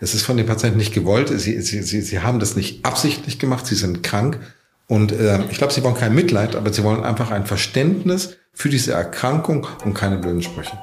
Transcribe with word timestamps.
Es 0.00 0.14
ist 0.14 0.22
von 0.22 0.36
den 0.36 0.46
Patienten 0.46 0.78
nicht 0.78 0.94
gewollt. 0.94 1.28
Sie, 1.28 1.60
sie, 1.60 1.82
sie, 1.82 2.02
sie 2.02 2.20
haben 2.20 2.38
das 2.38 2.54
nicht 2.54 2.84
absichtlich 2.84 3.38
gemacht. 3.38 3.66
Sie 3.66 3.74
sind 3.74 4.02
krank. 4.02 4.38
Und 4.86 5.12
äh, 5.12 5.40
ich 5.50 5.58
glaube, 5.58 5.72
sie 5.72 5.82
wollen 5.82 5.96
kein 5.96 6.14
Mitleid, 6.14 6.54
aber 6.54 6.72
sie 6.72 6.84
wollen 6.84 7.02
einfach 7.02 7.30
ein 7.30 7.46
Verständnis 7.46 8.36
für 8.52 8.68
diese 8.68 8.92
Erkrankung 8.92 9.66
und 9.84 9.94
keine 9.94 10.18
blöden 10.18 10.40
Sprüche. 10.40 10.78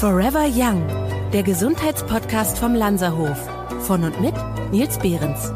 Forever 0.00 0.46
Young, 0.52 0.84
der 1.32 1.42
Gesundheitspodcast 1.42 2.58
vom 2.58 2.74
Lanzerhof. 2.74 3.38
Von 3.82 4.04
und 4.04 4.20
mit 4.20 4.34
Nils 4.72 4.98
Behrens. 4.98 5.52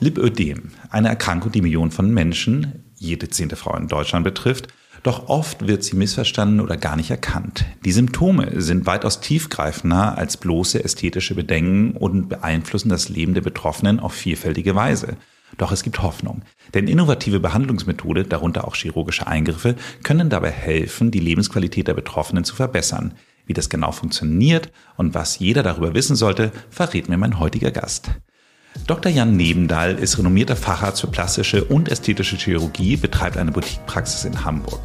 Lipödem, 0.00 0.70
eine 0.90 1.08
Erkrankung, 1.08 1.52
die 1.52 1.62
Millionen 1.62 1.90
von 1.90 2.12
Menschen, 2.12 2.84
jede 2.96 3.28
zehnte 3.28 3.56
Frau 3.56 3.76
in 3.76 3.86
Deutschland 3.86 4.24
betrifft, 4.24 4.68
doch 5.02 5.28
oft 5.28 5.66
wird 5.66 5.84
sie 5.84 5.96
missverstanden 5.96 6.60
oder 6.60 6.76
gar 6.76 6.96
nicht 6.96 7.10
erkannt. 7.10 7.64
Die 7.84 7.92
Symptome 7.92 8.60
sind 8.60 8.86
weitaus 8.86 9.20
tiefgreifender 9.20 10.18
als 10.18 10.36
bloße 10.36 10.82
ästhetische 10.82 11.34
Bedenken 11.34 11.92
und 11.92 12.28
beeinflussen 12.28 12.88
das 12.88 13.08
Leben 13.08 13.34
der 13.34 13.42
Betroffenen 13.42 14.00
auf 14.00 14.12
vielfältige 14.12 14.74
Weise. 14.74 15.16
Doch 15.56 15.72
es 15.72 15.82
gibt 15.82 16.02
Hoffnung. 16.02 16.42
Denn 16.74 16.88
innovative 16.88 17.40
Behandlungsmethode, 17.40 18.24
darunter 18.24 18.66
auch 18.66 18.74
chirurgische 18.74 19.26
Eingriffe, 19.26 19.76
können 20.02 20.28
dabei 20.28 20.50
helfen, 20.50 21.10
die 21.10 21.20
Lebensqualität 21.20 21.88
der 21.88 21.94
Betroffenen 21.94 22.44
zu 22.44 22.54
verbessern. 22.54 23.14
Wie 23.46 23.54
das 23.54 23.70
genau 23.70 23.92
funktioniert 23.92 24.70
und 24.96 25.14
was 25.14 25.38
jeder 25.38 25.62
darüber 25.62 25.94
wissen 25.94 26.16
sollte, 26.16 26.52
verrät 26.68 27.08
mir 27.08 27.16
mein 27.16 27.38
heutiger 27.38 27.70
Gast. 27.70 28.10
Dr. 28.86 29.10
Jan 29.10 29.36
Nebendahl 29.36 29.98
ist 29.98 30.18
renommierter 30.18 30.56
Facharzt 30.56 31.00
für 31.00 31.08
plastische 31.08 31.64
und 31.64 31.88
ästhetische 31.88 32.36
Chirurgie, 32.36 32.96
betreibt 32.96 33.36
eine 33.36 33.50
Boutiquepraxis 33.50 34.24
in 34.24 34.44
Hamburg. 34.44 34.80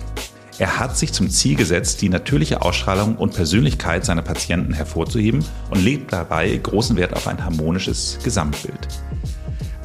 Er 0.60 0.80
hat 0.80 0.98
sich 0.98 1.12
zum 1.14 1.30
Ziel 1.30 1.56
gesetzt, 1.56 2.02
die 2.02 2.10
natürliche 2.10 2.62
Ausstrahlung 2.62 3.16
und 3.16 3.34
Persönlichkeit 3.34 4.06
seiner 4.06 4.22
Patienten 4.22 4.74
hervorzuheben 4.74 5.44
und 5.72 5.84
legt 5.84 6.14
dabei 6.14 6.56
großen 6.56 6.96
Wert 6.96 7.14
auf 7.14 7.28
ein 7.28 7.44
harmonisches 7.44 8.20
Gesamtbild. 8.24 8.88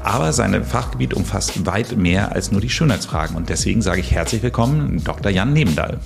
Aber 0.03 0.33
sein 0.33 0.63
Fachgebiet 0.65 1.15
umfasst 1.15 1.67
weit 1.67 1.97
mehr 1.97 2.33
als 2.33 2.53
nur 2.53 2.61
die 2.61 2.71
Schönheitsfragen 2.71 3.35
und 3.37 3.49
deswegen 3.49 3.83
sage 3.83 4.01
ich 4.01 4.13
herzlich 4.13 4.43
willkommen, 4.43 5.03
Dr. 5.05 5.33
Jan 5.33 5.53
Nebendahl. 5.53 6.01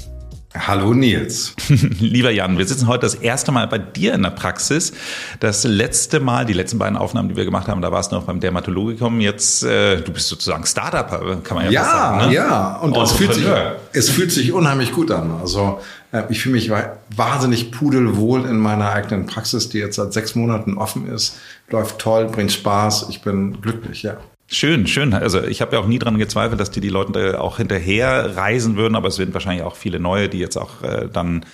Hallo 0.55 0.93
Nils. 0.93 1.55
Lieber 1.99 2.31
Jan, 2.31 2.59
wir 2.59 2.67
sitzen 2.67 2.87
heute 2.87 3.03
das 3.03 3.15
erste 3.15 3.53
Mal 3.53 3.67
bei 3.69 3.79
dir 3.79 4.13
in 4.13 4.23
der 4.23 4.31
Praxis. 4.31 4.93
Das 5.41 5.65
letzte 5.65 6.21
Mal, 6.21 6.45
die 6.45 6.53
letzten 6.53 6.79
beiden 6.79 6.99
Aufnahmen, 6.99 7.31
die 7.31 7.37
wir 7.37 7.47
gemacht 7.47 7.69
haben, 7.69 7.81
da 7.81 7.91
warst 7.91 8.13
du 8.13 8.17
noch 8.17 8.25
beim 8.25 8.39
Dermatologikum. 8.39 9.21
Jetzt, 9.21 9.65
äh, 9.65 10.03
du 10.03 10.13
bist 10.13 10.29
sozusagen 10.29 10.67
Startup, 10.67 11.09
kann 11.43 11.57
man 11.57 11.65
ja, 11.67 11.71
ja 11.71 11.85
sagen. 11.85 12.27
Ne? 12.27 12.35
Ja, 12.35 12.77
und 12.77 12.95
es 12.99 13.13
fühlt, 13.13 13.33
sich, 13.33 13.47
es 13.95 14.11
fühlt 14.11 14.31
sich 14.31 14.53
unheimlich 14.53 14.93
gut 14.93 15.11
an. 15.11 15.33
Also 15.41 15.81
äh, 16.13 16.25
ich 16.29 16.43
fühle 16.43 16.57
mich 16.57 16.71
wahnsinnig 17.17 17.73
pudelwohl 17.73 18.45
in 18.45 18.59
meiner 18.59 18.93
eigenen 18.93 19.25
Praxis, 19.25 19.71
die 19.71 19.79
jetzt 19.79 19.97
seit 19.97 20.13
sechs 20.13 20.35
Monaten 20.35 20.77
offen 20.77 21.09
ist. 21.09 21.39
Läuft 21.71 21.99
toll, 21.99 22.27
bringt 22.27 22.53
Spaß. 22.53 23.07
Ich 23.09 23.23
bin 23.23 23.63
glücklich, 23.63 24.03
ja. 24.03 24.19
Schön, 24.47 24.87
schön. 24.87 25.15
Also 25.15 25.43
ich 25.43 25.63
habe 25.63 25.77
ja 25.77 25.83
auch 25.83 25.87
nie 25.87 25.99
dran 25.99 26.19
gezweifelt, 26.19 26.61
dass 26.61 26.71
die 26.71 26.81
die 26.81 26.91
Leute 26.91 27.41
auch 27.41 27.57
hinterher 27.57 28.37
reisen 28.37 28.77
würden, 28.77 28.97
aber 28.97 29.09
es 29.09 29.17
sind 29.17 29.33
wahrscheinlich 29.33 29.65
auch 29.65 29.77
viele 29.77 29.99
neue, 29.99 30.29
die 30.29 30.39
jetzt 30.39 30.57
auch 30.57 30.83
äh, 30.83 31.09
dann 31.11 31.47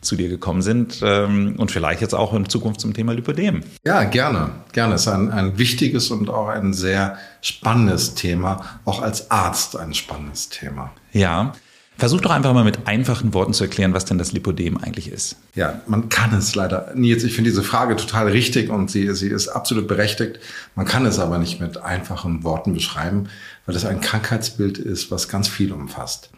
zu 0.00 0.16
dir 0.16 0.28
gekommen 0.28 0.62
sind 0.62 1.00
ähm, 1.02 1.56
und 1.58 1.70
vielleicht 1.70 2.00
jetzt 2.00 2.14
auch 2.14 2.32
in 2.32 2.48
Zukunft 2.48 2.80
zum 2.80 2.94
Thema 2.94 3.12
Lipödem. 3.12 3.62
Ja, 3.84 4.04
gerne, 4.04 4.50
gerne. 4.72 4.94
Es 4.94 5.02
ist 5.02 5.08
ein, 5.08 5.30
ein 5.30 5.58
wichtiges 5.58 6.10
und 6.10 6.30
auch 6.30 6.48
ein 6.48 6.72
sehr 6.72 7.18
spannendes 7.42 8.14
Thema, 8.14 8.80
auch 8.84 9.02
als 9.02 9.30
Arzt 9.30 9.76
ein 9.76 9.92
spannendes 9.92 10.48
Thema. 10.48 10.92
Ja. 11.12 11.52
Versuch 12.00 12.22
doch 12.22 12.30
einfach 12.30 12.54
mal 12.54 12.64
mit 12.64 12.86
einfachen 12.86 13.34
Worten 13.34 13.52
zu 13.52 13.64
erklären, 13.64 13.92
was 13.92 14.06
denn 14.06 14.16
das 14.16 14.32
Lipodem 14.32 14.78
eigentlich 14.78 15.12
ist. 15.12 15.36
Ja, 15.54 15.82
man 15.86 16.08
kann 16.08 16.32
es 16.32 16.54
leider 16.54 16.92
nie. 16.94 17.12
Ich 17.12 17.34
finde 17.34 17.50
diese 17.50 17.62
Frage 17.62 17.94
total 17.94 18.28
richtig 18.28 18.70
und 18.70 18.90
sie, 18.90 19.14
sie 19.14 19.28
ist 19.28 19.48
absolut 19.48 19.86
berechtigt. 19.86 20.40
Man 20.74 20.86
kann 20.86 21.04
es 21.04 21.18
aber 21.18 21.36
nicht 21.36 21.60
mit 21.60 21.76
einfachen 21.76 22.42
Worten 22.42 22.72
beschreiben, 22.72 23.28
weil 23.66 23.76
es 23.76 23.84
ein 23.84 24.00
Krankheitsbild 24.00 24.78
ist, 24.78 25.10
was 25.10 25.28
ganz 25.28 25.46
viel 25.46 25.72
umfasst. 25.72 26.30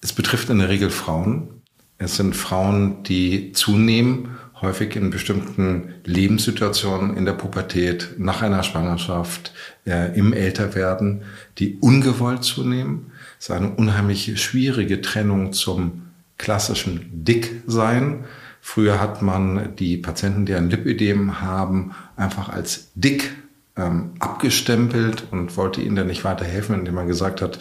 Es 0.00 0.12
betrifft 0.12 0.50
in 0.50 0.58
der 0.58 0.68
Regel 0.68 0.90
Frauen. 0.90 1.62
Es 1.98 2.16
sind 2.16 2.34
Frauen, 2.34 3.04
die 3.04 3.52
zunehmen, 3.52 4.30
häufig 4.60 4.96
in 4.96 5.10
bestimmten 5.10 5.94
Lebenssituationen 6.02 7.16
in 7.16 7.26
der 7.26 7.32
Pubertät, 7.32 8.16
nach 8.18 8.42
einer 8.42 8.64
Schwangerschaft, 8.64 9.52
äh, 9.86 10.18
im 10.18 10.32
Älterwerden, 10.32 11.22
die 11.58 11.76
ungewollt 11.80 12.42
zunehmen 12.42 13.12
ist 13.46 13.50
eine 13.52 13.70
unheimlich 13.70 14.42
schwierige 14.42 15.00
Trennung 15.00 15.52
zum 15.52 16.02
klassischen 16.36 17.08
Dicksein. 17.12 18.24
Früher 18.60 19.00
hat 19.00 19.22
man 19.22 19.76
die 19.76 19.98
Patienten, 19.98 20.46
die 20.46 20.54
ein 20.54 20.68
Lipödem 20.68 21.40
haben, 21.40 21.94
einfach 22.16 22.48
als 22.48 22.90
dick 22.96 23.36
ähm, 23.76 24.14
abgestempelt 24.18 25.28
und 25.30 25.56
wollte 25.56 25.80
ihnen 25.80 25.94
dann 25.94 26.08
nicht 26.08 26.24
weiterhelfen, 26.24 26.74
indem 26.74 26.94
man 26.94 27.06
gesagt 27.06 27.40
hat, 27.40 27.60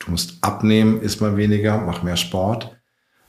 du 0.00 0.10
musst 0.10 0.36
abnehmen, 0.42 1.00
isst 1.00 1.22
mal 1.22 1.38
weniger, 1.38 1.78
mach 1.78 2.02
mehr 2.02 2.18
Sport. 2.18 2.76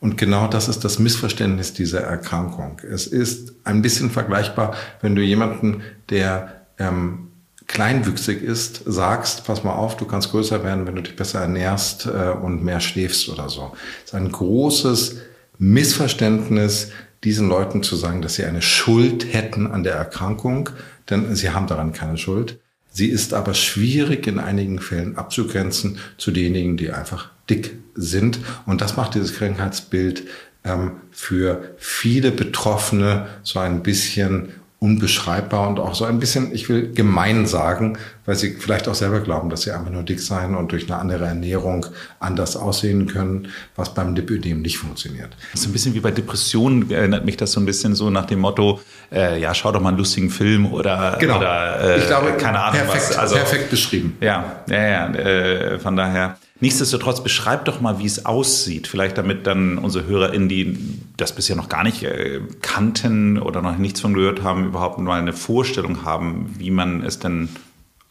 Und 0.02 0.18
genau 0.18 0.48
das 0.48 0.68
ist 0.68 0.84
das 0.84 1.00
Missverständnis 1.00 1.72
dieser 1.72 2.02
Erkrankung. 2.02 2.82
Es 2.82 3.08
ist 3.08 3.54
ein 3.64 3.82
bisschen 3.82 4.10
vergleichbar, 4.10 4.76
wenn 5.00 5.16
du 5.16 5.22
jemanden, 5.22 5.84
der 6.10 6.66
ähm, 6.78 7.30
kleinwüchsig 7.74 8.44
ist, 8.44 8.84
sagst, 8.86 9.46
pass 9.46 9.64
mal 9.64 9.74
auf, 9.74 9.98
du 9.98 10.06
kannst 10.06 10.30
größer 10.30 10.64
werden, 10.64 10.86
wenn 10.86 10.96
du 10.96 11.02
dich 11.02 11.16
besser 11.16 11.42
ernährst 11.42 12.06
äh, 12.06 12.30
und 12.30 12.64
mehr 12.64 12.80
schläfst 12.80 13.30
oder 13.30 13.50
so. 13.50 13.74
Es 14.04 14.12
ist 14.12 14.16
ein 14.16 14.32
großes 14.32 15.18
Missverständnis, 15.58 16.92
diesen 17.24 17.50
Leuten 17.50 17.82
zu 17.82 17.96
sagen, 17.96 18.22
dass 18.22 18.36
sie 18.36 18.46
eine 18.46 18.62
Schuld 18.62 19.34
hätten 19.34 19.66
an 19.66 19.84
der 19.84 19.96
Erkrankung, 19.96 20.70
denn 21.10 21.36
sie 21.36 21.50
haben 21.50 21.68
daran 21.68 21.94
keine 21.94 22.18
Schuld. 22.18 22.60
Sie 22.92 23.08
ist 23.08 23.34
aber 23.34 23.56
schwierig 23.56 24.28
in 24.28 24.38
einigen 24.38 24.78
Fällen 24.78 25.18
abzugrenzen 25.18 25.98
zu 26.20 26.30
denjenigen, 26.30 26.78
die 26.78 26.92
einfach 26.92 27.32
dick 27.50 27.76
sind. 27.96 28.38
Und 28.68 28.82
das 28.82 28.98
macht 28.98 29.16
dieses 29.16 29.34
Krankheitsbild 29.34 30.26
ähm, 30.64 30.92
für 31.12 31.74
viele 31.78 32.32
Betroffene 32.32 33.28
so 33.42 33.58
ein 33.58 33.82
bisschen 33.82 34.50
unbeschreibbar 34.84 35.70
und 35.70 35.80
auch 35.80 35.96
so 35.96 36.04
ein 36.04 36.20
bisschen, 36.20 36.54
ich 36.54 36.68
will 36.68 36.92
gemein 36.94 37.46
sagen, 37.46 37.98
weil 38.26 38.36
sie 38.36 38.56
vielleicht 38.58 38.88
auch 38.88 38.96
selber 38.96 39.20
glauben, 39.20 39.50
dass 39.50 39.64
sie 39.64 39.72
einfach 39.72 39.92
nur 39.92 40.04
dick 40.04 40.20
sein 40.20 40.56
und 40.56 40.72
durch 40.72 40.90
eine 40.90 41.00
andere 41.00 41.26
Ernährung 41.26 41.86
anders 42.20 42.56
aussehen 42.56 43.08
können, 43.08 43.50
was 43.76 43.94
beim 43.94 44.16
Lipödem 44.16 44.62
nicht 44.62 44.78
funktioniert. 44.78 45.36
So 45.54 45.70
ein 45.70 45.74
bisschen 45.74 45.94
wie 45.94 46.00
bei 46.00 46.12
Depressionen 46.12 46.90
erinnert 46.90 47.26
mich 47.26 47.38
das 47.38 47.52
so 47.52 47.60
ein 47.60 47.66
bisschen 47.66 47.96
so 47.96 48.10
nach 48.10 48.26
dem 48.26 48.40
Motto, 48.40 48.80
äh, 49.12 49.40
ja, 49.40 49.54
schau 49.54 49.72
doch 49.72 49.82
mal 49.82 49.90
einen 49.90 49.98
lustigen 49.98 50.30
Film 50.30 50.72
oder, 50.72 51.18
genau. 51.20 51.38
oder 51.38 51.82
äh, 51.82 52.00
ich 52.00 52.08
glaube, 52.08 52.34
keine 52.34 52.60
Ahnung 52.62 52.82
perfekt, 52.82 53.10
was. 53.10 53.18
Also, 53.18 53.36
perfekt 53.36 53.70
beschrieben. 53.70 54.18
Ja, 54.22 54.64
ja, 54.70 54.88
ja, 54.88 55.14
äh, 55.14 55.80
von 55.80 55.96
daher. 55.96 56.38
Nichtsdestotrotz 56.60 57.22
beschreib 57.22 57.66
doch 57.66 57.82
mal, 57.82 58.00
wie 58.00 58.06
es 58.06 58.26
aussieht. 58.26 58.88
Vielleicht 58.88 59.18
damit 59.18 59.48
dann 59.48 59.78
unsere 59.78 60.08
HörerInnen, 60.08 60.48
die 60.48 60.78
das 61.18 61.36
bisher 61.36 61.58
noch 61.58 61.68
gar 61.68 61.84
nicht 61.84 62.04
äh, 62.04 62.40
kannten 62.62 63.38
oder 63.38 63.62
noch 63.62 63.78
nichts 63.78 64.00
von 64.00 64.14
gehört 64.14 64.44
haben, 64.44 64.68
überhaupt 64.68 64.98
mal 64.98 65.20
eine 65.20 65.34
Vorstellung 65.34 66.06
haben, 66.06 66.56
wie 66.58 66.72
man 66.72 67.04
es 67.04 67.20
denn 67.20 67.50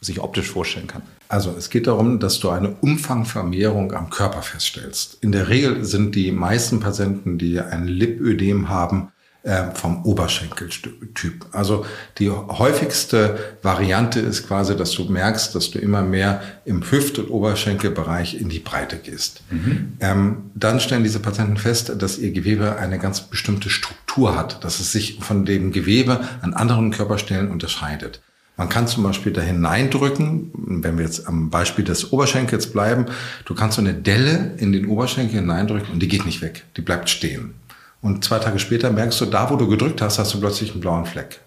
sich 0.03 0.19
optisch 0.19 0.49
vorstellen 0.49 0.87
kann. 0.87 1.01
Also 1.29 1.55
es 1.57 1.69
geht 1.69 1.87
darum, 1.87 2.19
dass 2.19 2.39
du 2.39 2.49
eine 2.49 2.75
Umfangvermehrung 2.81 3.93
am 3.93 4.09
Körper 4.09 4.41
feststellst. 4.41 5.17
In 5.21 5.31
der 5.31 5.49
Regel 5.49 5.83
sind 5.85 6.15
die 6.15 6.31
meisten 6.31 6.79
Patienten, 6.79 7.37
die 7.37 7.59
ein 7.59 7.87
Lipödem 7.87 8.69
haben, 8.69 9.11
äh, 9.43 9.71
vom 9.73 10.05
Oberschenkeltyp. 10.05 11.47
Also 11.51 11.85
die 12.17 12.29
häufigste 12.29 13.37
Variante 13.61 14.21
ist 14.21 14.47
quasi, 14.47 14.77
dass 14.77 14.91
du 14.91 15.03
merkst, 15.03 15.53
dass 15.53 15.69
du 15.69 15.79
immer 15.79 16.01
mehr 16.01 16.41
im 16.63 16.81
Hüft- 16.89 17.19
und 17.19 17.29
Oberschenkelbereich 17.29 18.39
in 18.39 18.47
die 18.47 18.59
Breite 18.59 18.95
gehst. 18.95 19.41
Mhm. 19.49 19.97
Ähm, 19.99 20.51
dann 20.55 20.79
stellen 20.79 21.03
diese 21.03 21.19
Patienten 21.19 21.57
fest, 21.57 21.91
dass 21.97 22.19
ihr 22.19 22.31
Gewebe 22.31 22.77
eine 22.77 22.99
ganz 22.99 23.19
bestimmte 23.19 23.69
Struktur 23.69 24.37
hat, 24.37 24.63
dass 24.63 24.79
es 24.79 24.93
sich 24.93 25.19
von 25.19 25.43
dem 25.43 25.73
Gewebe 25.73 26.21
an 26.41 26.53
anderen 26.53 26.91
Körperstellen 26.91 27.51
unterscheidet. 27.51 28.21
Man 28.55 28.69
kann 28.69 28.87
zum 28.87 29.03
Beispiel 29.03 29.31
da 29.31 29.41
hineindrücken, 29.41 30.51
wenn 30.53 30.97
wir 30.97 31.05
jetzt 31.05 31.27
am 31.27 31.49
Beispiel 31.49 31.83
des 31.83 32.13
Oberschenkels 32.13 32.71
bleiben, 32.71 33.07
du 33.45 33.55
kannst 33.55 33.77
so 33.77 33.81
eine 33.81 33.93
Delle 33.93 34.53
in 34.57 34.71
den 34.71 34.87
Oberschenkel 34.87 35.39
hineindrücken 35.39 35.91
und 35.93 35.99
die 35.99 36.07
geht 36.07 36.25
nicht 36.25 36.41
weg, 36.41 36.63
die 36.77 36.81
bleibt 36.81 37.09
stehen. 37.09 37.55
Und 38.01 38.23
zwei 38.25 38.37
Tage 38.39 38.59
später 38.59 38.91
merkst 38.91 39.19
du, 39.21 39.25
da 39.25 39.49
wo 39.49 39.55
du 39.55 39.67
gedrückt 39.67 40.01
hast, 40.01 40.19
hast 40.19 40.33
du 40.33 40.39
plötzlich 40.39 40.71
einen 40.71 40.81
blauen 40.81 41.05
Fleck. 41.05 41.39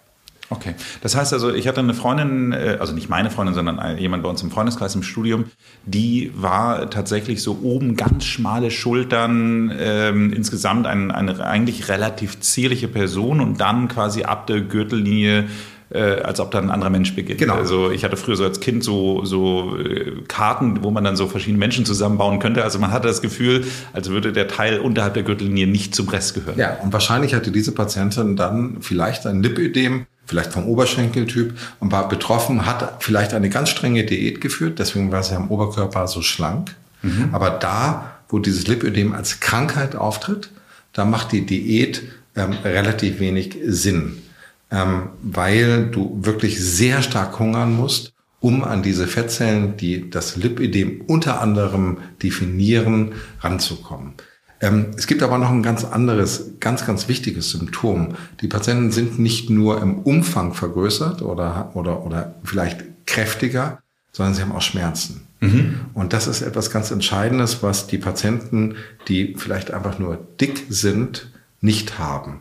Okay. 0.48 0.74
Das 1.02 1.16
heißt 1.16 1.32
also, 1.32 1.52
ich 1.52 1.66
hatte 1.66 1.80
eine 1.80 1.94
Freundin, 1.94 2.52
äh, 2.52 2.76
also 2.78 2.92
nicht 2.92 3.08
meine 3.08 3.30
Freundin, 3.30 3.54
sondern 3.54 3.98
jemand 3.98 4.22
bei 4.22 4.28
uns 4.28 4.42
im 4.42 4.50
Freundeskreis 4.50 4.94
im 4.94 5.02
Studium, 5.02 5.46
die 5.84 6.30
war 6.36 6.88
tatsächlich 6.88 7.42
so 7.42 7.58
oben 7.62 7.96
ganz 7.96 8.24
schmale 8.24 8.70
Schultern, 8.70 9.72
ähm, 9.76 10.32
insgesamt 10.32 10.86
ein, 10.86 11.10
eine 11.10 11.44
eigentlich 11.44 11.88
relativ 11.88 12.40
zierliche 12.40 12.86
Person 12.86 13.40
und 13.40 13.60
dann 13.60 13.88
quasi 13.88 14.22
ab 14.22 14.46
der 14.46 14.60
Gürtellinie 14.60 15.46
äh, 15.90 16.20
als 16.20 16.40
ob 16.40 16.50
da 16.50 16.58
ein 16.58 16.70
anderer 16.70 16.90
Mensch 16.90 17.14
beginnt. 17.14 17.38
Genau. 17.38 17.54
Also 17.54 17.90
ich 17.90 18.04
hatte 18.04 18.16
früher 18.16 18.36
so 18.36 18.44
als 18.44 18.60
Kind 18.60 18.82
so, 18.82 19.24
so 19.24 19.78
äh, 19.78 20.22
Karten, 20.26 20.82
wo 20.82 20.90
man 20.90 21.04
dann 21.04 21.16
so 21.16 21.28
verschiedene 21.28 21.58
Menschen 21.58 21.84
zusammenbauen 21.84 22.38
könnte. 22.38 22.64
Also 22.64 22.78
man 22.78 22.90
hatte 22.90 23.08
das 23.08 23.22
Gefühl, 23.22 23.64
als 23.92 24.08
würde 24.08 24.32
der 24.32 24.48
Teil 24.48 24.80
unterhalb 24.80 25.14
der 25.14 25.22
Gürtellinie 25.22 25.66
nicht 25.66 25.94
zum 25.94 26.08
Rest 26.08 26.34
gehören. 26.34 26.58
Ja, 26.58 26.76
und 26.82 26.92
wahrscheinlich 26.92 27.34
hatte 27.34 27.52
diese 27.52 27.72
Patientin 27.72 28.36
dann 28.36 28.78
vielleicht 28.80 29.26
ein 29.26 29.42
Lipödem, 29.42 30.06
vielleicht 30.26 30.52
vom 30.52 30.66
Oberschenkeltyp 30.66 31.54
und 31.78 31.92
war 31.92 32.08
betroffen, 32.08 32.66
hat 32.66 32.96
vielleicht 33.04 33.32
eine 33.32 33.48
ganz 33.48 33.68
strenge 33.68 34.04
Diät 34.04 34.40
geführt, 34.40 34.80
deswegen 34.80 35.12
war 35.12 35.22
sie 35.22 35.36
am 35.36 35.50
Oberkörper 35.50 36.08
so 36.08 36.20
schlank. 36.20 36.74
Mhm. 37.02 37.28
Aber 37.30 37.50
da, 37.50 38.16
wo 38.28 38.40
dieses 38.40 38.66
Lipödem 38.66 39.12
als 39.12 39.38
Krankheit 39.38 39.94
auftritt, 39.94 40.50
da 40.92 41.04
macht 41.04 41.30
die 41.30 41.46
Diät 41.46 42.02
ähm, 42.34 42.54
relativ 42.64 43.20
wenig 43.20 43.56
Sinn 43.66 44.22
ähm, 44.70 45.10
weil 45.22 45.86
du 45.86 46.18
wirklich 46.22 46.60
sehr 46.60 47.02
stark 47.02 47.38
hungern 47.38 47.74
musst, 47.74 48.12
um 48.40 48.64
an 48.64 48.82
diese 48.82 49.06
Fettzellen, 49.06 49.76
die 49.76 50.10
das 50.10 50.36
Lipidem 50.36 51.02
unter 51.06 51.40
anderem 51.40 51.98
definieren, 52.22 53.12
ranzukommen. 53.40 54.14
Ähm, 54.60 54.86
es 54.96 55.06
gibt 55.06 55.22
aber 55.22 55.38
noch 55.38 55.50
ein 55.50 55.62
ganz 55.62 55.84
anderes, 55.84 56.52
ganz, 56.60 56.86
ganz 56.86 57.08
wichtiges 57.08 57.50
Symptom. 57.50 58.14
Die 58.40 58.48
Patienten 58.48 58.90
sind 58.90 59.18
nicht 59.18 59.50
nur 59.50 59.80
im 59.82 59.98
Umfang 59.98 60.54
vergrößert 60.54 61.22
oder, 61.22 61.72
oder, 61.74 62.04
oder 62.04 62.34
vielleicht 62.44 62.84
kräftiger, 63.06 63.82
sondern 64.12 64.34
sie 64.34 64.42
haben 64.42 64.52
auch 64.52 64.62
Schmerzen. 64.62 65.26
Mhm. 65.40 65.80
Und 65.92 66.12
das 66.12 66.26
ist 66.26 66.40
etwas 66.40 66.70
ganz 66.70 66.90
Entscheidendes, 66.90 67.62
was 67.62 67.86
die 67.86 67.98
Patienten, 67.98 68.76
die 69.08 69.34
vielleicht 69.36 69.70
einfach 69.70 69.98
nur 69.98 70.18
dick 70.40 70.66
sind, 70.70 71.30
nicht 71.60 71.98
haben. 71.98 72.40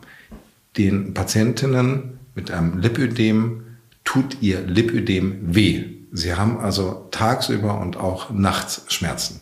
Den 0.78 1.12
Patientinnen 1.12 2.15
mit 2.36 2.52
einem 2.52 2.78
Lipödem 2.78 3.64
tut 4.04 4.40
ihr 4.40 4.60
Lipödem 4.60 5.54
weh. 5.54 5.84
Sie 6.12 6.34
haben 6.34 6.60
also 6.60 7.08
tagsüber 7.10 7.80
und 7.80 7.96
auch 7.96 8.30
nachts 8.30 8.84
Schmerzen. 8.88 9.40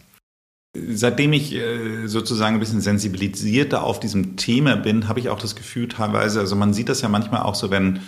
Seitdem 0.76 1.32
ich 1.32 1.54
äh, 1.54 2.06
sozusagen 2.06 2.56
ein 2.56 2.60
bisschen 2.60 2.80
sensibilisierter 2.80 3.84
auf 3.84 4.00
diesem 4.00 4.36
Thema 4.36 4.76
bin, 4.76 5.06
habe 5.06 5.20
ich 5.20 5.28
auch 5.28 5.38
das 5.38 5.54
Gefühl 5.54 5.86
teilweise, 5.88 6.40
also 6.40 6.56
man 6.56 6.74
sieht 6.74 6.88
das 6.88 7.00
ja 7.00 7.08
manchmal 7.08 7.42
auch 7.42 7.54
so, 7.54 7.70
wenn, 7.70 8.00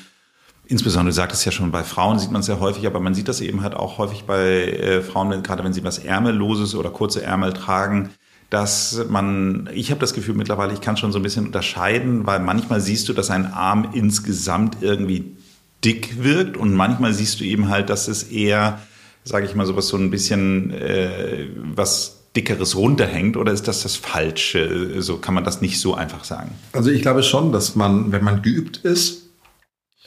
insbesondere 0.65 1.13
du 1.13 1.15
sagtest 1.15 1.45
ja 1.45 1.53
schon, 1.53 1.71
bei 1.71 1.85
Frauen 1.85 2.19
sieht 2.19 2.33
man 2.33 2.41
es 2.41 2.49
ja 2.49 2.59
häufig, 2.59 2.87
aber 2.87 2.99
man 2.99 3.15
sieht 3.15 3.29
das 3.29 3.41
eben 3.41 3.63
halt 3.63 3.75
auch 3.75 3.99
häufig 3.99 4.25
bei 4.25 4.65
äh, 4.65 5.03
Frauen, 5.03 5.43
gerade 5.45 5.63
wenn 5.63 5.73
sie 5.73 5.85
was 5.85 5.99
Ärmelloses 5.99 6.75
oder 6.75 6.91
kurze 6.91 7.23
Ärmel 7.23 7.53
tragen, 7.53 8.11
dass 8.51 9.05
man, 9.09 9.69
ich 9.73 9.91
habe 9.91 10.01
das 10.01 10.15
Gefühl 10.15 10.35
mittlerweile, 10.35 10.73
ich 10.73 10.81
kann 10.81 10.97
schon 10.97 11.13
so 11.13 11.19
ein 11.19 11.23
bisschen 11.23 11.47
unterscheiden, 11.47 12.27
weil 12.27 12.41
manchmal 12.41 12.81
siehst 12.81 13.09
du, 13.09 13.13
dass 13.13 13.31
ein 13.31 13.53
Arm 13.53 13.91
insgesamt 13.93 14.79
irgendwie 14.81 15.37
dick 15.85 16.23
wirkt 16.23 16.57
und 16.57 16.75
manchmal 16.75 17.13
siehst 17.13 17.41
du 17.41 17.45
eben 17.45 17.69
halt, 17.69 17.91
dass 17.91 18.09
es 18.09 18.25
eher, 18.25 18.81
sage 19.25 19.47
ich 19.47 19.55
mal, 19.55 19.67
sowas 19.67 19.89
so 19.89 19.97
ein 19.97 20.11
bisschen 20.11 20.71
äh, 20.73 21.49
was 21.75 22.17
dickeres 22.37 22.77
runterhängt 22.77 23.37
oder 23.37 23.53
ist 23.53 23.67
das 23.67 23.83
das 23.83 23.97
Falsche? 23.97 25.03
So 25.03 25.17
kann 25.19 25.35
man 25.35 25.45
das 25.45 25.61
nicht 25.61 25.81
so 25.81 25.95
einfach 25.95 26.25
sagen. 26.25 26.53
Also 26.73 26.91
ich 26.91 27.03
glaube 27.03 27.23
schon, 27.23 27.51
dass 27.53 27.75
man, 27.75 28.13
wenn 28.13 28.23
man 28.23 28.43
geübt 28.43 28.79
ist 28.79 29.31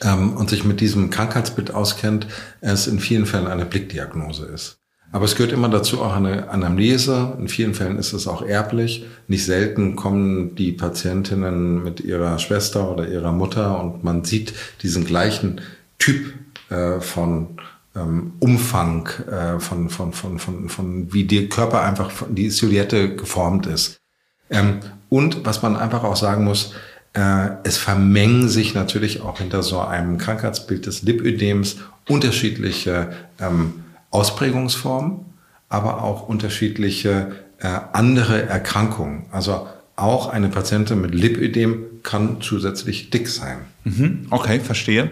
ähm, 0.00 0.36
und 0.36 0.48
sich 0.48 0.64
mit 0.64 0.80
diesem 0.80 1.10
Krankheitsbild 1.10 1.72
auskennt, 1.72 2.26
es 2.60 2.86
in 2.86 3.00
vielen 3.00 3.26
Fällen 3.26 3.46
eine 3.46 3.66
Blickdiagnose 3.66 4.46
ist. 4.46 4.79
Aber 5.12 5.24
es 5.24 5.34
gehört 5.34 5.52
immer 5.52 5.68
dazu 5.68 6.02
auch 6.02 6.14
eine 6.14 6.50
Anamnese. 6.50 7.36
In 7.38 7.48
vielen 7.48 7.74
Fällen 7.74 7.98
ist 7.98 8.12
es 8.12 8.28
auch 8.28 8.42
erblich. 8.42 9.06
Nicht 9.26 9.44
selten 9.44 9.96
kommen 9.96 10.54
die 10.54 10.72
Patientinnen 10.72 11.82
mit 11.82 12.00
ihrer 12.00 12.38
Schwester 12.38 12.90
oder 12.92 13.08
ihrer 13.08 13.32
Mutter 13.32 13.82
und 13.82 14.04
man 14.04 14.24
sieht 14.24 14.54
diesen 14.82 15.04
gleichen 15.04 15.60
Typ 15.98 16.32
äh, 16.70 17.00
von 17.00 17.58
ähm, 17.96 18.34
Umfang, 18.38 19.08
äh, 19.28 19.58
von, 19.58 19.90
von, 19.90 20.12
von, 20.12 20.38
von, 20.38 20.68
von 20.68 21.12
wie 21.12 21.24
der 21.24 21.48
Körper 21.48 21.82
einfach, 21.82 22.12
die 22.28 22.48
Silhouette 22.50 23.16
geformt 23.16 23.66
ist. 23.66 24.00
Ähm, 24.48 24.78
und 25.08 25.44
was 25.44 25.62
man 25.62 25.74
einfach 25.74 26.04
auch 26.04 26.16
sagen 26.16 26.44
muss, 26.44 26.72
äh, 27.14 27.48
es 27.64 27.78
vermengen 27.78 28.48
sich 28.48 28.74
natürlich 28.74 29.22
auch 29.22 29.38
hinter 29.38 29.64
so 29.64 29.80
einem 29.80 30.18
Krankheitsbild 30.18 30.86
des 30.86 31.02
Lipödems 31.02 31.78
unterschiedliche 32.08 33.12
ähm, 33.40 33.74
Ausprägungsformen, 34.10 35.24
aber 35.68 36.02
auch 36.02 36.28
unterschiedliche 36.28 37.32
äh, 37.58 37.68
andere 37.92 38.42
Erkrankungen. 38.42 39.26
Also 39.30 39.66
auch 39.96 40.28
eine 40.28 40.48
Patientin 40.48 41.00
mit 41.00 41.14
Lipödem 41.14 41.84
kann 42.02 42.40
zusätzlich 42.40 43.10
dick 43.10 43.28
sein. 43.28 43.58
Mhm, 43.84 44.26
okay, 44.30 44.60
verstehe. 44.60 45.10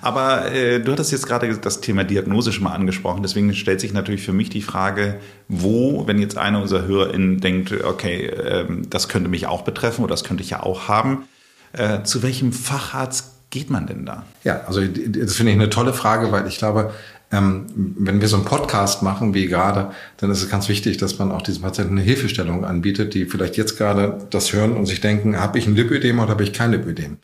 Aber 0.00 0.52
äh, 0.52 0.80
du 0.80 0.92
hattest 0.92 1.10
jetzt 1.10 1.26
gerade 1.26 1.52
das 1.56 1.80
Thema 1.80 2.04
Diagnose 2.04 2.52
schon 2.52 2.64
mal 2.64 2.72
angesprochen. 2.72 3.22
Deswegen 3.22 3.52
stellt 3.54 3.80
sich 3.80 3.92
natürlich 3.92 4.22
für 4.22 4.32
mich 4.32 4.48
die 4.48 4.62
Frage, 4.62 5.18
wo, 5.48 6.06
wenn 6.06 6.20
jetzt 6.20 6.38
einer 6.38 6.62
unserer 6.62 6.86
HörerInnen 6.86 7.40
denkt, 7.40 7.72
okay, 7.84 8.26
ähm, 8.26 8.88
das 8.88 9.08
könnte 9.08 9.28
mich 9.28 9.46
auch 9.46 9.62
betreffen 9.62 10.04
oder 10.04 10.12
das 10.12 10.24
könnte 10.24 10.42
ich 10.42 10.50
ja 10.50 10.62
auch 10.62 10.86
haben, 10.88 11.24
äh, 11.72 12.02
zu 12.04 12.22
welchem 12.22 12.52
Facharzt 12.52 13.32
geht 13.50 13.70
man 13.70 13.86
denn 13.86 14.04
da? 14.04 14.24
Ja, 14.44 14.60
also 14.66 14.82
das 14.82 15.34
finde 15.34 15.52
ich 15.52 15.58
eine 15.58 15.70
tolle 15.70 15.92
Frage, 15.92 16.30
weil 16.30 16.46
ich 16.46 16.58
glaube, 16.58 16.92
ähm, 17.30 17.66
wenn 17.76 18.20
wir 18.20 18.28
so 18.28 18.36
einen 18.36 18.44
Podcast 18.44 19.02
machen 19.02 19.34
wie 19.34 19.46
gerade, 19.46 19.90
dann 20.16 20.30
ist 20.30 20.42
es 20.42 20.48
ganz 20.48 20.68
wichtig, 20.68 20.96
dass 20.96 21.18
man 21.18 21.30
auch 21.30 21.42
diesen 21.42 21.62
Patienten 21.62 21.98
eine 21.98 22.02
Hilfestellung 22.02 22.64
anbietet, 22.64 23.14
die 23.14 23.26
vielleicht 23.26 23.56
jetzt 23.56 23.76
gerade 23.76 24.26
das 24.30 24.52
hören 24.52 24.76
und 24.76 24.86
sich 24.86 25.00
denken, 25.00 25.38
habe 25.38 25.58
ich 25.58 25.66
ein 25.66 25.74
Lipödem 25.74 26.18
oder 26.20 26.30
habe 26.30 26.42
ich 26.42 26.52
kein 26.52 26.72
Lipödem? 26.72 27.18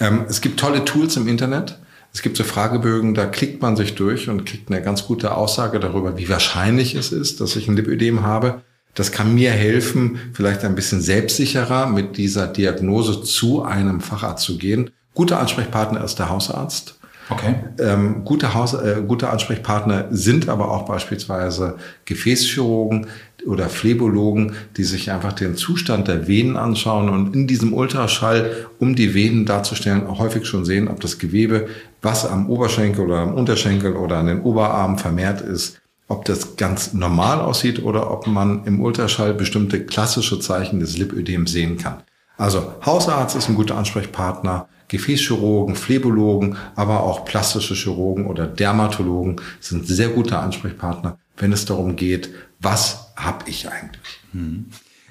Ähm, 0.00 0.26
es 0.28 0.40
gibt 0.40 0.60
tolle 0.60 0.84
Tools 0.84 1.16
im 1.16 1.26
Internet. 1.26 1.78
Es 2.12 2.22
gibt 2.22 2.36
so 2.36 2.44
Fragebögen, 2.44 3.14
da 3.14 3.26
klickt 3.26 3.60
man 3.62 3.76
sich 3.76 3.94
durch 3.94 4.28
und 4.28 4.46
kriegt 4.46 4.70
eine 4.70 4.82
ganz 4.82 5.04
gute 5.04 5.34
Aussage 5.34 5.80
darüber, 5.80 6.16
wie 6.16 6.28
wahrscheinlich 6.28 6.94
es 6.94 7.12
ist, 7.12 7.40
dass 7.40 7.56
ich 7.56 7.68
ein 7.68 7.76
Lipödem 7.76 8.22
habe. 8.22 8.62
Das 8.94 9.12
kann 9.12 9.34
mir 9.34 9.50
helfen, 9.50 10.18
vielleicht 10.32 10.64
ein 10.64 10.74
bisschen 10.74 11.02
selbstsicherer 11.02 11.86
mit 11.86 12.16
dieser 12.16 12.46
Diagnose 12.46 13.22
zu 13.22 13.62
einem 13.62 14.00
Facharzt 14.00 14.44
zu 14.44 14.56
gehen. 14.56 14.90
Guter 15.14 15.38
Ansprechpartner 15.38 16.02
ist 16.02 16.18
der 16.18 16.30
Hausarzt. 16.30 16.95
Okay. 17.28 17.54
Ähm, 17.80 18.24
gute, 18.24 18.54
Haus, 18.54 18.74
äh, 18.74 19.02
gute 19.06 19.30
Ansprechpartner 19.30 20.06
sind 20.10 20.48
aber 20.48 20.70
auch 20.70 20.84
beispielsweise 20.86 21.76
Gefäßchirurgen 22.04 23.08
oder 23.46 23.68
Phlebologen, 23.68 24.54
die 24.76 24.84
sich 24.84 25.10
einfach 25.10 25.32
den 25.32 25.56
Zustand 25.56 26.08
der 26.08 26.28
Venen 26.28 26.56
anschauen 26.56 27.08
und 27.08 27.34
in 27.34 27.46
diesem 27.46 27.72
Ultraschall, 27.72 28.68
um 28.78 28.94
die 28.94 29.14
Venen 29.14 29.44
darzustellen, 29.44 30.06
auch 30.06 30.20
häufig 30.20 30.46
schon 30.46 30.64
sehen, 30.64 30.88
ob 30.88 31.00
das 31.00 31.18
Gewebe, 31.18 31.68
was 32.02 32.26
am 32.26 32.48
Oberschenkel 32.48 33.04
oder 33.04 33.18
am 33.18 33.34
Unterschenkel 33.34 33.94
oder 33.94 34.18
an 34.18 34.26
den 34.26 34.42
Oberarmen 34.42 34.98
vermehrt 34.98 35.40
ist, 35.40 35.80
ob 36.08 36.24
das 36.24 36.56
ganz 36.56 36.92
normal 36.92 37.40
aussieht 37.40 37.82
oder 37.82 38.10
ob 38.10 38.28
man 38.28 38.64
im 38.64 38.80
Ultraschall 38.80 39.34
bestimmte 39.34 39.84
klassische 39.84 40.38
Zeichen 40.38 40.78
des 40.78 40.96
Lipödems 40.96 41.50
sehen 41.50 41.76
kann. 41.76 42.02
Also 42.36 42.74
Hausarzt 42.84 43.34
ist 43.34 43.48
ein 43.48 43.56
guter 43.56 43.76
Ansprechpartner, 43.76 44.68
Gefäßchirurgen, 44.88 45.74
Phlebologen, 45.74 46.56
aber 46.74 47.02
auch 47.02 47.24
plastische 47.24 47.74
Chirurgen 47.74 48.26
oder 48.26 48.46
Dermatologen 48.46 49.36
sind 49.60 49.86
sehr 49.86 50.08
gute 50.08 50.38
Ansprechpartner, 50.38 51.18
wenn 51.36 51.52
es 51.52 51.64
darum 51.64 51.96
geht, 51.96 52.30
was 52.60 53.12
habe 53.16 53.48
ich 53.48 53.68
eigentlich? 53.68 54.20
Hm. 54.32 54.66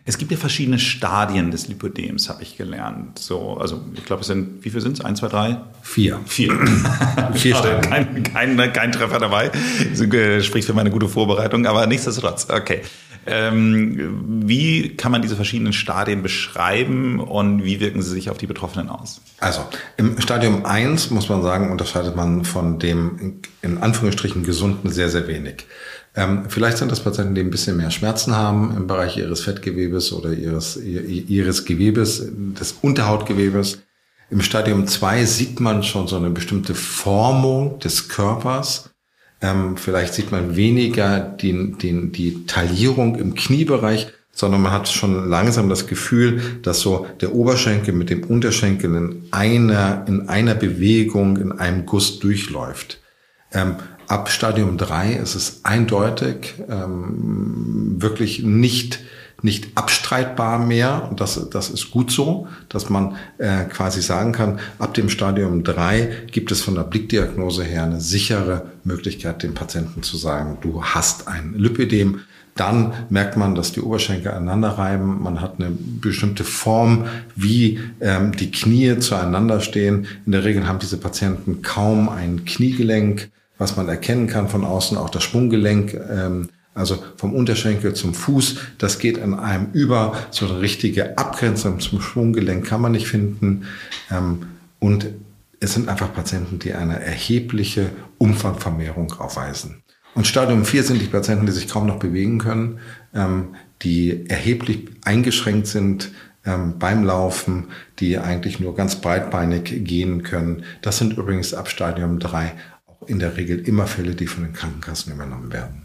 Es 0.07 0.19
gibt 0.19 0.31
ja 0.31 0.37
verschiedene 0.37 0.77
Stadien 0.77 1.49
des 1.49 1.67
Lipödems, 1.67 2.29
habe 2.29 2.43
ich 2.43 2.57
gelernt. 2.57 3.17
So, 3.17 3.57
also 3.57 3.83
ich 3.95 4.05
glaube, 4.05 4.21
es 4.21 4.27
sind, 4.27 4.63
wie 4.63 4.69
viele 4.69 4.81
sind 4.81 4.99
es? 4.99 5.03
Eins, 5.03 5.19
zwei, 5.19 5.29
drei? 5.29 5.57
Vier. 5.81 6.19
Vier. 6.27 6.53
Vier 7.33 7.55
Stadien. 7.55 7.81
Kein, 7.81 8.23
kein, 8.23 8.73
kein 8.73 8.91
Treffer 8.91 9.17
dabei. 9.17 9.51
Das 9.89 10.01
äh, 10.01 10.43
spricht 10.43 10.67
für 10.67 10.73
meine 10.73 10.91
gute 10.91 11.07
Vorbereitung, 11.07 11.65
aber 11.65 11.87
nichtsdestotrotz. 11.87 12.47
Okay. 12.51 12.83
Ähm, 13.27 14.43
wie 14.45 14.95
kann 14.95 15.11
man 15.11 15.21
diese 15.21 15.35
verschiedenen 15.35 15.73
Stadien 15.73 16.21
beschreiben 16.21 17.19
und 17.19 17.63
wie 17.63 17.79
wirken 17.79 18.01
sie 18.01 18.11
sich 18.11 18.29
auf 18.29 18.37
die 18.37 18.45
Betroffenen 18.45 18.89
aus? 18.89 19.21
Also 19.39 19.61
im 19.97 20.21
Stadium 20.21 20.65
1 20.65 21.09
muss 21.09 21.27
man 21.27 21.41
sagen, 21.41 21.71
unterscheidet 21.71 22.15
man 22.15 22.45
von 22.45 22.77
dem 22.77 23.41
in 23.61 23.79
Anführungsstrichen 23.79 24.43
gesunden 24.43 24.91
sehr, 24.91 25.09
sehr 25.09 25.27
wenig. 25.27 25.65
Ähm, 26.15 26.45
vielleicht 26.49 26.77
sind 26.77 26.91
das 26.91 27.01
Patienten, 27.01 27.35
die 27.35 27.41
ein 27.41 27.49
bisschen 27.49 27.77
mehr 27.77 27.91
Schmerzen 27.91 28.35
haben 28.35 28.75
im 28.77 28.87
Bereich 28.87 29.17
ihres 29.17 29.41
Fettgewebes 29.41 30.13
oder 30.13 30.31
ihres, 30.31 30.77
ihres 30.77 31.65
Gewebes, 31.65 32.23
des 32.31 32.73
Unterhautgewebes. 32.81 33.79
Im 34.29 34.41
Stadium 34.41 34.87
2 34.87 35.25
sieht 35.25 35.59
man 35.59 35.83
schon 35.83 36.07
so 36.07 36.15
eine 36.15 36.29
bestimmte 36.29 36.73
Formung 36.73 37.79
des 37.79 38.07
Körpers 38.07 38.91
ähm, 39.41 39.77
vielleicht 39.77 40.13
sieht 40.13 40.31
man 40.31 40.55
weniger 40.55 41.19
die, 41.19 41.73
die, 41.73 42.11
die 42.11 42.45
Taillierung 42.45 43.15
im 43.15 43.35
Kniebereich, 43.35 44.07
sondern 44.31 44.61
man 44.61 44.71
hat 44.71 44.89
schon 44.89 45.29
langsam 45.29 45.69
das 45.69 45.87
Gefühl, 45.87 46.41
dass 46.61 46.81
so 46.81 47.07
der 47.21 47.33
Oberschenkel 47.33 47.93
mit 47.93 48.09
dem 48.09 48.23
Unterschenkel 48.23 48.93
in 48.93 49.23
einer, 49.31 50.05
in 50.07 50.27
einer 50.27 50.55
Bewegung, 50.55 51.37
in 51.37 51.53
einem 51.53 51.85
Guss 51.85 52.19
durchläuft. 52.19 52.99
Ähm, 53.53 53.75
ab 54.07 54.29
Stadium 54.29 54.77
3 54.77 55.13
ist 55.13 55.35
es 55.35 55.61
eindeutig 55.63 56.55
ähm, 56.69 57.95
wirklich 57.97 58.43
nicht 58.43 58.99
nicht 59.41 59.69
abstreitbar 59.75 60.59
mehr. 60.59 61.07
Und 61.09 61.21
das, 61.21 61.49
das 61.49 61.69
ist 61.69 61.91
gut 61.91 62.11
so, 62.11 62.47
dass 62.69 62.89
man 62.89 63.15
äh, 63.37 63.65
quasi 63.65 64.01
sagen 64.01 64.31
kann, 64.31 64.59
ab 64.79 64.93
dem 64.93 65.09
Stadium 65.09 65.63
drei 65.63 66.09
gibt 66.31 66.51
es 66.51 66.61
von 66.61 66.75
der 66.75 66.83
Blickdiagnose 66.83 67.63
her 67.63 67.83
eine 67.83 68.01
sichere 68.01 68.71
Möglichkeit, 68.83 69.43
dem 69.43 69.53
Patienten 69.53 70.03
zu 70.03 70.17
sagen, 70.17 70.57
du 70.61 70.83
hast 70.83 71.27
ein 71.27 71.53
Lipödem. 71.55 72.21
Dann 72.55 72.93
merkt 73.09 73.35
man, 73.35 73.53
dass 73.53 73.73
die 73.73 73.81
Oberschenkel 73.81 74.31
aneinander 74.31 74.69
reiben. 74.69 75.21
Man 75.21 75.41
hat 75.41 75.59
eine 75.59 75.71
bestimmte 75.71 76.45
Form, 76.45 77.05
wie 77.35 77.81
ähm, 77.99 78.31
die 78.31 78.49
Knie 78.49 78.97
zueinander 78.99 79.59
stehen. 79.59 80.07
In 80.25 80.31
der 80.31 80.45
Regel 80.45 80.65
haben 80.65 80.79
diese 80.79 80.97
Patienten 80.97 81.61
kaum 81.61 82.07
ein 82.07 82.45
Kniegelenk, 82.45 83.29
was 83.57 83.75
man 83.75 83.89
erkennen 83.89 84.27
kann 84.27 84.47
von 84.47 84.63
außen, 84.63 84.97
auch 84.97 85.09
das 85.09 85.23
Sprunggelenk. 85.23 85.93
Ähm, 86.09 86.47
also 86.75 87.01
vom 87.15 87.33
Unterschenkel 87.33 87.93
zum 87.93 88.13
Fuß, 88.13 88.57
das 88.77 88.99
geht 88.99 89.17
in 89.17 89.33
einem 89.33 89.71
über. 89.71 90.13
So 90.29 90.45
eine 90.45 90.59
richtige 90.59 91.17
Abgrenzung 91.17 91.79
zum 91.79 92.01
Schwunggelenk 92.01 92.67
kann 92.67 92.81
man 92.81 92.91
nicht 92.91 93.07
finden. 93.07 93.65
Ähm, 94.11 94.43
und 94.79 95.07
es 95.61 95.73
sind 95.73 95.89
einfach 95.89 96.13
Patienten, 96.13 96.59
die 96.59 96.73
eine 96.73 97.01
erhebliche 97.01 97.89
Umfangvermehrung 98.17 99.11
aufweisen. 99.13 99.83
Und 100.13 100.27
Stadium 100.27 100.65
4 100.65 100.83
sind 100.83 101.01
die 101.01 101.07
Patienten, 101.07 101.45
die 101.45 101.53
sich 101.53 101.67
kaum 101.67 101.87
noch 101.87 101.97
bewegen 101.97 102.39
können, 102.39 102.79
ähm, 103.13 103.55
die 103.81 104.29
erheblich 104.29 104.89
eingeschränkt 105.03 105.67
sind 105.67 106.11
ähm, 106.45 106.77
beim 106.77 107.05
Laufen, 107.05 107.69
die 107.99 108.17
eigentlich 108.17 108.59
nur 108.59 108.75
ganz 108.75 108.97
breitbeinig 108.97 109.85
gehen 109.85 110.23
können. 110.23 110.63
Das 110.81 110.97
sind 110.97 111.17
übrigens 111.17 111.53
ab 111.53 111.69
Stadium 111.69 112.19
3 112.19 112.53
auch 112.85 113.07
in 113.07 113.19
der 113.19 113.37
Regel 113.37 113.59
immer 113.59 113.87
Fälle, 113.87 114.13
die 114.13 114.27
von 114.27 114.43
den 114.43 114.53
Krankenkassen 114.53 115.13
übernommen 115.13 115.53
werden. 115.53 115.84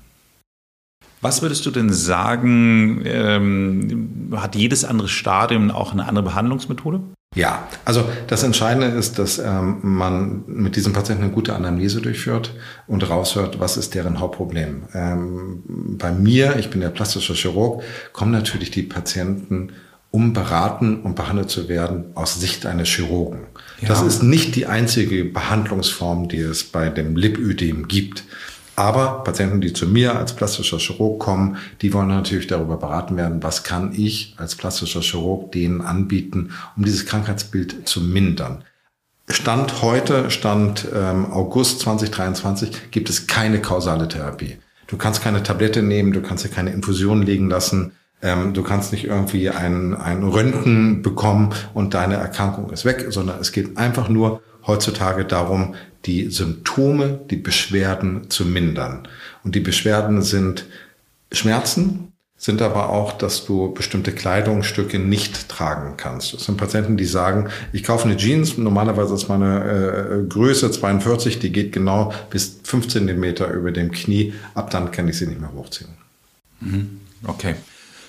Was 1.21 1.43
würdest 1.43 1.67
du 1.67 1.71
denn 1.71 1.93
sagen, 1.93 3.03
ähm, 3.05 4.33
hat 4.37 4.57
jedes 4.57 4.85
andere 4.85 5.09
Stadium 5.09 5.71
auch 5.71 5.93
eine 5.93 6.07
andere 6.09 6.25
Behandlungsmethode? 6.25 7.01
Ja, 7.37 7.69
also 7.85 8.09
das 8.27 8.43
Entscheidende 8.43 8.89
ist, 8.89 9.19
dass 9.21 9.39
ähm, 9.39 9.79
man 9.83 10.43
mit 10.49 10.75
diesem 10.75 10.93
Patienten 10.93 11.25
eine 11.25 11.33
gute 11.33 11.55
Anamnese 11.55 12.01
durchführt 12.01 12.55
und 12.89 13.09
raushört, 13.09 13.61
was 13.61 13.77
ist 13.77 13.95
deren 13.95 14.19
Hauptproblem. 14.19 14.83
Ähm, 14.95 15.63
bei 15.97 16.11
mir, 16.11 16.57
ich 16.57 16.71
bin 16.71 16.81
der 16.81 16.89
plastische 16.89 17.35
Chirurg, 17.35 17.85
kommen 18.13 18.33
natürlich 18.33 18.73
die 18.73 18.83
Patienten, 18.83 19.73
um 20.11 20.33
beraten 20.33 21.03
und 21.03 21.15
behandelt 21.15 21.51
zu 21.51 21.69
werden, 21.69 22.07
aus 22.17 22.41
Sicht 22.41 22.67
eines 22.67 22.89
Chirurgen. 22.89 23.43
Ja. 23.81 23.89
Das 23.89 24.03
ist 24.03 24.25
nicht 24.25 24.57
die 24.57 24.67
einzige 24.67 25.25
Behandlungsform, 25.25 26.29
die 26.29 26.41
es 26.41 26.65
bei 26.65 26.89
dem 26.89 27.15
Lipödem 27.15 27.87
gibt. 27.87 28.25
Aber 28.81 29.25
Patienten, 29.25 29.61
die 29.61 29.75
zu 29.75 29.87
mir 29.87 30.17
als 30.17 30.35
plastischer 30.35 30.79
Chirurg 30.79 31.21
kommen, 31.21 31.59
die 31.83 31.93
wollen 31.93 32.09
natürlich 32.09 32.47
darüber 32.47 32.79
beraten 32.79 33.15
werden, 33.19 33.43
was 33.43 33.63
kann 33.63 33.93
ich 33.95 34.35
als 34.39 34.57
plastischer 34.57 35.03
Chirurg 35.03 35.53
denen 35.53 35.83
anbieten, 35.83 36.53
um 36.79 36.87
dieses 36.87 37.05
Krankheitsbild 37.05 37.87
zu 37.87 38.01
mindern. 38.01 38.65
Stand 39.29 39.83
heute, 39.83 40.31
Stand 40.31 40.89
ähm, 40.95 41.31
August 41.31 41.81
2023, 41.81 42.91
gibt 42.91 43.11
es 43.11 43.27
keine 43.27 43.61
kausale 43.61 44.09
Therapie. 44.09 44.57
Du 44.87 44.97
kannst 44.97 45.23
keine 45.23 45.43
Tablette 45.43 45.83
nehmen, 45.83 46.15
du 46.15 46.23
kannst 46.23 46.47
dir 46.47 46.49
keine 46.49 46.73
Infusion 46.73 47.21
legen 47.21 47.51
lassen, 47.51 47.93
ähm, 48.23 48.55
du 48.55 48.63
kannst 48.63 48.93
nicht 48.93 49.05
irgendwie 49.05 49.51
ein, 49.51 49.95
ein 49.95 50.23
Röntgen 50.23 51.03
bekommen 51.03 51.51
und 51.75 51.93
deine 51.93 52.15
Erkrankung 52.15 52.71
ist 52.71 52.87
weg, 52.87 53.09
sondern 53.11 53.41
es 53.41 53.53
geht 53.53 53.77
einfach 53.77 54.09
nur 54.09 54.41
heutzutage 54.67 55.27
darum, 55.27 55.75
die 56.07 56.31
Symptome, 56.31 57.21
die 57.31 57.37
Beschwerden 57.37 58.31
zu 58.31 58.45
mindern. 58.45 59.07
Und 59.45 59.55
die 59.55 59.61
Beschwerden 59.61 60.23
sind 60.23 60.65
Schmerzen, 61.33 62.13
sind 62.37 62.63
aber 62.63 62.89
auch, 62.89 63.13
dass 63.13 63.45
du 63.45 63.75
bestimmte 63.75 64.13
Kleidungsstücke 64.13 64.99
nicht 64.99 65.51
tragen 65.51 65.99
kannst. 65.99 66.33
Das 66.33 66.45
sind 66.45 66.57
Patienten, 66.57 66.97
die 66.97 67.05
sagen, 67.05 67.51
ich 67.73 67.85
kaufe 67.85 68.07
eine 68.07 68.17
Jeans, 68.17 68.57
normalerweise 68.57 69.15
ist 69.15 69.29
meine 69.29 70.23
äh, 70.23 70.27
Größe 70.27 70.71
42, 70.71 71.39
die 71.39 71.53
geht 71.53 71.73
genau 71.73 72.15
bis 72.31 72.61
5 72.65 72.89
Zentimeter 72.89 73.51
über 73.51 73.73
dem 73.73 73.93
Knie, 73.93 74.33
ab 74.55 74.71
dann 74.71 74.91
kann 74.91 75.07
ich 75.07 75.19
sie 75.19 75.27
nicht 75.27 75.41
mehr 75.41 75.53
hochziehen. 75.53 75.91
Mhm. 76.61 77.01
Okay. 77.25 77.57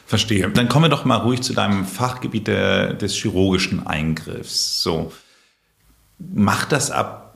Verstehe. 0.06 0.50
Dann 0.50 0.70
kommen 0.70 0.86
wir 0.86 0.90
doch 0.90 1.06
mal 1.06 1.18
ruhig 1.18 1.42
zu 1.42 1.54
deinem 1.54 1.86
Fachgebiet 1.86 2.48
der, 2.48 2.94
des 2.94 3.14
chirurgischen 3.14 3.86
Eingriffs. 3.86 4.82
So, 4.82 5.12
macht 6.20 6.72
das 6.72 6.92
ab 6.92 7.31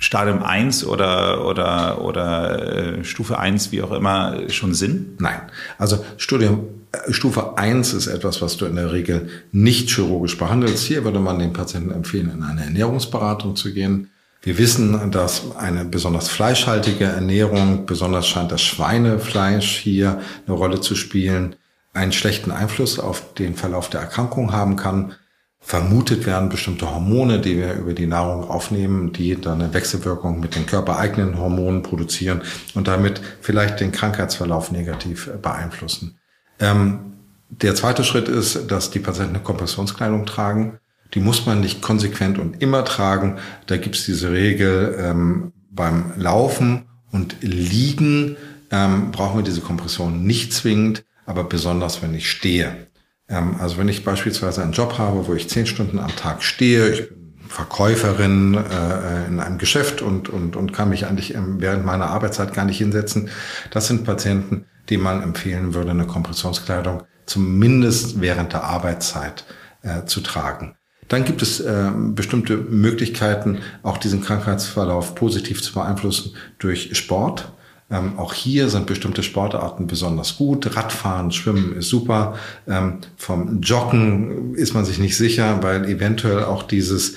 Stadium 0.00 0.42
1 0.42 0.86
oder, 0.86 1.46
oder, 1.46 2.02
oder 2.02 2.98
äh, 2.98 3.04
Stufe 3.04 3.38
1, 3.38 3.70
wie 3.70 3.82
auch 3.82 3.92
immer, 3.92 4.48
schon 4.48 4.72
Sinn? 4.72 5.14
Nein. 5.18 5.42
Also 5.76 6.02
Studium, 6.16 6.68
äh, 6.90 7.12
Stufe 7.12 7.58
1 7.58 7.92
ist 7.92 8.06
etwas, 8.06 8.40
was 8.40 8.56
du 8.56 8.64
in 8.64 8.76
der 8.76 8.92
Regel 8.92 9.28
nicht 9.52 9.90
chirurgisch 9.90 10.38
behandelst. 10.38 10.84
Hier 10.84 11.04
würde 11.04 11.20
man 11.20 11.38
den 11.38 11.52
Patienten 11.52 11.92
empfehlen, 11.92 12.32
in 12.34 12.42
eine 12.42 12.64
Ernährungsberatung 12.64 13.56
zu 13.56 13.74
gehen. 13.74 14.08
Wir 14.42 14.56
wissen, 14.56 15.10
dass 15.10 15.54
eine 15.56 15.84
besonders 15.84 16.30
fleischhaltige 16.30 17.04
Ernährung, 17.04 17.84
besonders 17.84 18.26
scheint 18.26 18.50
das 18.50 18.62
Schweinefleisch 18.62 19.76
hier 19.76 20.22
eine 20.46 20.56
Rolle 20.56 20.80
zu 20.80 20.94
spielen, 20.94 21.56
einen 21.92 22.12
schlechten 22.12 22.50
Einfluss 22.50 22.98
auf 22.98 23.34
den 23.34 23.54
Verlauf 23.54 23.90
der 23.90 24.00
Erkrankung 24.00 24.52
haben 24.52 24.76
kann. 24.76 25.14
Vermutet 25.62 26.26
werden 26.26 26.48
bestimmte 26.48 26.90
Hormone, 26.90 27.38
die 27.38 27.56
wir 27.58 27.74
über 27.74 27.92
die 27.92 28.06
Nahrung 28.06 28.48
aufnehmen, 28.48 29.12
die 29.12 29.38
dann 29.38 29.60
eine 29.60 29.74
Wechselwirkung 29.74 30.40
mit 30.40 30.56
den 30.56 30.66
körpereigenen 30.66 31.38
Hormonen 31.38 31.82
produzieren 31.82 32.40
und 32.74 32.88
damit 32.88 33.20
vielleicht 33.40 33.78
den 33.78 33.92
Krankheitsverlauf 33.92 34.72
negativ 34.72 35.30
beeinflussen. 35.42 36.18
Ähm, 36.58 37.12
der 37.50 37.74
zweite 37.74 38.04
Schritt 38.04 38.28
ist, 38.28 38.70
dass 38.70 38.90
die 38.90 39.00
Patienten 39.00 39.34
eine 39.34 39.44
Kompressionskleidung 39.44 40.24
tragen. 40.24 40.78
Die 41.14 41.20
muss 41.20 41.46
man 41.46 41.60
nicht 41.60 41.82
konsequent 41.82 42.38
und 42.38 42.62
immer 42.62 42.84
tragen. 42.84 43.38
Da 43.66 43.76
gibt 43.76 43.96
es 43.96 44.06
diese 44.06 44.32
Regel 44.32 44.96
ähm, 44.98 45.52
beim 45.70 46.12
Laufen 46.16 46.86
und 47.12 47.36
Liegen 47.42 48.36
ähm, 48.70 49.10
brauchen 49.10 49.38
wir 49.38 49.44
diese 49.44 49.60
Kompression 49.60 50.24
nicht 50.24 50.52
zwingend, 50.52 51.04
aber 51.26 51.44
besonders 51.44 52.02
wenn 52.02 52.14
ich 52.14 52.30
stehe. 52.30 52.86
Ähm, 53.30 53.56
also 53.58 53.78
wenn 53.78 53.88
ich 53.88 54.04
beispielsweise 54.04 54.62
einen 54.62 54.72
Job 54.72 54.98
habe, 54.98 55.26
wo 55.26 55.34
ich 55.34 55.48
zehn 55.48 55.66
Stunden 55.66 55.98
am 55.98 56.14
Tag 56.16 56.42
stehe, 56.42 56.88
ich 56.90 57.08
bin 57.08 57.20
Verkäuferin 57.48 58.54
äh, 58.54 59.26
in 59.26 59.40
einem 59.40 59.58
Geschäft 59.58 60.02
und, 60.02 60.28
und, 60.28 60.54
und 60.54 60.72
kann 60.72 60.88
mich 60.88 61.06
eigentlich 61.06 61.34
während 61.36 61.84
meiner 61.84 62.06
Arbeitszeit 62.06 62.54
gar 62.54 62.64
nicht 62.64 62.78
hinsetzen. 62.78 63.28
Das 63.72 63.88
sind 63.88 64.04
Patienten, 64.04 64.66
die 64.88 64.98
man 64.98 65.22
empfehlen 65.22 65.74
würde, 65.74 65.90
eine 65.90 66.06
Kompressionskleidung 66.06 67.02
zumindest 67.26 68.20
während 68.20 68.52
der 68.52 68.64
Arbeitszeit 68.64 69.44
äh, 69.82 70.04
zu 70.04 70.20
tragen. 70.20 70.76
Dann 71.08 71.24
gibt 71.24 71.42
es 71.42 71.58
äh, 71.58 71.90
bestimmte 71.96 72.56
Möglichkeiten, 72.56 73.58
auch 73.82 73.98
diesen 73.98 74.20
Krankheitsverlauf 74.20 75.16
positiv 75.16 75.60
zu 75.60 75.72
beeinflussen 75.72 76.36
durch 76.58 76.96
Sport. 76.96 77.52
Ähm, 77.90 78.18
auch 78.18 78.34
hier 78.34 78.68
sind 78.68 78.86
bestimmte 78.86 79.22
Sportarten 79.22 79.86
besonders 79.86 80.36
gut. 80.36 80.76
Radfahren, 80.76 81.32
Schwimmen 81.32 81.74
ist 81.74 81.88
super. 81.88 82.36
Ähm, 82.68 82.98
vom 83.16 83.60
Joggen 83.60 84.54
ist 84.54 84.74
man 84.74 84.84
sich 84.84 84.98
nicht 84.98 85.16
sicher, 85.16 85.62
weil 85.62 85.84
eventuell 85.86 86.44
auch 86.44 86.62
dieses 86.62 87.16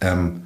ähm, 0.00 0.42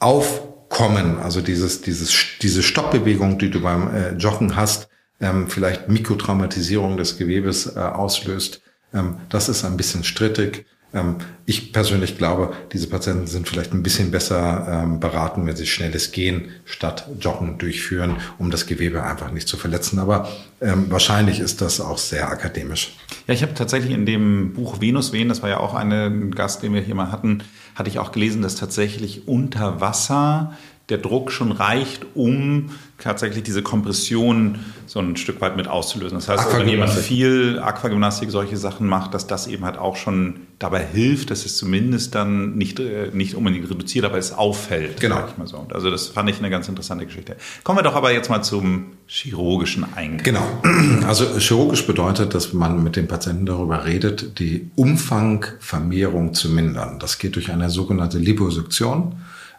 Aufkommen, 0.00 1.18
also 1.18 1.40
dieses, 1.40 1.80
dieses, 1.80 2.14
diese 2.42 2.62
Stoppbewegung, 2.62 3.38
die 3.38 3.50
du 3.50 3.60
beim 3.60 3.94
äh, 3.94 4.12
Joggen 4.14 4.56
hast, 4.56 4.88
ähm, 5.20 5.48
vielleicht 5.48 5.88
Mikrotraumatisierung 5.88 6.96
des 6.96 7.18
Gewebes 7.18 7.76
äh, 7.76 7.78
auslöst. 7.78 8.62
Ähm, 8.92 9.16
das 9.28 9.48
ist 9.48 9.64
ein 9.64 9.76
bisschen 9.76 10.04
strittig. 10.04 10.66
Ähm, 10.94 11.16
ich 11.44 11.72
persönlich 11.72 12.16
glaube, 12.18 12.54
diese 12.72 12.88
Patienten 12.88 13.26
sind 13.26 13.48
vielleicht 13.48 13.72
ein 13.72 13.82
bisschen 13.82 14.10
besser 14.10 14.82
ähm, 14.84 15.00
beraten, 15.00 15.46
wenn 15.46 15.56
sie 15.56 15.66
schnelles 15.66 16.12
Gehen 16.12 16.48
statt 16.64 17.08
Joggen 17.20 17.58
durchführen, 17.58 18.16
um 18.38 18.50
das 18.50 18.66
Gewebe 18.66 19.02
einfach 19.02 19.30
nicht 19.30 19.48
zu 19.48 19.56
verletzen. 19.56 19.98
Aber 19.98 20.28
ähm, 20.60 20.86
wahrscheinlich 20.90 21.40
ist 21.40 21.60
das 21.60 21.80
auch 21.80 21.98
sehr 21.98 22.30
akademisch. 22.30 22.96
Ja, 23.26 23.34
ich 23.34 23.42
habe 23.42 23.54
tatsächlich 23.54 23.92
in 23.92 24.06
dem 24.06 24.54
Buch 24.54 24.80
Venus 24.80 25.12
Wen, 25.12 25.28
das 25.28 25.42
war 25.42 25.50
ja 25.50 25.58
auch 25.58 25.74
ein 25.74 26.34
Gast, 26.34 26.62
den 26.62 26.74
wir 26.74 26.80
hier 26.80 26.94
mal 26.94 27.12
hatten, 27.12 27.42
hatte 27.74 27.90
ich 27.90 27.98
auch 27.98 28.12
gelesen, 28.12 28.42
dass 28.42 28.56
tatsächlich 28.56 29.28
unter 29.28 29.80
Wasser 29.80 30.56
der 30.88 30.98
Druck 30.98 31.30
schon 31.30 31.52
reicht, 31.52 32.06
um 32.14 32.70
tatsächlich 32.96 33.44
diese 33.44 33.62
Kompression 33.62 34.58
so 34.86 35.00
ein 35.00 35.16
Stück 35.16 35.40
weit 35.40 35.56
mit 35.56 35.68
auszulösen. 35.68 36.16
Das 36.16 36.28
heißt, 36.28 36.46
also, 36.46 36.58
wenn 36.58 36.68
jemand 36.68 36.92
viel 36.92 37.58
Aquagymnastik, 37.58 38.30
solche 38.30 38.56
Sachen 38.56 38.86
macht, 38.86 39.12
dass 39.12 39.26
das 39.26 39.46
eben 39.46 39.64
halt 39.64 39.76
auch 39.76 39.96
schon 39.96 40.40
dabei 40.58 40.84
hilft, 40.84 41.30
dass 41.30 41.44
es 41.44 41.56
zumindest 41.56 42.14
dann 42.14 42.56
nicht, 42.56 42.80
äh, 42.80 43.10
nicht 43.12 43.34
unbedingt 43.34 43.70
reduziert, 43.70 44.04
aber 44.04 44.18
es 44.18 44.32
auffällt. 44.32 45.00
Genau. 45.00 45.16
Sag 45.16 45.30
ich 45.30 45.38
mal 45.38 45.46
so. 45.46 45.66
Also 45.72 45.90
das 45.90 46.08
fand 46.08 46.28
ich 46.30 46.38
eine 46.38 46.50
ganz 46.50 46.68
interessante 46.68 47.06
Geschichte. 47.06 47.36
Kommen 47.62 47.78
wir 47.78 47.82
doch 47.82 47.94
aber 47.94 48.12
jetzt 48.12 48.28
mal 48.28 48.42
zum 48.42 48.86
chirurgischen 49.06 49.86
Eingriff. 49.94 50.24
Genau. 50.24 50.46
Also 51.06 51.38
chirurgisch 51.38 51.86
bedeutet, 51.86 52.34
dass 52.34 52.52
man 52.52 52.82
mit 52.82 52.96
dem 52.96 53.06
Patienten 53.06 53.46
darüber 53.46 53.86
redet, 53.86 54.38
die 54.40 54.70
Umfangvermehrung 54.74 56.34
zu 56.34 56.50
mindern. 56.50 56.98
Das 56.98 57.18
geht 57.18 57.36
durch 57.36 57.50
eine 57.50 57.70
sogenannte 57.70 58.18
Liposuktion. 58.18 59.14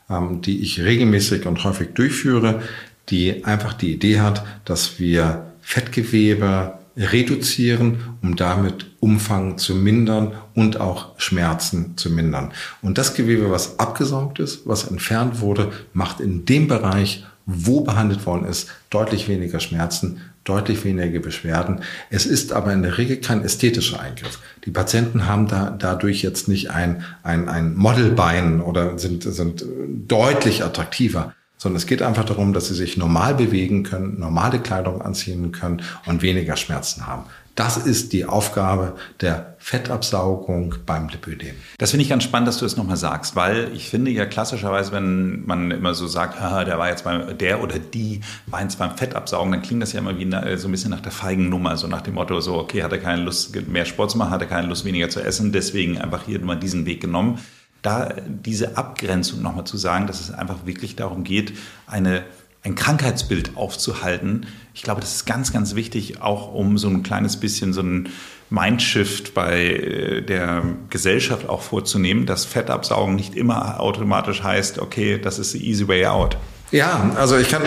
Ähm, 0.10 0.42
die 0.42 0.62
ich 0.62 0.82
regelmäßig 0.82 1.46
und 1.46 1.64
häufig 1.64 1.90
durchführe, 1.94 2.64
die 3.10 3.46
einfach 3.46 3.74
die 3.74 3.94
Idee 3.94 4.20
hat, 4.20 4.44
dass 4.66 5.00
wir 5.00 5.54
Fettgewebe 5.62 6.79
reduzieren, 7.00 8.00
um 8.22 8.36
damit 8.36 8.88
Umfang 9.00 9.58
zu 9.58 9.74
mindern 9.74 10.34
und 10.54 10.80
auch 10.80 11.18
Schmerzen 11.18 11.96
zu 11.96 12.10
mindern. 12.10 12.52
Und 12.82 12.98
das 12.98 13.14
Gewebe, 13.14 13.50
was 13.50 13.80
abgesaugt 13.80 14.40
ist, 14.40 14.68
was 14.68 14.86
entfernt 14.86 15.40
wurde, 15.40 15.72
macht 15.94 16.20
in 16.20 16.46
dem 16.46 16.68
Bereich, 16.68 17.26
wo 17.46 17.82
behandelt 17.82 18.26
worden 18.26 18.46
ist, 18.46 18.70
deutlich 18.90 19.28
weniger 19.28 19.60
Schmerzen, 19.60 20.22
deutlich 20.44 20.84
weniger 20.84 21.20
Beschwerden. 21.20 21.82
Es 22.10 22.26
ist 22.26 22.54
aber 22.54 22.74
in 22.74 22.84
der 22.84 22.98
Regel 22.98 23.18
kein 23.18 23.44
ästhetischer 23.44 24.00
Eingriff. 24.00 24.40
Die 24.66 24.72
Patienten 24.72 25.26
haben 25.26 25.48
da 25.48 25.70
dadurch 25.70 26.22
jetzt 26.22 26.48
nicht 26.48 26.70
ein, 26.70 27.04
ein, 27.24 27.48
ein 27.48 27.76
Modelbein 27.76 28.62
oder 28.62 29.00
sind, 29.00 29.24
sind 29.24 29.64
deutlich 30.08 30.64
attraktiver 30.64 31.34
sondern 31.60 31.76
es 31.76 31.86
geht 31.86 32.02
einfach 32.02 32.26
darum, 32.26 32.54
dass 32.54 32.70
sie 32.70 32.74
sich 32.74 32.98
normal 32.98 33.36
bewegen 33.36 33.84
können, 33.84 34.20
normale 34.20 34.60
Kleidung 34.60 35.02
anziehen 35.02 35.52
können 35.52 35.84
und 36.06 36.24
weniger 36.24 36.56
Schmerzen 36.56 37.06
haben. 37.06 37.26
Das 37.56 37.76
ist 37.76 38.14
die 38.14 38.24
Aufgabe 38.24 38.96
der 39.20 39.58
Fettabsaugung 39.58 40.76
beim 40.86 41.10
Lipödem. 41.10 41.56
Das 41.78 41.92
finde 41.92 42.04
ich 42.04 42.10
ganz 42.10 42.24
spannend, 42.24 42.48
dass 42.48 42.60
du 42.60 42.66
es 42.66 42.72
das 42.72 42.78
nochmal 42.78 42.96
sagst, 42.96 43.36
weil 43.36 43.70
ich 43.74 43.90
finde 43.90 44.12
ja 44.12 44.26
klassischerweise, 44.26 44.94
wenn 44.94 45.46
man 45.46 45.70
immer 45.70 45.94
so 45.94 46.08
sagt, 46.08 46.42
ah, 46.42 46.64
der 46.64 46.80
war 46.80 46.88
jetzt 46.88 47.04
beim, 47.04 47.38
der 47.38 47.62
oder 47.62 47.78
die 47.78 48.22
war 48.46 48.62
jetzt 48.62 48.80
beim 48.80 48.96
Fettabsaugen, 48.96 49.52
dann 49.52 49.62
klingt 49.62 49.82
das 49.82 49.92
ja 49.92 50.00
immer 50.00 50.18
wie 50.18 50.32
so 50.58 50.70
ein 50.70 50.72
bisschen 50.72 50.92
nach 50.92 51.02
der 51.02 51.12
feigen 51.12 51.50
Nummer, 51.50 51.76
so 51.76 51.88
nach 51.88 52.02
dem 52.02 52.14
Motto, 52.14 52.40
so, 52.40 52.58
okay, 52.58 52.82
hat 52.82 52.94
er 52.94 53.00
keine 53.00 53.24
Lust, 53.24 53.54
mehr 53.68 53.84
Sport 53.84 54.12
zu 54.12 54.18
machen, 54.18 54.32
hat 54.32 54.40
er 54.40 54.48
keine 54.48 54.68
Lust, 54.68 54.86
weniger 54.86 55.10
zu 55.10 55.20
essen, 55.20 55.52
deswegen 55.52 55.98
einfach 55.98 56.24
hier 56.26 56.40
mal 56.40 56.56
diesen 56.56 56.86
Weg 56.86 57.02
genommen 57.02 57.40
da 57.82 58.14
diese 58.28 58.78
Abgrenzung 58.78 59.42
nochmal 59.42 59.66
zu 59.66 59.78
sagen, 59.78 60.08
dass 60.08 60.20
es 60.20 60.32
einfach 60.32 60.66
wirklich 60.66 60.96
darum 60.96 61.24
geht, 61.24 61.54
eine, 61.88 62.24
ein 62.64 62.76
Krankheitsbild 62.76 63.56
aufzuhalten. 63.56 64.48
Ich 64.74 64.84
glaube, 64.84 65.02
das 65.02 65.16
ist 65.16 65.26
ganz, 65.26 65.54
ganz 65.54 65.76
wichtig, 65.76 66.22
auch 66.22 66.54
um 66.54 66.78
so 66.78 66.90
ein 66.90 67.04
kleines 67.04 67.38
bisschen 67.38 67.74
so 67.74 67.82
ein 67.82 68.10
Mindshift 68.50 69.34
bei 69.34 69.66
äh, 69.66 70.22
der 70.22 70.64
Gesellschaft 70.90 71.48
auch 71.48 71.62
vorzunehmen, 71.62 72.26
dass 72.26 72.46
Fettabsaugen 72.46 73.16
nicht 73.16 73.36
immer 73.36 73.80
automatisch 73.80 74.44
heißt, 74.44 74.80
okay, 74.80 75.20
das 75.22 75.40
ist 75.40 75.52
the 75.52 75.66
easy 75.66 75.88
way 75.88 76.06
out. 76.06 76.38
Ja, 76.72 77.12
also 77.16 77.38
ich 77.38 77.50
kann, 77.50 77.62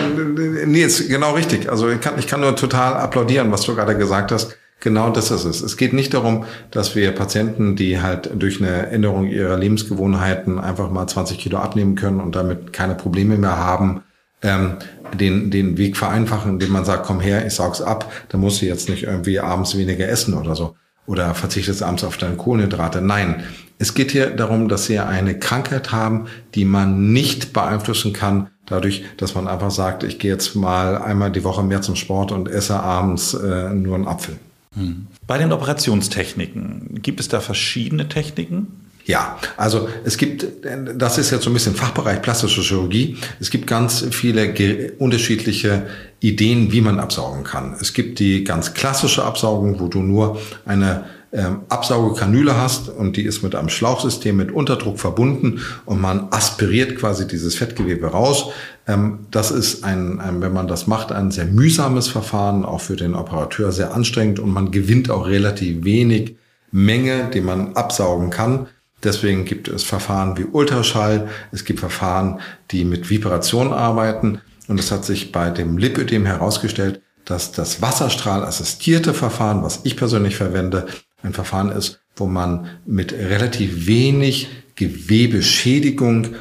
nee, 0.65 0.79
jetzt 0.79 1.07
genau 1.09 1.33
richtig. 1.33 1.69
Also 1.69 1.89
ich 1.89 1.99
kann, 1.99 2.17
ich 2.17 2.27
kann 2.27 2.39
nur 2.39 2.55
total 2.55 2.93
applaudieren, 2.93 3.51
was 3.51 3.61
du 3.61 3.75
gerade 3.75 3.97
gesagt 3.97 4.31
hast. 4.31 4.57
Genau 4.83 5.09
das 5.11 5.31
ist 5.31 5.45
es. 5.45 5.61
Es 5.61 5.77
geht 5.77 5.93
nicht 5.93 6.13
darum, 6.13 6.43
dass 6.69 6.93
wir 6.93 7.13
Patienten, 7.13 7.77
die 7.77 8.01
halt 8.01 8.29
durch 8.35 8.59
eine 8.59 8.87
Änderung 8.87 9.27
ihrer 9.27 9.57
Lebensgewohnheiten 9.57 10.59
einfach 10.59 10.91
mal 10.91 11.07
20 11.07 11.37
Kilo 11.37 11.57
abnehmen 11.57 11.95
können 11.95 12.19
und 12.19 12.35
damit 12.35 12.73
keine 12.73 12.93
Probleme 12.93 13.37
mehr 13.37 13.55
haben, 13.55 14.03
ähm, 14.41 14.73
den, 15.17 15.51
den 15.51 15.77
Weg 15.77 15.95
vereinfachen, 15.95 16.51
indem 16.51 16.73
man 16.73 16.83
sagt, 16.83 17.05
komm 17.05 17.21
her, 17.21 17.47
ich 17.47 17.53
saug's 17.53 17.81
ab, 17.81 18.11
dann 18.27 18.41
musst 18.41 18.61
du 18.61 18.65
jetzt 18.65 18.89
nicht 18.89 19.03
irgendwie 19.03 19.39
abends 19.39 19.77
weniger 19.77 20.09
essen 20.09 20.33
oder 20.33 20.53
so. 20.53 20.75
Oder 21.05 21.33
verzichtest 21.33 21.81
abends 21.81 22.03
auf 22.03 22.17
deine 22.17 22.35
Kohlenhydrate. 22.35 22.99
Nein, 22.99 23.45
es 23.79 23.93
geht 23.93 24.11
hier 24.11 24.31
darum, 24.31 24.67
dass 24.67 24.87
sie 24.87 24.99
eine 24.99 25.39
Krankheit 25.39 25.93
haben, 25.93 26.25
die 26.55 26.65
man 26.65 27.13
nicht 27.13 27.53
beeinflussen 27.53 28.11
kann, 28.11 28.49
dadurch, 28.65 29.05
dass 29.15 29.33
man 29.33 29.47
einfach 29.47 29.71
sagt, 29.71 30.03
ich 30.03 30.19
gehe 30.19 30.31
jetzt 30.31 30.55
mal 30.57 30.97
einmal 30.97 31.31
die 31.31 31.45
Woche 31.45 31.63
mehr 31.63 31.81
zum 31.81 31.95
Sport 31.95 32.33
und 32.33 32.49
esse 32.49 32.77
abends 32.81 33.33
äh, 33.33 33.69
nur 33.69 33.95
einen 33.95 34.09
Apfel. 34.09 34.35
Bei 35.27 35.37
den 35.37 35.51
Operationstechniken, 35.51 36.99
gibt 37.01 37.19
es 37.19 37.27
da 37.27 37.39
verschiedene 37.39 38.09
Techniken? 38.09 38.67
Ja, 39.05 39.37
also 39.57 39.89
es 40.05 40.17
gibt, 40.17 40.47
das 40.95 41.17
ist 41.17 41.31
jetzt 41.31 41.43
so 41.43 41.49
ein 41.49 41.53
bisschen 41.53 41.75
Fachbereich 41.75 42.21
plastische 42.21 42.61
Chirurgie. 42.61 43.17
Es 43.41 43.49
gibt 43.49 43.67
ganz 43.67 44.05
viele 44.11 44.93
unterschiedliche 44.97 45.87
Ideen, 46.21 46.71
wie 46.71 46.79
man 46.79 46.99
absaugen 46.99 47.43
kann. 47.43 47.75
Es 47.81 47.93
gibt 47.93 48.19
die 48.19 48.45
ganz 48.45 48.73
klassische 48.73 49.25
Absaugung, 49.25 49.79
wo 49.81 49.87
du 49.87 49.99
nur 49.99 50.39
eine 50.65 51.03
ähm, 51.33 51.61
Absaugekanüle 51.67 52.55
hast 52.55 52.89
und 52.89 53.17
die 53.17 53.23
ist 53.23 53.41
mit 53.41 53.55
einem 53.55 53.69
Schlauchsystem 53.69 54.37
mit 54.37 54.51
Unterdruck 54.51 54.99
verbunden 54.99 55.61
und 55.83 55.99
man 55.99 56.27
aspiriert 56.29 56.95
quasi 56.95 57.27
dieses 57.27 57.55
Fettgewebe 57.55 58.05
raus. 58.05 58.51
Ähm, 58.87 59.27
das 59.31 59.51
ist 59.51 59.83
ein, 59.83 60.19
ein, 60.19 60.41
wenn 60.41 60.53
man 60.53 60.67
das 60.67 60.87
macht, 60.87 61.11
ein 61.11 61.31
sehr 61.31 61.45
mühsames 61.45 62.07
Verfahren, 62.07 62.65
auch 62.65 62.81
für 62.81 62.95
den 62.95 63.15
Operateur 63.15 63.71
sehr 63.71 63.93
anstrengend 63.93 64.39
und 64.39 64.51
man 64.51 64.71
gewinnt 64.71 65.09
auch 65.09 65.27
relativ 65.27 65.83
wenig 65.83 66.35
Menge, 66.71 67.29
die 67.33 67.41
man 67.41 67.75
absaugen 67.75 68.29
kann. 68.29 68.67
Deswegen 69.03 69.45
gibt 69.45 69.67
es 69.67 69.83
Verfahren 69.83 70.37
wie 70.37 70.45
Ultraschall, 70.45 71.27
es 71.51 71.65
gibt 71.65 71.79
Verfahren, 71.79 72.39
die 72.71 72.85
mit 72.85 73.09
Vibration 73.09 73.73
arbeiten 73.73 74.39
und 74.67 74.79
es 74.79 74.91
hat 74.91 75.05
sich 75.05 75.31
bei 75.31 75.49
dem 75.49 75.77
Lipödem 75.77 76.25
herausgestellt, 76.25 77.01
dass 77.25 77.51
das 77.51 77.81
Wasserstrahlassistierte 77.81 79.13
Verfahren, 79.13 79.63
was 79.63 79.81
ich 79.83 79.97
persönlich 79.97 80.35
verwende, 80.35 80.87
ein 81.21 81.33
Verfahren 81.33 81.71
ist, 81.71 82.01
wo 82.15 82.25
man 82.25 82.67
mit 82.85 83.13
relativ 83.13 83.87
wenig 83.87 84.49
Gewebeschädigung 84.75 86.35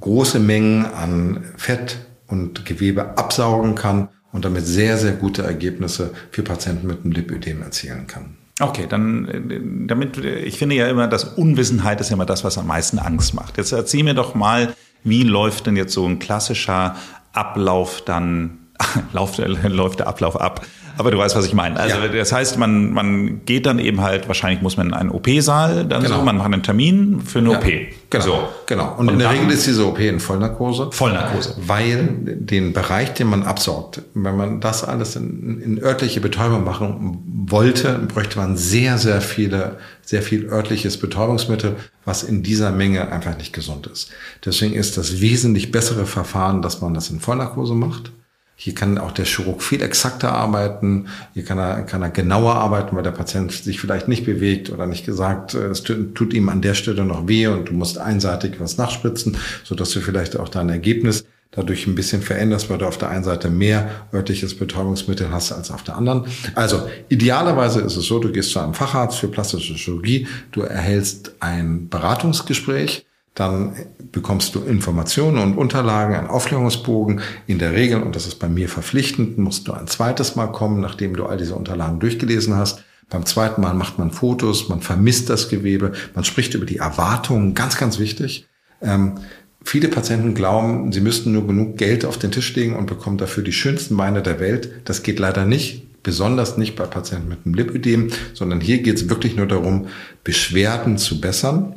große 0.00 0.38
Mengen 0.38 0.86
an 0.86 1.44
Fett 1.56 1.98
und 2.26 2.64
Gewebe 2.64 3.16
absaugen 3.18 3.74
kann 3.74 4.08
und 4.32 4.44
damit 4.44 4.66
sehr, 4.66 4.98
sehr 4.98 5.12
gute 5.12 5.42
Ergebnisse 5.42 6.12
für 6.30 6.42
Patienten 6.42 6.86
mit 6.86 7.04
einem 7.04 7.12
Lipödem 7.12 7.62
erzielen 7.62 8.06
kann. 8.06 8.36
Okay, 8.58 8.86
dann 8.88 9.86
damit 9.86 10.16
ich 10.16 10.58
finde 10.58 10.76
ja 10.76 10.88
immer, 10.88 11.08
dass 11.08 11.24
Unwissenheit 11.24 12.00
ist 12.00 12.08
ja 12.08 12.14
immer 12.14 12.24
das, 12.26 12.42
was 12.42 12.56
am 12.56 12.66
meisten 12.66 12.98
Angst 12.98 13.34
macht. 13.34 13.58
Jetzt 13.58 13.72
erzähl 13.72 14.02
mir 14.02 14.14
doch 14.14 14.34
mal, 14.34 14.74
wie 15.04 15.22
läuft 15.24 15.66
denn 15.66 15.76
jetzt 15.76 15.92
so 15.92 16.06
ein 16.06 16.18
klassischer 16.18 16.96
Ablauf 17.32 18.02
dann 18.02 18.58
läuft, 19.12 19.38
läuft 19.38 20.00
der 20.00 20.06
Ablauf 20.08 20.40
ab 20.40 20.66
aber 20.98 21.10
du 21.10 21.18
weißt, 21.18 21.36
was 21.36 21.46
ich 21.46 21.54
meine. 21.54 21.78
Also 21.78 21.98
ja. 21.98 22.08
das 22.08 22.32
heißt, 22.32 22.58
man, 22.58 22.92
man 22.92 23.44
geht 23.44 23.66
dann 23.66 23.78
eben 23.78 24.00
halt, 24.00 24.28
wahrscheinlich 24.28 24.62
muss 24.62 24.76
man 24.76 24.88
in 24.88 24.94
einen 24.94 25.10
OP-Saal, 25.10 25.84
dann 25.84 26.02
genau. 26.02 26.18
so, 26.18 26.22
man 26.22 26.38
macht 26.38 26.52
einen 26.52 26.62
Termin 26.62 27.20
für 27.20 27.40
eine 27.40 27.52
ja. 27.52 27.58
OP. 27.58 27.64
Genau. 28.08 28.24
So. 28.24 28.48
genau. 28.66 28.94
Und, 28.96 29.08
und 29.08 29.14
in 29.14 29.18
der 29.18 29.30
Regel 29.30 29.50
ist 29.50 29.66
diese 29.66 29.86
OP 29.86 29.98
in 29.98 30.20
Vollnarkose. 30.20 30.90
Vollnarkose. 30.92 31.56
Weil 31.58 32.08
den 32.20 32.72
Bereich, 32.72 33.14
den 33.14 33.28
man 33.28 33.42
absaugt, 33.42 34.02
wenn 34.14 34.36
man 34.36 34.60
das 34.60 34.84
alles 34.84 35.16
in, 35.16 35.60
in 35.60 35.82
örtliche 35.82 36.20
Betäubung 36.20 36.64
machen 36.64 37.22
wollte, 37.48 37.98
bräuchte 38.12 38.38
man 38.38 38.56
sehr, 38.56 38.98
sehr 38.98 39.20
viele, 39.20 39.76
sehr 40.02 40.22
viel 40.22 40.48
örtliches 40.48 40.98
Betäubungsmittel, 40.98 41.76
was 42.04 42.22
in 42.22 42.42
dieser 42.42 42.70
Menge 42.70 43.12
einfach 43.12 43.36
nicht 43.36 43.52
gesund 43.52 43.86
ist. 43.86 44.10
Deswegen 44.44 44.74
ist 44.74 44.96
das 44.96 45.20
wesentlich 45.20 45.72
bessere 45.72 46.06
Verfahren, 46.06 46.62
dass 46.62 46.80
man 46.80 46.94
das 46.94 47.10
in 47.10 47.20
Vollnarkose 47.20 47.74
macht 47.74 48.12
hier 48.58 48.74
kann 48.74 48.96
auch 48.96 49.12
der 49.12 49.26
Chirurg 49.26 49.62
viel 49.62 49.82
exakter 49.82 50.32
arbeiten. 50.32 51.08
Hier 51.34 51.44
kann 51.44 51.58
er, 51.58 51.82
kann 51.82 52.00
er 52.00 52.08
genauer 52.08 52.54
arbeiten, 52.54 52.96
weil 52.96 53.02
der 53.02 53.10
Patient 53.10 53.52
sich 53.52 53.78
vielleicht 53.78 54.08
nicht 54.08 54.24
bewegt 54.24 54.70
oder 54.70 54.86
nicht 54.86 55.04
gesagt, 55.04 55.54
äh, 55.54 55.66
es 55.66 55.82
tut 55.82 56.32
ihm 56.32 56.48
an 56.48 56.62
der 56.62 56.72
Stelle 56.72 57.04
noch 57.04 57.28
weh 57.28 57.46
und 57.48 57.68
du 57.68 57.74
musst 57.74 57.98
einseitig 57.98 58.58
was 58.58 58.78
nachspritzen, 58.78 59.36
so 59.62 59.74
dass 59.74 59.90
du 59.90 60.00
vielleicht 60.00 60.38
auch 60.38 60.48
dein 60.48 60.70
Ergebnis 60.70 61.26
dadurch 61.50 61.86
ein 61.86 61.94
bisschen 61.94 62.22
veränderst, 62.22 62.70
weil 62.70 62.78
du 62.78 62.86
auf 62.86 62.98
der 62.98 63.10
einen 63.10 63.24
Seite 63.24 63.50
mehr 63.50 63.88
örtliches 64.12 64.56
Betäubungsmittel 64.56 65.30
hast 65.30 65.52
als 65.52 65.70
auf 65.70 65.82
der 65.82 65.96
anderen. 65.96 66.26
Also 66.54 66.88
idealerweise 67.08 67.80
ist 67.80 67.96
es 67.96 68.06
so, 68.06 68.18
du 68.18 68.32
gehst 68.32 68.50
zu 68.50 68.60
einem 68.60 68.74
Facharzt 68.74 69.18
für 69.18 69.28
plastische 69.28 69.74
Chirurgie, 69.74 70.26
du 70.52 70.62
erhältst 70.62 71.34
ein 71.40 71.88
Beratungsgespräch, 71.88 73.05
dann 73.36 73.74
bekommst 74.12 74.54
du 74.54 74.60
Informationen 74.60 75.38
und 75.38 75.58
Unterlagen, 75.58 76.14
einen 76.14 76.26
Aufklärungsbogen. 76.26 77.20
In 77.46 77.58
der 77.58 77.74
Regel, 77.74 78.02
und 78.02 78.16
das 78.16 78.26
ist 78.26 78.36
bei 78.36 78.48
mir 78.48 78.68
verpflichtend, 78.68 79.36
musst 79.36 79.68
du 79.68 79.72
ein 79.72 79.86
zweites 79.86 80.36
Mal 80.36 80.46
kommen, 80.46 80.80
nachdem 80.80 81.14
du 81.14 81.26
all 81.26 81.36
diese 81.36 81.54
Unterlagen 81.54 82.00
durchgelesen 82.00 82.56
hast. 82.56 82.82
Beim 83.10 83.26
zweiten 83.26 83.60
Mal 83.60 83.74
macht 83.74 83.98
man 83.98 84.10
Fotos, 84.10 84.70
man 84.70 84.80
vermisst 84.80 85.28
das 85.28 85.50
Gewebe, 85.50 85.92
man 86.14 86.24
spricht 86.24 86.54
über 86.54 86.64
die 86.64 86.78
Erwartungen, 86.78 87.52
ganz, 87.52 87.76
ganz 87.76 87.98
wichtig. 87.98 88.48
Ähm, 88.80 89.16
viele 89.62 89.88
Patienten 89.88 90.34
glauben, 90.34 90.90
sie 90.90 91.02
müssten 91.02 91.32
nur 91.32 91.46
genug 91.46 91.76
Geld 91.76 92.06
auf 92.06 92.18
den 92.18 92.32
Tisch 92.32 92.54
legen 92.56 92.74
und 92.74 92.86
bekommen 92.86 93.18
dafür 93.18 93.44
die 93.44 93.52
schönsten 93.52 93.98
Beine 93.98 94.22
der 94.22 94.40
Welt. 94.40 94.70
Das 94.86 95.02
geht 95.02 95.18
leider 95.18 95.44
nicht, 95.44 96.02
besonders 96.02 96.56
nicht 96.56 96.74
bei 96.74 96.86
Patienten 96.86 97.28
mit 97.28 97.40
einem 97.44 97.54
Lipödem, 97.54 98.08
sondern 98.32 98.62
hier 98.62 98.78
geht 98.78 98.96
es 98.96 99.10
wirklich 99.10 99.36
nur 99.36 99.46
darum, 99.46 99.88
Beschwerden 100.24 100.96
zu 100.96 101.20
bessern 101.20 101.74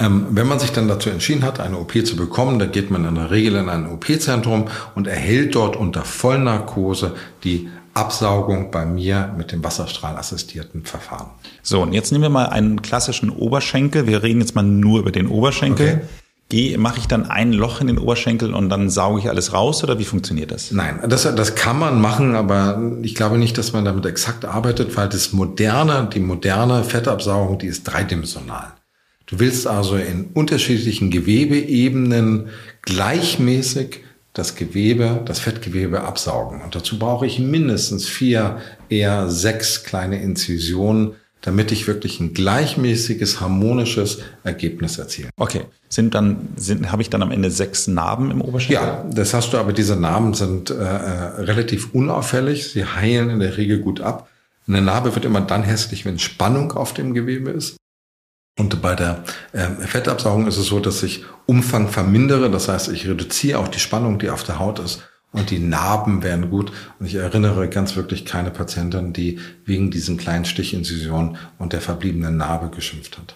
ähm, 0.00 0.26
wenn 0.30 0.48
man 0.48 0.58
sich 0.58 0.72
dann 0.72 0.88
dazu 0.88 1.10
entschieden 1.10 1.44
hat, 1.44 1.60
eine 1.60 1.78
OP 1.78 1.92
zu 2.04 2.16
bekommen, 2.16 2.58
dann 2.58 2.72
geht 2.72 2.90
man 2.90 3.04
in 3.04 3.14
der 3.14 3.30
Regel 3.30 3.56
in 3.56 3.68
ein 3.68 3.88
OP-Zentrum 3.88 4.66
und 4.94 5.06
erhält 5.06 5.54
dort 5.54 5.76
unter 5.76 6.02
Vollnarkose 6.02 7.14
die 7.44 7.68
Absaugung 7.94 8.72
bei 8.72 8.84
mir 8.84 9.32
mit 9.38 9.52
dem 9.52 9.62
Wasserstrahlassistierten 9.62 10.84
Verfahren. 10.84 11.28
So, 11.62 11.82
und 11.82 11.92
jetzt 11.92 12.10
nehmen 12.10 12.24
wir 12.24 12.28
mal 12.28 12.46
einen 12.46 12.82
klassischen 12.82 13.30
Oberschenkel. 13.30 14.08
Wir 14.08 14.24
reden 14.24 14.40
jetzt 14.40 14.56
mal 14.56 14.62
nur 14.62 14.98
über 14.98 15.12
den 15.12 15.28
Oberschenkel. 15.28 15.86
Okay. 15.86 16.00
Gehe, 16.50 16.76
mache 16.76 16.98
ich 16.98 17.06
dann 17.06 17.30
ein 17.30 17.52
Loch 17.52 17.80
in 17.80 17.86
den 17.86 17.96
Oberschenkel 17.96 18.52
und 18.52 18.68
dann 18.68 18.90
sauge 18.90 19.20
ich 19.20 19.28
alles 19.30 19.54
raus 19.54 19.82
oder 19.82 19.98
wie 19.98 20.04
funktioniert 20.04 20.50
das? 20.50 20.72
Nein, 20.72 21.00
das, 21.08 21.22
das 21.22 21.54
kann 21.54 21.78
man 21.78 22.00
machen, 22.00 22.34
aber 22.34 22.82
ich 23.02 23.14
glaube 23.14 23.38
nicht, 23.38 23.56
dass 23.56 23.72
man 23.72 23.84
damit 23.84 24.04
exakt 24.04 24.44
arbeitet, 24.44 24.94
weil 24.96 25.08
das 25.08 25.32
moderne, 25.32 26.08
die 26.12 26.20
moderne 26.20 26.84
Fettabsaugung, 26.84 27.58
die 27.58 27.68
ist 27.68 27.84
dreidimensional. 27.84 28.72
Du 29.26 29.38
willst 29.38 29.66
also 29.66 29.96
in 29.96 30.26
unterschiedlichen 30.34 31.10
Gewebeebenen 31.10 32.48
gleichmäßig 32.82 34.00
das 34.34 34.56
Gewebe, 34.56 35.22
das 35.24 35.38
Fettgewebe 35.38 36.02
absaugen. 36.02 36.60
Und 36.60 36.74
dazu 36.74 36.98
brauche 36.98 37.24
ich 37.24 37.38
mindestens 37.38 38.06
vier, 38.06 38.58
eher 38.88 39.30
sechs 39.30 39.84
kleine 39.84 40.20
Inzisionen, 40.20 41.12
damit 41.40 41.72
ich 41.72 41.86
wirklich 41.86 42.20
ein 42.20 42.34
gleichmäßiges, 42.34 43.40
harmonisches 43.40 44.18
Ergebnis 44.42 44.98
erziele. 44.98 45.28
Okay. 45.36 45.62
Sind 45.88 46.14
dann, 46.14 46.48
sind, 46.56 46.90
habe 46.90 47.02
ich 47.02 47.10
dann 47.10 47.22
am 47.22 47.30
Ende 47.30 47.50
sechs 47.50 47.86
Narben 47.86 48.30
im 48.30 48.40
Oberschenkel? 48.40 48.82
Ja, 48.82 49.04
das 49.12 49.34
hast 49.34 49.52
du, 49.52 49.58
aber 49.58 49.72
diese 49.72 49.94
Narben 49.94 50.34
sind 50.34 50.70
äh, 50.70 50.74
relativ 50.74 51.94
unauffällig. 51.94 52.68
Sie 52.68 52.84
heilen 52.84 53.30
in 53.30 53.40
der 53.40 53.56
Regel 53.56 53.78
gut 53.78 54.00
ab. 54.00 54.28
Eine 54.66 54.80
Narbe 54.80 55.14
wird 55.14 55.26
immer 55.26 55.42
dann 55.42 55.62
hässlich, 55.62 56.04
wenn 56.04 56.18
Spannung 56.18 56.72
auf 56.72 56.94
dem 56.94 57.14
Gewebe 57.14 57.50
ist. 57.50 57.76
Und 58.56 58.80
bei 58.80 58.94
der 58.94 59.24
äh, 59.52 59.68
Fettabsaugung 59.68 60.46
ist 60.46 60.58
es 60.58 60.66
so, 60.66 60.78
dass 60.78 61.02
ich 61.02 61.24
Umfang 61.46 61.88
vermindere. 61.88 62.50
Das 62.50 62.68
heißt, 62.68 62.88
ich 62.88 63.08
reduziere 63.08 63.58
auch 63.58 63.68
die 63.68 63.80
Spannung, 63.80 64.18
die 64.18 64.30
auf 64.30 64.44
der 64.44 64.58
Haut 64.58 64.78
ist. 64.78 65.02
Und 65.32 65.50
die 65.50 65.58
Narben 65.58 66.22
werden 66.22 66.50
gut. 66.50 66.70
Und 67.00 67.06
ich 67.06 67.16
erinnere 67.16 67.68
ganz 67.68 67.96
wirklich 67.96 68.24
keine 68.24 68.52
Patientin, 68.52 69.12
die 69.12 69.40
wegen 69.64 69.90
diesen 69.90 70.16
kleinen 70.16 70.44
Stichinzisionen 70.44 71.36
und 71.58 71.72
der 71.72 71.80
verbliebenen 71.80 72.36
Narbe 72.36 72.68
geschimpft 72.74 73.18
hat. 73.18 73.34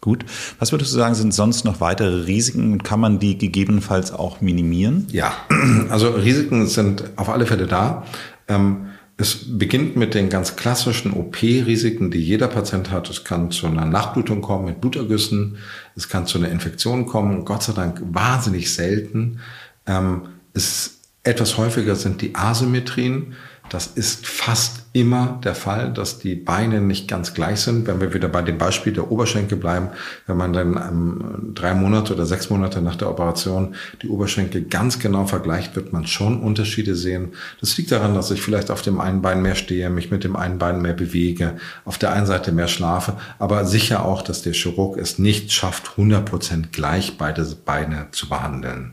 Gut. 0.00 0.24
Was 0.60 0.70
würdest 0.70 0.92
du 0.92 0.98
sagen, 0.98 1.16
sind 1.16 1.34
sonst 1.34 1.64
noch 1.64 1.80
weitere 1.80 2.24
Risiken 2.24 2.72
und 2.72 2.84
kann 2.84 3.00
man 3.00 3.18
die 3.18 3.38
gegebenenfalls 3.38 4.12
auch 4.12 4.40
minimieren? 4.40 5.08
Ja, 5.10 5.32
also 5.90 6.10
Risiken 6.10 6.68
sind 6.68 7.04
auf 7.16 7.28
alle 7.28 7.46
Fälle 7.46 7.66
da. 7.66 8.04
Ähm, 8.46 8.86
es 9.22 9.58
beginnt 9.58 9.94
mit 9.94 10.14
den 10.14 10.28
ganz 10.28 10.56
klassischen 10.56 11.12
OP-Risiken, 11.12 12.10
die 12.10 12.18
jeder 12.18 12.48
Patient 12.48 12.90
hat. 12.90 13.08
Es 13.08 13.22
kann 13.22 13.52
zu 13.52 13.68
einer 13.68 13.86
Nachblutung 13.86 14.42
kommen 14.42 14.64
mit 14.64 14.80
Blutergüssen. 14.80 15.58
Es 15.94 16.08
kann 16.08 16.26
zu 16.26 16.38
einer 16.38 16.48
Infektion 16.48 17.06
kommen. 17.06 17.44
Gott 17.44 17.62
sei 17.62 17.72
Dank 17.72 18.02
wahnsinnig 18.04 18.74
selten. 18.74 19.38
Ähm, 19.86 20.22
es 20.54 21.02
etwas 21.22 21.56
häufiger 21.56 21.94
sind 21.94 22.20
die 22.20 22.34
Asymmetrien. 22.34 23.34
Das 23.72 23.86
ist 23.86 24.26
fast 24.26 24.82
immer 24.92 25.40
der 25.42 25.54
Fall, 25.54 25.94
dass 25.94 26.18
die 26.18 26.34
Beine 26.34 26.82
nicht 26.82 27.08
ganz 27.08 27.32
gleich 27.32 27.60
sind. 27.60 27.86
Wenn 27.86 28.02
wir 28.02 28.12
wieder 28.12 28.28
bei 28.28 28.42
dem 28.42 28.58
Beispiel 28.58 28.92
der 28.92 29.10
Oberschenkel 29.10 29.56
bleiben, 29.56 29.88
wenn 30.26 30.36
man 30.36 30.52
dann 30.52 30.76
ähm, 30.76 31.54
drei 31.54 31.72
Monate 31.72 32.12
oder 32.12 32.26
sechs 32.26 32.50
Monate 32.50 32.82
nach 32.82 32.96
der 32.96 33.08
Operation 33.08 33.74
die 34.02 34.08
Oberschenkel 34.08 34.64
ganz 34.64 34.98
genau 34.98 35.24
vergleicht, 35.24 35.74
wird 35.74 35.90
man 35.90 36.06
schon 36.06 36.42
Unterschiede 36.42 36.94
sehen. 36.94 37.30
Das 37.60 37.74
liegt 37.78 37.90
daran, 37.92 38.14
dass 38.14 38.30
ich 38.30 38.42
vielleicht 38.42 38.70
auf 38.70 38.82
dem 38.82 39.00
einen 39.00 39.22
Bein 39.22 39.40
mehr 39.40 39.54
stehe, 39.54 39.88
mich 39.88 40.10
mit 40.10 40.22
dem 40.22 40.36
einen 40.36 40.58
Bein 40.58 40.82
mehr 40.82 40.92
bewege, 40.92 41.56
auf 41.86 41.96
der 41.96 42.12
einen 42.12 42.26
Seite 42.26 42.52
mehr 42.52 42.68
schlafe, 42.68 43.16
aber 43.38 43.64
sicher 43.64 44.04
auch, 44.04 44.20
dass 44.20 44.42
der 44.42 44.52
Chirurg 44.52 44.98
es 44.98 45.18
nicht 45.18 45.50
schafft, 45.50 45.92
100 45.92 46.26
Prozent 46.26 46.72
gleich 46.74 47.16
beide 47.16 47.42
Beine 47.64 48.08
zu 48.10 48.28
behandeln. 48.28 48.92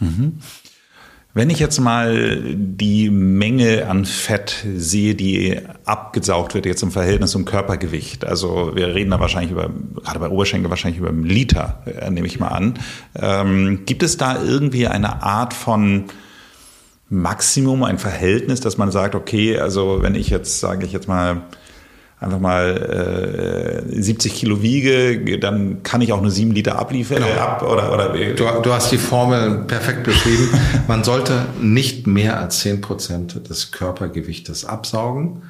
Mhm. 0.00 0.40
Wenn 1.36 1.50
ich 1.50 1.58
jetzt 1.58 1.78
mal 1.80 2.40
die 2.56 3.10
Menge 3.10 3.86
an 3.90 4.06
Fett 4.06 4.64
sehe, 4.74 5.14
die 5.14 5.60
abgesaugt 5.84 6.54
wird 6.54 6.64
jetzt 6.64 6.82
im 6.82 6.90
Verhältnis 6.90 7.32
zum 7.32 7.44
Körpergewicht, 7.44 8.24
also 8.24 8.74
wir 8.74 8.94
reden 8.94 9.10
da 9.10 9.20
wahrscheinlich 9.20 9.52
über, 9.52 9.68
gerade 10.02 10.18
bei 10.18 10.30
Oberschenkel 10.30 10.70
wahrscheinlich 10.70 10.98
über 10.98 11.10
einen 11.10 11.24
Liter, 11.24 11.82
äh, 11.84 12.10
nehme 12.10 12.26
ich 12.26 12.40
mal 12.40 12.48
an. 12.48 12.78
Ähm, 13.14 13.82
gibt 13.84 14.02
es 14.02 14.16
da 14.16 14.42
irgendwie 14.42 14.86
eine 14.86 15.22
Art 15.22 15.52
von 15.52 16.04
Maximum, 17.10 17.82
ein 17.82 17.98
Verhältnis, 17.98 18.60
dass 18.60 18.78
man 18.78 18.90
sagt, 18.90 19.14
okay, 19.14 19.58
also 19.58 19.98
wenn 20.00 20.14
ich 20.14 20.30
jetzt, 20.30 20.60
sage 20.60 20.86
ich 20.86 20.92
jetzt 20.92 21.06
mal, 21.06 21.42
einfach 22.18 22.40
mal 22.40 23.84
äh, 23.90 24.00
70 24.02 24.34
Kilo 24.34 24.62
wiege, 24.62 25.38
dann 25.38 25.82
kann 25.82 26.00
ich 26.00 26.12
auch 26.12 26.22
nur 26.22 26.30
7 26.30 26.52
Liter 26.52 26.78
abliefern. 26.78 27.18
Genau. 27.22 27.40
Ab, 27.40 27.62
oder, 27.62 27.92
oder, 27.92 28.08
du, 28.12 28.44
du, 28.62 28.72
hast 28.72 28.90
die 28.90 28.98
Formel 28.98 29.64
perfekt 29.64 30.04
beschrieben. 30.04 30.48
Man 30.88 31.04
sollte 31.04 31.44
nicht 31.60 32.06
mehr 32.06 32.40
als 32.40 32.60
10 32.60 32.80
Prozent 32.80 33.48
des 33.48 33.70
Körpergewichtes 33.70 34.64
absaugen. 34.64 35.42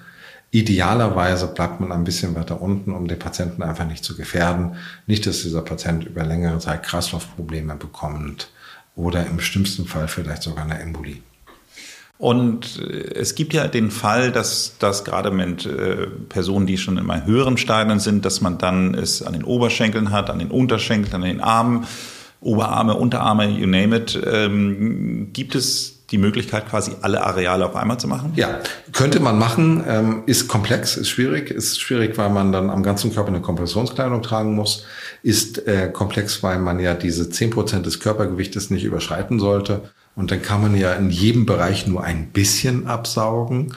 Idealerweise 0.50 1.48
bleibt 1.48 1.80
man 1.80 1.92
ein 1.92 2.04
bisschen 2.04 2.34
weiter 2.34 2.62
unten, 2.62 2.92
um 2.92 3.08
den 3.08 3.18
Patienten 3.18 3.62
einfach 3.62 3.86
nicht 3.86 4.04
zu 4.04 4.16
gefährden. 4.16 4.76
Nicht, 5.06 5.26
dass 5.26 5.42
dieser 5.42 5.62
Patient 5.62 6.04
über 6.04 6.24
längere 6.24 6.58
Zeit 6.58 6.82
Kreislaufprobleme 6.82 7.74
bekommt 7.74 8.48
oder 8.94 9.26
im 9.26 9.40
schlimmsten 9.40 9.86
Fall 9.86 10.08
vielleicht 10.08 10.42
sogar 10.42 10.64
eine 10.64 10.78
Embolie. 10.78 11.18
Und 12.18 12.80
äh, 12.80 13.14
es 13.14 13.34
gibt 13.34 13.52
ja 13.52 13.68
den 13.68 13.90
Fall, 13.90 14.32
dass, 14.32 14.74
dass 14.78 15.04
gerade 15.04 15.30
mit 15.30 15.66
äh, 15.66 16.06
Personen, 16.28 16.66
die 16.66 16.78
schon 16.78 16.98
in 16.98 17.10
einem 17.10 17.26
höheren 17.26 17.56
Stadien 17.56 18.00
sind, 18.00 18.24
dass 18.24 18.40
man 18.40 18.58
dann 18.58 18.94
es 18.94 19.22
an 19.22 19.34
den 19.34 19.44
Oberschenkeln 19.44 20.10
hat, 20.10 20.30
an 20.30 20.38
den 20.38 20.50
Unterschenkeln, 20.50 21.14
an 21.14 21.22
den 21.22 21.40
Armen, 21.40 21.86
Oberarme, 22.40 22.94
Unterarme, 22.94 23.48
you 23.48 23.66
name 23.66 23.96
it. 23.96 24.18
Ähm, 24.24 25.30
gibt 25.32 25.54
es 25.54 25.96
die 26.10 26.18
Möglichkeit, 26.18 26.68
quasi 26.68 26.92
alle 27.02 27.24
Areale 27.24 27.66
auf 27.66 27.74
einmal 27.74 27.98
zu 27.98 28.06
machen? 28.06 28.32
Ja, 28.36 28.60
könnte 28.92 29.18
man 29.18 29.38
machen, 29.38 29.82
ähm, 29.88 30.22
ist 30.26 30.46
komplex, 30.46 30.96
ist 30.96 31.08
schwierig, 31.08 31.50
ist 31.50 31.80
schwierig, 31.80 32.16
weil 32.16 32.30
man 32.30 32.52
dann 32.52 32.70
am 32.70 32.82
ganzen 32.82 33.12
Körper 33.12 33.28
eine 33.28 33.40
Kompressionskleidung 33.40 34.22
tragen 34.22 34.54
muss, 34.54 34.84
ist 35.22 35.66
äh, 35.66 35.90
komplex, 35.92 36.42
weil 36.42 36.58
man 36.58 36.78
ja 36.78 36.94
diese 36.94 37.28
zehn 37.30 37.50
Prozent 37.50 37.86
des 37.86 37.98
Körpergewichtes 37.98 38.70
nicht 38.70 38.84
überschreiten 38.84 39.40
sollte. 39.40 39.90
Und 40.16 40.30
dann 40.30 40.42
kann 40.42 40.62
man 40.62 40.76
ja 40.76 40.94
in 40.94 41.10
jedem 41.10 41.46
Bereich 41.46 41.86
nur 41.86 42.02
ein 42.02 42.28
bisschen 42.28 42.86
absaugen. 42.86 43.72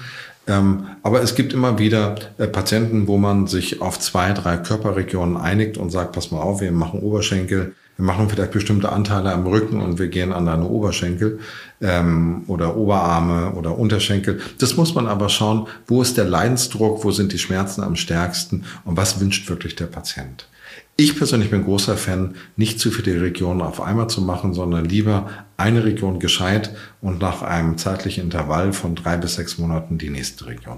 Ähm, 0.48 0.88
aber 1.04 1.22
es 1.22 1.36
gibt 1.36 1.54
immer 1.54 1.78
wieder 1.78 2.16
äh, 2.40 2.48
Patienten, 2.48 3.08
wo 3.08 3.18
man 3.18 3.46
sich 3.46 3.82
auf 3.82 4.00
zwei, 4.00 4.34
drei 4.34 4.58
Körperregionen 4.58 5.38
einigt 5.38 5.78
und 5.78 5.92
sagt, 5.92 6.14
pass 6.14 6.32
mal 6.32 6.42
auf, 6.42 6.62
wir 6.62 6.72
machen 6.72 7.02
Oberschenkel, 7.02 7.76
wir 7.98 8.06
machen 8.06 8.30
vielleicht 8.30 8.52
bestimmte 8.52 8.92
Anteile 8.92 9.34
am 9.34 9.46
Rücken 9.46 9.82
und 9.82 10.00
wir 10.00 10.08
gehen 10.08 10.32
an 10.32 10.46
deine 10.46 10.66
Oberschenkel 10.66 11.40
ähm, 11.82 12.46
oder 12.48 12.78
Oberarme 12.78 13.52
oder 13.52 13.78
Unterschenkel. 13.78 14.40
Das 14.58 14.78
muss 14.78 14.96
man 14.96 15.06
aber 15.06 15.28
schauen, 15.28 15.68
wo 15.86 16.02
ist 16.02 16.18
der 16.18 16.26
Leidensdruck, 16.26 17.04
wo 17.04 17.12
sind 17.12 17.34
die 17.34 17.40
Schmerzen 17.40 17.84
am 17.84 17.98
stärksten 17.98 18.64
und 18.86 18.96
was 18.96 19.20
wünscht 19.20 19.50
wirklich 19.50 19.76
der 19.76 19.88
Patient. 19.88 20.48
Ich 20.96 21.18
persönlich 21.18 21.50
bin 21.50 21.64
großer 21.64 21.98
Fan, 21.98 22.36
nicht 22.58 22.80
zu 22.80 22.92
viele 22.92 23.22
Regionen 23.22 23.62
auf 23.62 23.82
einmal 23.82 24.10
zu 24.10 24.22
machen, 24.22 24.54
sondern 24.54 24.86
lieber 24.86 25.30
eine 25.58 25.84
Region 25.84 26.20
gescheit 26.20 26.76
und 27.02 27.22
nach 27.22 27.42
einem 27.42 27.78
zeitlichen 27.78 28.26
Intervall 28.26 28.74
von 28.74 28.96
drei 28.96 29.18
bis 29.18 29.36
sechs 29.36 29.58
Monaten 29.58 29.98
die 29.98 30.10
nächste 30.10 30.48
Region. 30.48 30.78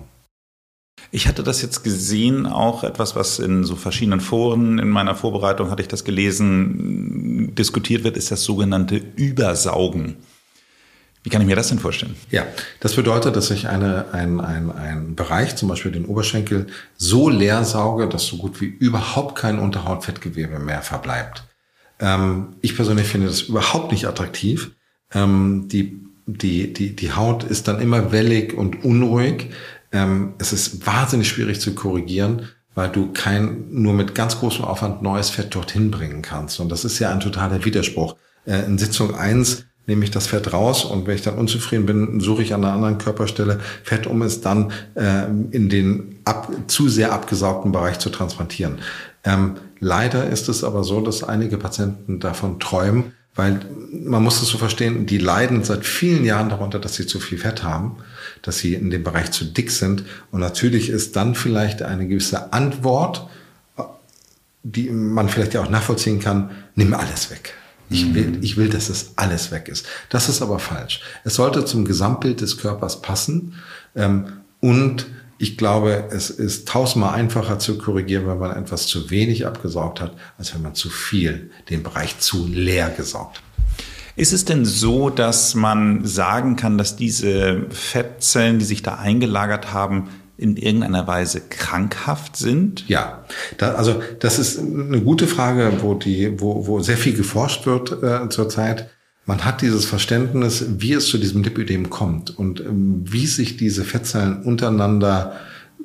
Ich 1.10 1.28
hatte 1.28 1.44
das 1.44 1.62
jetzt 1.62 1.84
gesehen, 1.84 2.46
auch 2.46 2.84
etwas, 2.84 3.16
was 3.16 3.40
in 3.40 3.64
so 3.64 3.76
verschiedenen 3.76 4.22
Foren 4.22 4.80
in 4.80 4.90
meiner 4.90 5.16
Vorbereitung 5.16 5.72
hatte 5.72 5.82
ich 5.82 5.88
das 5.88 6.04
gelesen, 6.04 7.56
diskutiert 7.56 8.04
wird, 8.04 8.16
ist 8.16 8.32
das 8.32 8.44
sogenannte 8.44 9.02
Übersaugen. 9.16 10.18
Wie 11.24 11.30
kann 11.30 11.42
ich 11.42 11.48
mir 11.48 11.56
das 11.56 11.70
denn 11.70 11.78
vorstellen? 11.78 12.16
Ja, 12.32 12.46
das 12.80 12.96
bedeutet, 12.96 13.36
dass 13.36 13.52
ich 13.52 13.68
eine, 13.68 14.06
ein, 14.12 14.42
ein, 14.42 14.72
ein 14.72 15.16
Bereich, 15.16 15.56
zum 15.56 15.70
Beispiel 15.70 15.92
den 15.92 16.06
Oberschenkel, 16.06 16.68
so 16.98 17.30
leer 17.30 17.64
sauge, 17.64 18.10
dass 18.10 18.26
so 18.26 18.38
gut 18.38 18.60
wie 18.60 18.66
überhaupt 18.66 19.38
kein 19.38 19.60
Unterhautfettgewebe 19.60 20.58
mehr 20.58 20.82
verbleibt. 20.82 21.44
Ähm, 22.00 22.56
ich 22.62 22.76
persönlich 22.76 23.08
finde 23.08 23.28
das 23.28 23.42
überhaupt 23.42 23.92
nicht 23.92 24.08
attraktiv. 24.08 24.72
Ähm, 25.14 25.68
die, 25.68 26.00
die, 26.26 26.74
die, 26.74 26.96
die 26.96 27.12
Haut 27.14 27.44
ist 27.44 27.68
dann 27.68 27.80
immer 27.80 28.12
wellig 28.12 28.54
und 28.56 28.84
unruhig. 28.84 29.52
Ähm, 29.92 30.34
es 30.40 30.54
ist 30.54 30.88
wahnsinnig 30.88 31.28
schwierig 31.28 31.62
zu 31.62 31.76
korrigieren, 31.76 32.48
weil 32.74 32.90
du 32.90 33.12
kein, 33.14 33.66
nur 33.70 33.94
mit 33.94 34.16
ganz 34.16 34.40
großem 34.40 34.66
Aufwand 34.66 35.04
neues 35.04 35.30
Fett 35.30 35.54
dorthin 35.54 35.92
bringen 35.92 36.24
kannst. 36.24 36.60
Und 36.60 36.70
das 36.70 36.84
ist 36.84 36.98
ja 36.98 37.12
ein 37.12 37.20
totaler 37.20 37.64
Widerspruch. 37.64 38.16
Äh, 38.46 38.66
in 38.66 38.80
Sitzung 38.80 39.14
eins 39.14 39.66
nehme 39.92 40.06
ich 40.06 40.12
das 40.12 40.28
Fett 40.28 40.54
raus 40.54 40.86
und 40.86 41.06
wenn 41.06 41.16
ich 41.16 41.22
dann 41.22 41.36
unzufrieden 41.36 41.86
bin, 41.86 42.22
suche 42.22 42.44
ich 42.44 42.54
an 42.54 42.64
einer 42.64 42.74
anderen 42.74 42.98
Körperstelle 42.98 43.60
Fett, 43.84 44.08
um 44.08 44.22
es 44.22 44.40
dann 44.40 44.72
äh, 44.96 45.26
in 45.52 45.68
den 45.68 46.20
ab, 46.24 46.50
zu 46.68 46.88
sehr 46.88 47.12
abgesaugten 47.12 47.74
Bereich 47.74 48.00
zu 48.00 48.10
transplantieren. 48.10 48.80
Ähm, 49.26 49.56
leider 49.82 50.30
ist 50.30 50.48
es 50.48 50.64
aber 50.64 50.86
so, 50.86 51.02
dass 51.02 51.26
einige 51.26 51.58
Patienten 51.58 52.22
davon 52.22 52.62
träumen, 52.62 53.12
weil 53.36 53.60
man 53.92 54.24
muss 54.24 54.42
es 54.42 54.48
so 54.48 54.58
verstehen, 54.58 55.08
die 55.08 55.18
leiden 55.18 55.66
seit 55.66 55.86
vielen 55.86 56.24
Jahren 56.24 56.48
darunter, 56.48 56.80
dass 56.80 56.96
sie 56.96 57.06
zu 57.06 57.20
viel 57.20 57.38
Fett 57.38 57.62
haben, 57.62 57.98
dass 58.44 58.60
sie 58.60 58.74
in 58.76 58.92
dem 58.92 59.04
Bereich 59.04 59.32
zu 59.32 59.44
dick 59.44 59.72
sind. 59.72 60.06
Und 60.32 60.40
natürlich 60.40 60.88
ist 60.88 61.18
dann 61.18 61.36
vielleicht 61.36 61.82
eine 61.82 62.08
gewisse 62.08 62.54
Antwort, 62.54 63.28
die 64.64 64.90
man 64.90 65.28
vielleicht 65.28 65.54
ja 65.54 65.62
auch 65.62 65.70
nachvollziehen 65.70 66.22
kann, 66.22 66.52
nimm 66.76 66.94
alles 66.94 67.30
weg. 67.30 67.56
Ich 67.92 68.14
will, 68.14 68.40
ich 68.42 68.58
will, 68.58 68.70
dass 68.70 68.90
es 68.90 69.14
alles 69.18 69.52
weg 69.52 69.68
ist. 69.68 69.86
Das 70.10 70.30
ist 70.30 70.42
aber 70.42 70.60
falsch. 70.60 71.02
Es 71.24 71.36
sollte 71.36 71.66
zum 71.66 71.86
Gesamtbild 71.86 72.42
des 72.42 72.58
Körpers 72.58 73.02
passen. 73.02 73.56
Ähm, 73.96 74.28
und 74.62 75.08
ich 75.38 75.58
glaube, 75.58 76.08
es 76.12 76.30
ist 76.30 76.68
tausendmal 76.68 77.16
einfacher 77.16 77.60
zu 77.60 77.78
korrigieren, 77.78 78.28
wenn 78.28 78.38
man 78.38 78.56
etwas 78.56 78.86
zu 78.86 79.10
wenig 79.10 79.46
abgesaugt 79.48 80.00
hat, 80.00 80.14
als 80.38 80.54
wenn 80.54 80.62
man 80.62 80.76
zu 80.76 80.90
viel, 80.90 81.50
den 81.70 81.84
Bereich 81.84 82.20
zu 82.20 82.48
leer 82.48 82.90
gesaugt 82.90 83.38
hat. 83.38 83.44
Ist 84.16 84.34
es 84.34 84.46
denn 84.46 84.66
so, 84.66 85.10
dass 85.10 85.56
man 85.56 86.06
sagen 86.06 86.58
kann, 86.58 86.78
dass 86.78 86.96
diese 86.96 87.66
Fettzellen, 87.72 88.60
die 88.60 88.66
sich 88.66 88.84
da 88.84 88.96
eingelagert 88.96 89.74
haben, 89.74 90.10
in 90.38 90.58
irgendeiner 90.58 91.08
Weise 91.08 91.42
krankhaft 91.42 92.36
sind? 92.36 92.88
Ja, 92.88 93.26
da, 93.58 93.74
also 93.74 94.02
das 94.20 94.40
ist 94.40 94.60
eine 94.60 95.02
gute 95.02 95.28
Frage, 95.28 95.72
wo 95.82 95.94
die, 95.94 96.40
wo, 96.40 96.68
wo 96.68 96.82
sehr 96.82 96.98
viel 96.98 97.16
geforscht 97.16 97.66
wird 97.66 98.04
äh, 98.04 98.30
zurzeit. 98.30 98.90
man 99.26 99.46
hat 99.46 99.62
dieses 99.62 99.86
Verständnis, 99.86 100.66
wie 100.80 100.94
es 100.94 101.08
zu 101.08 101.18
diesem 101.18 101.44
Lipödem 101.44 101.90
kommt 101.90 102.38
und 102.38 102.60
ähm, 102.60 103.04
wie 103.06 103.28
sich 103.28 103.58
diese 103.58 103.84
Fettzellen 103.84 104.42
untereinander, 104.44 105.34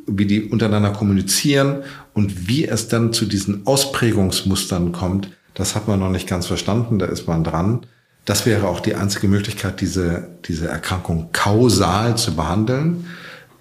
wie 0.06 0.26
die 0.26 0.44
untereinander 0.44 0.90
kommunizieren 0.90 1.82
und 2.14 2.48
wie 2.48 2.66
es 2.66 2.88
dann 2.88 3.12
zu 3.12 3.26
diesen 3.26 3.66
Ausprägungsmustern 3.66 4.92
kommt, 4.92 5.30
das 5.54 5.74
hat 5.74 5.88
man 5.88 6.00
noch 6.00 6.10
nicht 6.10 6.28
ganz 6.28 6.46
verstanden, 6.46 6.98
da 6.98 7.06
ist 7.06 7.26
man 7.26 7.44
dran. 7.44 7.86
Das 8.26 8.44
wäre 8.44 8.68
auch 8.68 8.80
die 8.80 8.94
einzige 8.94 9.28
Möglichkeit, 9.28 9.80
diese, 9.80 10.28
diese 10.46 10.68
Erkrankung 10.68 11.30
kausal 11.32 12.16
zu 12.16 12.34
behandeln. 12.34 13.06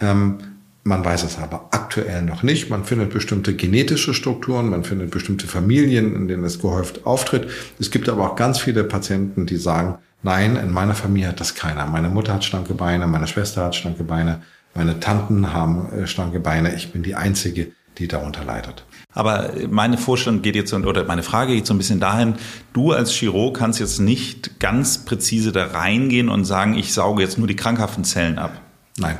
Ähm, 0.01 0.39
man 0.85 1.03
weiß 1.03 1.23
es 1.23 1.39
aber 1.39 1.69
aktuell 1.71 2.21
noch 2.21 2.43
nicht. 2.43 2.69
Man 2.69 2.85
findet 2.85 3.11
bestimmte 3.11 3.55
genetische 3.55 4.13
Strukturen, 4.13 4.69
man 4.69 4.83
findet 4.83 5.09
bestimmte 5.09 5.47
Familien, 5.47 6.15
in 6.15 6.27
denen 6.27 6.43
es 6.43 6.59
gehäuft 6.59 7.07
auftritt. 7.07 7.49
Es 7.79 7.89
gibt 7.89 8.07
aber 8.07 8.31
auch 8.31 8.35
ganz 8.35 8.59
viele 8.59 8.83
Patienten, 8.83 9.47
die 9.47 9.57
sagen, 9.57 9.97
nein, 10.21 10.55
in 10.55 10.71
meiner 10.71 10.93
Familie 10.93 11.29
hat 11.29 11.39
das 11.39 11.55
keiner. 11.55 11.87
Meine 11.87 12.09
Mutter 12.09 12.35
hat 12.35 12.45
schlanke 12.45 12.75
Beine, 12.75 13.07
meine 13.07 13.25
Schwester 13.25 13.65
hat 13.65 13.75
schlanke 13.75 14.03
Beine, 14.03 14.43
meine 14.75 14.99
Tanten 14.99 15.53
haben 15.53 15.91
äh, 15.91 16.05
schlanke 16.05 16.39
Beine. 16.39 16.75
Ich 16.75 16.91
bin 16.91 17.01
die 17.01 17.15
Einzige, 17.15 17.71
die 17.97 18.07
darunter 18.07 18.43
leidet. 18.43 18.85
Aber 19.11 19.53
meine 19.67 19.97
Vorstellung 19.97 20.43
geht 20.43 20.55
jetzt, 20.55 20.71
oder 20.71 21.03
meine 21.05 21.23
Frage 21.23 21.55
geht 21.55 21.65
so 21.65 21.73
ein 21.73 21.79
bisschen 21.79 21.99
dahin, 21.99 22.35
du 22.73 22.91
als 22.91 23.11
Chirurg 23.11 23.57
kannst 23.57 23.79
jetzt 23.79 23.99
nicht 23.99 24.59
ganz 24.59 25.03
präzise 25.03 25.51
da 25.51 25.65
reingehen 25.65 26.29
und 26.29 26.45
sagen, 26.45 26.75
ich 26.75 26.93
sauge 26.93 27.23
jetzt 27.23 27.39
nur 27.39 27.47
die 27.47 27.55
krankhaften 27.55 28.03
Zellen 28.03 28.37
ab. 28.37 28.61
Nein. 28.99 29.17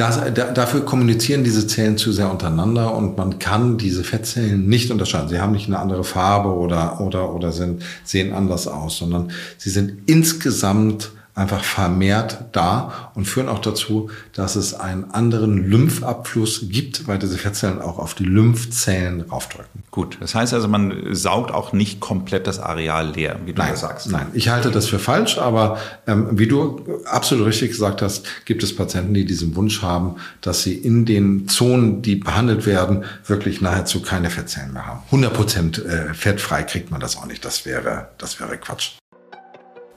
Das, 0.00 0.18
da, 0.32 0.50
dafür 0.50 0.86
kommunizieren 0.86 1.44
diese 1.44 1.66
Zellen 1.66 1.98
zu 1.98 2.10
sehr 2.10 2.30
untereinander 2.30 2.94
und 2.94 3.18
man 3.18 3.38
kann 3.38 3.76
diese 3.76 4.02
Fettzellen 4.02 4.66
nicht 4.66 4.90
unterscheiden. 4.90 5.28
Sie 5.28 5.40
haben 5.40 5.52
nicht 5.52 5.66
eine 5.66 5.78
andere 5.78 6.04
Farbe 6.04 6.54
oder, 6.54 7.02
oder, 7.02 7.34
oder 7.34 7.52
sind, 7.52 7.82
sehen 8.02 8.32
anders 8.32 8.66
aus, 8.66 8.96
sondern 8.96 9.30
sie 9.58 9.68
sind 9.68 10.08
insgesamt 10.08 11.10
einfach 11.40 11.64
vermehrt 11.64 12.44
da 12.52 13.10
und 13.14 13.24
führen 13.24 13.48
auch 13.48 13.60
dazu, 13.60 14.10
dass 14.34 14.56
es 14.56 14.74
einen 14.74 15.10
anderen 15.10 15.70
Lymphabfluss 15.70 16.66
gibt, 16.68 17.08
weil 17.08 17.18
diese 17.18 17.38
Fettzellen 17.38 17.80
auch 17.80 17.98
auf 17.98 18.14
die 18.14 18.24
Lymphzellen 18.24 19.22
raufdrücken. 19.22 19.82
Gut, 19.90 20.18
das 20.20 20.34
heißt 20.34 20.52
also, 20.52 20.68
man 20.68 21.14
saugt 21.14 21.50
auch 21.50 21.72
nicht 21.72 21.98
komplett 21.98 22.46
das 22.46 22.58
Areal 22.60 23.12
leer, 23.12 23.40
wie 23.44 23.54
du 23.54 23.62
nein, 23.62 23.72
das 23.72 23.80
sagst. 23.80 24.10
Nein, 24.10 24.26
ich 24.34 24.50
halte 24.50 24.70
das 24.70 24.86
für 24.86 24.98
falsch, 24.98 25.38
aber 25.38 25.78
ähm, 26.06 26.38
wie 26.38 26.46
du 26.46 27.00
absolut 27.06 27.46
richtig 27.46 27.70
gesagt 27.70 28.02
hast, 28.02 28.26
gibt 28.44 28.62
es 28.62 28.76
Patienten, 28.76 29.14
die 29.14 29.24
diesen 29.24 29.56
Wunsch 29.56 29.82
haben, 29.82 30.16
dass 30.42 30.62
sie 30.62 30.74
in 30.74 31.06
den 31.06 31.48
Zonen, 31.48 32.02
die 32.02 32.16
behandelt 32.16 32.66
werden, 32.66 33.04
wirklich 33.26 33.60
nahezu 33.60 34.02
keine 34.02 34.28
Fettzellen 34.28 34.74
mehr 34.74 34.86
haben. 34.86 35.00
100 35.06 35.32
Prozent 35.32 35.84
äh, 35.84 36.12
fettfrei 36.12 36.62
kriegt 36.64 36.90
man 36.90 37.00
das 37.00 37.16
auch 37.16 37.26
nicht. 37.26 37.44
Das 37.44 37.64
wäre, 37.64 38.08
das 38.18 38.38
wäre 38.38 38.58
Quatsch. 38.58 38.99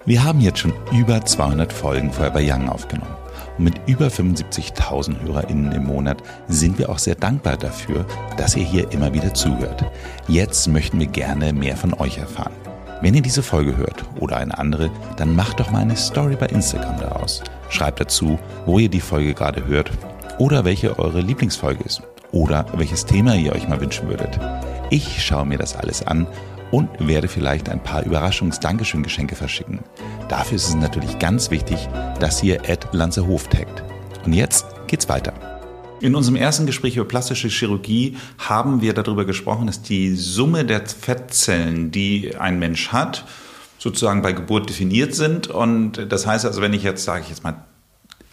Wir 0.06 0.22
haben 0.22 0.42
jetzt 0.42 0.60
schon 0.60 0.74
über 0.92 1.24
200 1.24 1.72
Folgen 1.72 2.12
Forever 2.12 2.42
Young 2.42 2.68
aufgenommen. 2.68 3.16
Und 3.58 3.64
mit 3.64 3.76
über 3.88 4.08
75.000 4.08 5.22
HörerInnen 5.22 5.72
im 5.72 5.86
Monat 5.86 6.22
sind 6.50 6.78
wir 6.78 6.90
auch 6.90 6.98
sehr 6.98 7.16
dankbar 7.16 7.56
dafür, 7.56 8.06
dass 8.36 8.58
ihr 8.58 8.66
hier 8.66 8.92
immer 8.92 9.14
wieder 9.14 9.34
zuhört. 9.34 9.86
Jetzt 10.28 10.68
möchten 10.68 11.00
wir 11.00 11.08
gerne 11.08 11.54
mehr 11.54 11.78
von 11.78 11.94
euch 11.94 12.18
erfahren. 12.18 12.52
Wenn 13.02 13.14
ihr 13.14 13.22
diese 13.22 13.44
Folge 13.44 13.78
hört 13.78 14.04
oder 14.20 14.38
eine 14.38 14.58
andere, 14.58 14.92
dann 15.16 15.38
macht 15.38 15.62
doch 15.62 15.72
mal 15.72 15.84
eine 15.84 15.96
Story 15.96 16.36
bei 16.38 16.48
Instagram 16.48 17.00
daraus. 17.00 17.42
Schreibt 17.70 18.02
dazu, 18.02 18.38
wo 18.66 18.80
ihr 18.80 18.90
die 18.90 19.00
Folge 19.00 19.34
gerade 19.34 19.66
hört 19.66 19.90
oder 20.38 20.66
welche 20.66 21.00
eure 21.00 21.22
Lieblingsfolge 21.22 21.84
ist 21.86 22.02
oder 22.34 22.66
welches 22.76 23.06
Thema 23.06 23.36
ihr 23.36 23.54
euch 23.54 23.70
mal 23.70 23.80
wünschen 23.80 24.10
würdet. 24.10 24.38
Ich 24.90 25.24
schaue 25.24 25.46
mir 25.46 25.58
das 25.58 25.78
alles 25.78 26.06
an 26.06 26.28
und 26.74 26.90
werde 27.08 27.28
vielleicht 27.28 27.70
ein 27.70 27.84
paar 27.84 28.04
Überraschungs-Dankeschön-Geschenke 28.04 29.36
verschicken. 29.36 29.82
Dafür 30.28 30.56
ist 30.56 30.70
es 30.70 30.74
natürlich 30.74 31.20
ganz 31.20 31.52
wichtig, 31.52 31.88
dass 32.20 32.42
ihr 32.42 32.68
Ed 32.68 32.88
Lanzerhof 32.94 33.48
taggt. 33.48 33.84
Und 34.26 34.34
jetzt 34.34 34.66
geht's 34.88 35.08
weiter. 35.08 35.34
In 36.02 36.16
unserem 36.16 36.36
ersten 36.36 36.66
Gespräch 36.66 36.96
über 36.96 37.08
plastische 37.08 37.48
Chirurgie 37.48 38.18
haben 38.40 38.82
wir 38.82 38.96
darüber 38.96 39.24
gesprochen, 39.24 39.68
dass 39.68 39.84
die 39.84 40.16
Summe 40.16 40.66
der 40.66 40.84
Fettzellen, 40.88 41.92
die 41.92 42.36
ein 42.38 42.58
Mensch 42.58 42.88
hat, 42.88 43.24
sozusagen 43.78 44.24
bei 44.24 44.32
Geburt 44.34 44.68
definiert 44.68 45.14
sind. 45.14 45.46
Und 45.46 46.12
das 46.12 46.26
heißt 46.26 46.44
also, 46.44 46.60
wenn 46.62 46.74
ich 46.74 46.82
jetzt, 46.82 47.04
sage 47.04 47.22
ich 47.22 47.30
jetzt 47.30 47.44
mal, 47.44 47.64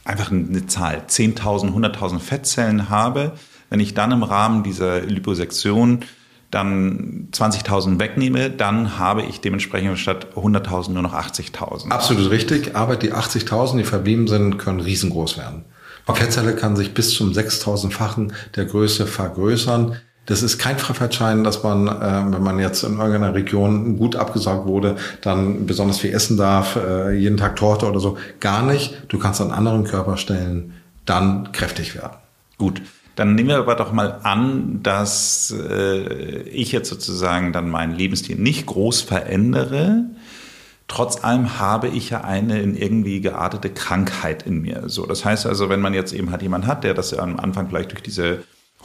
einfach 0.07 0.31
eine 0.31 0.67
Zahl, 0.67 1.03
10.000, 1.07 1.75
100.000 1.75 2.19
Fettzellen 2.21 2.89
habe, 2.89 3.33
wenn 3.69 3.81
ich 3.81 3.93
dann 3.93 4.13
im 4.13 4.23
Rahmen 4.23 4.63
dieser 4.63 5.03
Liposektion 5.03 6.07
dann 6.51 7.29
20.000 7.33 8.01
wegnehme, 8.01 8.51
dann 8.51 8.99
habe 8.99 9.23
ich 9.23 9.41
dementsprechend 9.41 9.99
statt 9.99 10.29
100.000 10.35 10.91
nur 10.91 11.03
noch 11.03 11.15
80.000. 11.15 11.91
Absolut 11.91 12.31
richtig, 12.31 12.75
aber 12.75 12.97
die 12.97 13.13
80.000, 13.13 13.79
die 13.79 13.85
verblieben 13.85 14.27
sind, 14.27 14.59
können 14.59 14.81
riesengroß 14.81 15.39
werden. 15.39 15.65
Die 16.09 16.19
Fettzelle 16.19 16.57
kann 16.57 16.75
sich 16.75 16.93
bis 16.93 17.15
zum 17.15 17.31
6.000-fachen 17.31 18.33
der 18.57 18.65
Größe 18.65 19.07
vergrößern. 19.07 19.97
Das 20.27 20.43
ist 20.43 20.59
kein 20.59 20.79
Freifahrtschein, 20.79 21.45
dass 21.45 21.63
man, 21.63 21.89
äh, 21.89 22.33
wenn 22.33 22.43
man 22.43 22.59
jetzt 22.59 22.83
in 22.83 22.99
irgendeiner 22.99 23.35
Region 23.35 23.97
gut 23.97 24.17
abgesaugt 24.17 24.67
wurde, 24.67 24.97
dann 25.23 25.67
besonders 25.67 25.99
viel 25.99 26.13
essen 26.13 26.37
darf, 26.37 26.77
äh, 26.77 27.13
jeden 27.13 27.37
Tag 27.37 27.57
Torte 27.57 27.87
oder 27.87 28.01
so. 28.01 28.17
Gar 28.39 28.63
nicht. 28.63 28.95
Du 29.09 29.19
kannst 29.19 29.41
an 29.41 29.51
anderen 29.51 29.85
Körperstellen 29.85 30.75
dann 31.07 31.53
kräftig 31.53 31.95
werden. 31.95 32.17
Gut. 32.59 32.83
Dann 33.21 33.35
nehmen 33.35 33.51
wir 33.51 33.59
aber 33.59 33.75
doch 33.75 33.93
mal 33.93 34.21
an, 34.23 34.83
dass 34.83 35.55
äh, 35.55 36.41
ich 36.45 36.73
jetzt 36.73 36.89
sozusagen 36.89 37.53
dann 37.53 37.69
meinen 37.69 37.95
Lebensstil 37.95 38.37
nicht 38.37 38.65
groß 38.65 39.03
verändere. 39.03 40.07
Trotz 40.89 41.23
allem 41.23 41.59
habe 41.59 41.89
ich 41.89 42.09
ja 42.09 42.23
eine 42.23 42.63
in 42.63 42.75
irgendwie 42.75 43.21
geartete 43.21 43.69
Krankheit 43.69 44.45
in 44.45 44.63
mir. 44.63 44.85
So, 44.87 45.05
das 45.05 45.27
heißt 45.27 45.45
also, 45.45 45.69
wenn 45.69 45.83
man 45.83 45.93
jetzt 45.93 46.15
eben 46.15 46.31
halt 46.31 46.41
jemand 46.41 46.67
hat, 46.67 46.83
der 46.83 46.95
das 46.95 47.13
am 47.13 47.39
Anfang 47.39 47.69
vielleicht 47.69 47.93
durch 47.93 48.03
diese 48.03 48.39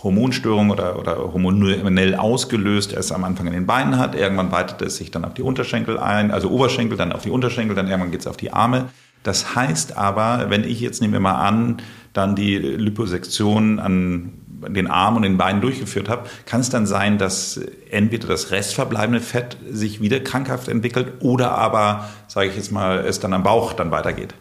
Hormonstörung 0.04 0.70
oder, 0.70 1.00
oder 1.00 1.16
hormonell 1.32 2.16
ausgelöst 2.16 2.92
erst 2.92 3.14
am 3.14 3.24
Anfang 3.24 3.48
in 3.48 3.54
den 3.54 3.66
Beinen 3.66 3.98
hat. 3.98 4.16
Irgendwann 4.16 4.52
weitet 4.52 4.82
es 4.82 4.98
sich 4.98 5.12
dann 5.12 5.24
auf 5.24 5.34
die 5.34 5.44
Unterschenkel 5.44 5.98
ein, 5.98 6.32
also 6.32 6.50
Oberschenkel, 6.50 6.98
dann 6.98 7.14
auf 7.14 7.22
die 7.22 7.32
Unterschenkel, 7.32 7.74
dann 7.74 7.88
irgendwann 7.88 8.12
geht 8.12 8.20
es 8.20 8.28
auf 8.28 8.36
die 8.36 8.52
Arme. 8.52 8.90
Das 9.24 9.56
heißt 9.56 9.96
aber, 9.96 10.50
wenn 10.50 10.66
ich 10.66 10.82
jetzt, 10.82 11.02
nehmen 11.02 11.14
wir 11.14 11.22
mal 11.22 11.36
an, 11.36 11.78
dann 12.16 12.36
die 12.36 12.58
Liposektion 12.58 13.80
an 13.80 14.34
den 14.68 14.88
Armen 14.88 15.18
und 15.18 15.24
den 15.24 15.38
Beinen 15.38 15.62
durchgeführt 15.62 16.10
habe, 16.10 16.28
kann 16.46 16.62
es 16.62 16.70
dann 16.70 16.88
sein, 16.88 17.18
dass 17.18 17.60
entweder 17.90 18.28
das 18.28 18.52
restverbleibende 18.52 19.22
Fett 19.22 19.58
sich 19.70 20.02
wieder 20.02 20.20
krankhaft 20.20 20.68
entwickelt 20.68 21.14
oder 21.20 21.52
aber, 21.52 22.10
sage 22.28 22.50
ich 22.50 22.56
jetzt 22.56 22.72
mal, 22.72 23.00
es 23.00 23.20
dann 23.20 23.34
am 23.34 23.44
Bauch 23.44 23.74
dann 23.74 23.92
weitergeht? 23.92 24.34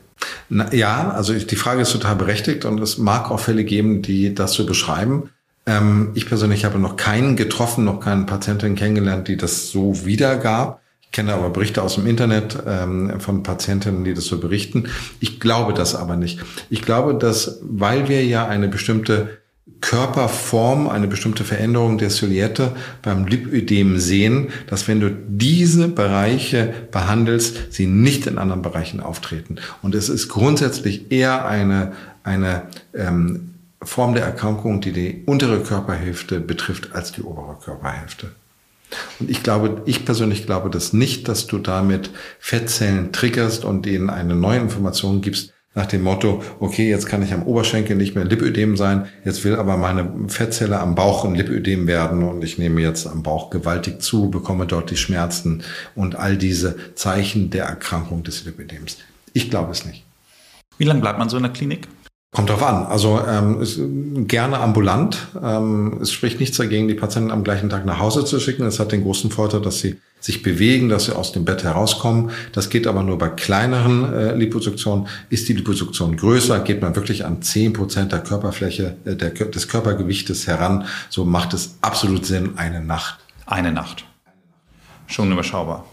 Na, 0.49 0.73
ja, 0.73 1.11
also 1.11 1.35
die 1.35 1.57
Frage 1.57 1.83
ist 1.83 1.93
total 1.93 2.17
berechtigt 2.17 2.65
und 2.65 2.81
es 2.81 2.97
mag 2.97 3.31
auch 3.31 3.41
Fälle 3.41 3.65
geben, 3.65 4.03
die 4.03 4.35
das 4.35 4.53
so 4.53 4.65
beschreiben. 4.65 5.31
Ähm, 5.67 6.13
ich 6.15 6.27
persönlich 6.27 6.65
habe 6.65 6.79
noch 6.79 6.97
keinen 6.97 7.37
getroffen, 7.37 7.85
noch 7.85 8.01
keinen 8.01 8.27
Patientin 8.27 8.77
kennengelernt, 8.77 9.29
die 9.29 9.37
das 9.37 9.71
so 9.71 10.07
wiedergab 10.07 10.81
kenne 11.15 11.33
aber 11.33 11.49
Berichte 11.51 11.81
aus 11.81 11.95
dem 11.95 12.07
Internet 12.07 12.59
ähm, 12.67 13.21
von 13.21 13.45
Patientinnen, 13.45 14.05
die 14.05 14.15
das 14.15 14.25
so 14.27 14.41
berichten. 14.41 14.89
Ich 15.21 15.39
glaube 15.39 15.73
das 15.73 15.95
aber 15.95 16.17
nicht. 16.17 16.41
Ich 16.71 16.83
glaube, 16.83 17.15
dass, 17.15 17.61
weil 17.63 18.09
wir 18.09 18.25
ja 18.25 18.47
eine 18.49 18.67
bestimmte 18.67 19.39
Körperform, 19.81 20.89
eine 20.89 21.07
bestimmte 21.07 21.45
Veränderung 21.45 21.99
der 21.99 22.11
Silhouette 22.11 22.73
beim 23.01 23.27
Lipödem 23.27 23.99
sehen, 23.99 24.49
dass 24.67 24.89
wenn 24.89 24.99
du 24.99 25.11
diese 25.11 25.87
Bereiche 25.87 26.75
behandelst, 26.91 27.73
sie 27.73 27.87
nicht 27.87 28.27
in 28.27 28.37
anderen 28.37 28.63
Bereichen 28.63 29.01
auftreten. 29.01 29.57
Und 29.83 29.95
es 29.95 30.09
ist 30.09 30.29
grundsätzlich 30.29 31.13
eher 31.13 31.47
eine, 31.47 31.93
eine 32.25 32.63
ähm, 32.93 33.55
Form 33.83 34.15
der 34.15 34.25
Erkrankung, 34.25 34.81
die 34.81 34.93
die 34.93 35.23
untere 35.27 35.61
Körperhälfte 35.61 36.41
betrifft, 36.41 36.93
als 36.93 37.13
die 37.13 37.23
obere 37.23 37.57
Körperhälfte. 37.63 38.33
Und 39.19 39.31
ich 39.31 39.43
glaube, 39.43 39.83
ich 39.87 40.05
persönlich 40.05 40.47
glaube 40.47 40.71
das 40.71 40.93
nicht, 40.93 41.29
dass 41.29 41.47
du 41.47 41.59
damit 41.59 42.11
Fettzellen 42.39 43.13
triggerst 43.13 43.65
und 43.65 43.87
denen 43.87 44.11
eine 44.11 44.35
neue 44.35 44.59
Information 44.59 45.21
gibst 45.21 45.53
nach 45.75 45.87
dem 45.87 46.03
Motto, 46.05 46.43
okay, 46.61 46.89
jetzt 46.89 47.07
kann 47.07 47.23
ich 47.23 47.33
am 47.33 47.43
Oberschenkel 47.43 47.97
nicht 47.97 48.15
mehr 48.15 48.25
Lipödem 48.25 48.77
sein, 48.77 49.07
jetzt 49.25 49.45
will 49.45 49.57
aber 49.57 49.77
meine 49.77 50.29
Fettzelle 50.29 50.79
am 50.79 50.95
Bauch 50.95 51.25
ein 51.25 51.35
Lipödem 51.35 51.89
werden 51.89 52.23
und 52.23 52.45
ich 52.45 52.59
nehme 52.59 52.81
jetzt 52.81 53.09
am 53.09 53.25
Bauch 53.25 53.51
gewaltig 53.51 54.01
zu, 54.01 54.31
bekomme 54.31 54.67
dort 54.67 54.91
die 54.91 54.97
Schmerzen 54.97 55.65
und 55.97 56.15
all 56.15 56.37
diese 56.37 56.77
Zeichen 56.95 57.51
der 57.51 57.65
Erkrankung 57.65 58.23
des 58.23 58.45
Lipödems. 58.45 58.99
Ich 59.33 59.51
glaube 59.51 59.73
es 59.73 59.85
nicht. 59.85 60.05
Wie 60.79 60.85
lange 60.85 61.01
bleibt 61.01 61.19
man 61.19 61.29
so 61.29 61.37
in 61.37 61.43
der 61.43 61.53
Klinik? 61.53 61.89
Kommt 62.35 62.51
drauf 62.51 62.65
an. 62.65 62.87
Also 62.87 63.21
ähm, 63.25 63.63
ist 63.63 63.79
gerne 64.27 64.59
ambulant. 64.59 65.29
Ähm, 65.41 66.01
es 66.03 66.11
spricht 66.11 66.41
nichts 66.41 66.57
dagegen, 66.57 66.89
die 66.89 66.95
Patienten 66.95 67.31
am 67.31 67.45
gleichen 67.45 67.71
Tag 67.71 67.87
nach 67.87 68.01
Hause 68.01 68.25
zu 68.25 68.41
schicken. 68.41 68.67
Es 68.67 68.81
hat 68.81 68.91
den 68.91 69.05
großen 69.05 69.31
Vorteil, 69.31 69.61
dass 69.61 69.79
sie 69.79 70.01
sich 70.19 70.43
bewegen, 70.43 70.89
dass 70.89 71.05
sie 71.05 71.15
aus 71.15 71.31
dem 71.31 71.45
Bett 71.45 71.63
herauskommen. 71.63 72.33
Das 72.51 72.71
geht 72.71 72.89
aber 72.89 73.05
nur 73.05 73.19
bei 73.19 73.29
kleineren 73.29 74.13
äh, 74.13 74.35
Liposuktionen. 74.35 75.07
Ist 75.31 75.49
die 75.49 75.53
Liposuktion 75.53 76.17
größer, 76.17 76.59
geht 76.59 76.83
man 76.83 76.97
wirklich 76.97 77.25
an 77.25 77.41
zehn 77.41 77.73
Prozent 77.73 78.11
der 78.11 78.19
Körperfläche, 78.19 78.97
äh, 79.05 79.15
der, 79.15 79.31
des 79.31 79.69
Körpergewichtes 79.69 80.49
heran. 80.49 80.87
So 81.11 81.25
macht 81.25 81.55
es 81.55 81.77
absolut 81.83 82.27
Sinn, 82.27 82.55
eine 82.57 82.83
Nacht. 82.83 83.21
Eine 83.47 83.71
Nacht. 83.71 84.07
Schon 85.07 85.31
überschaubar. 85.31 85.85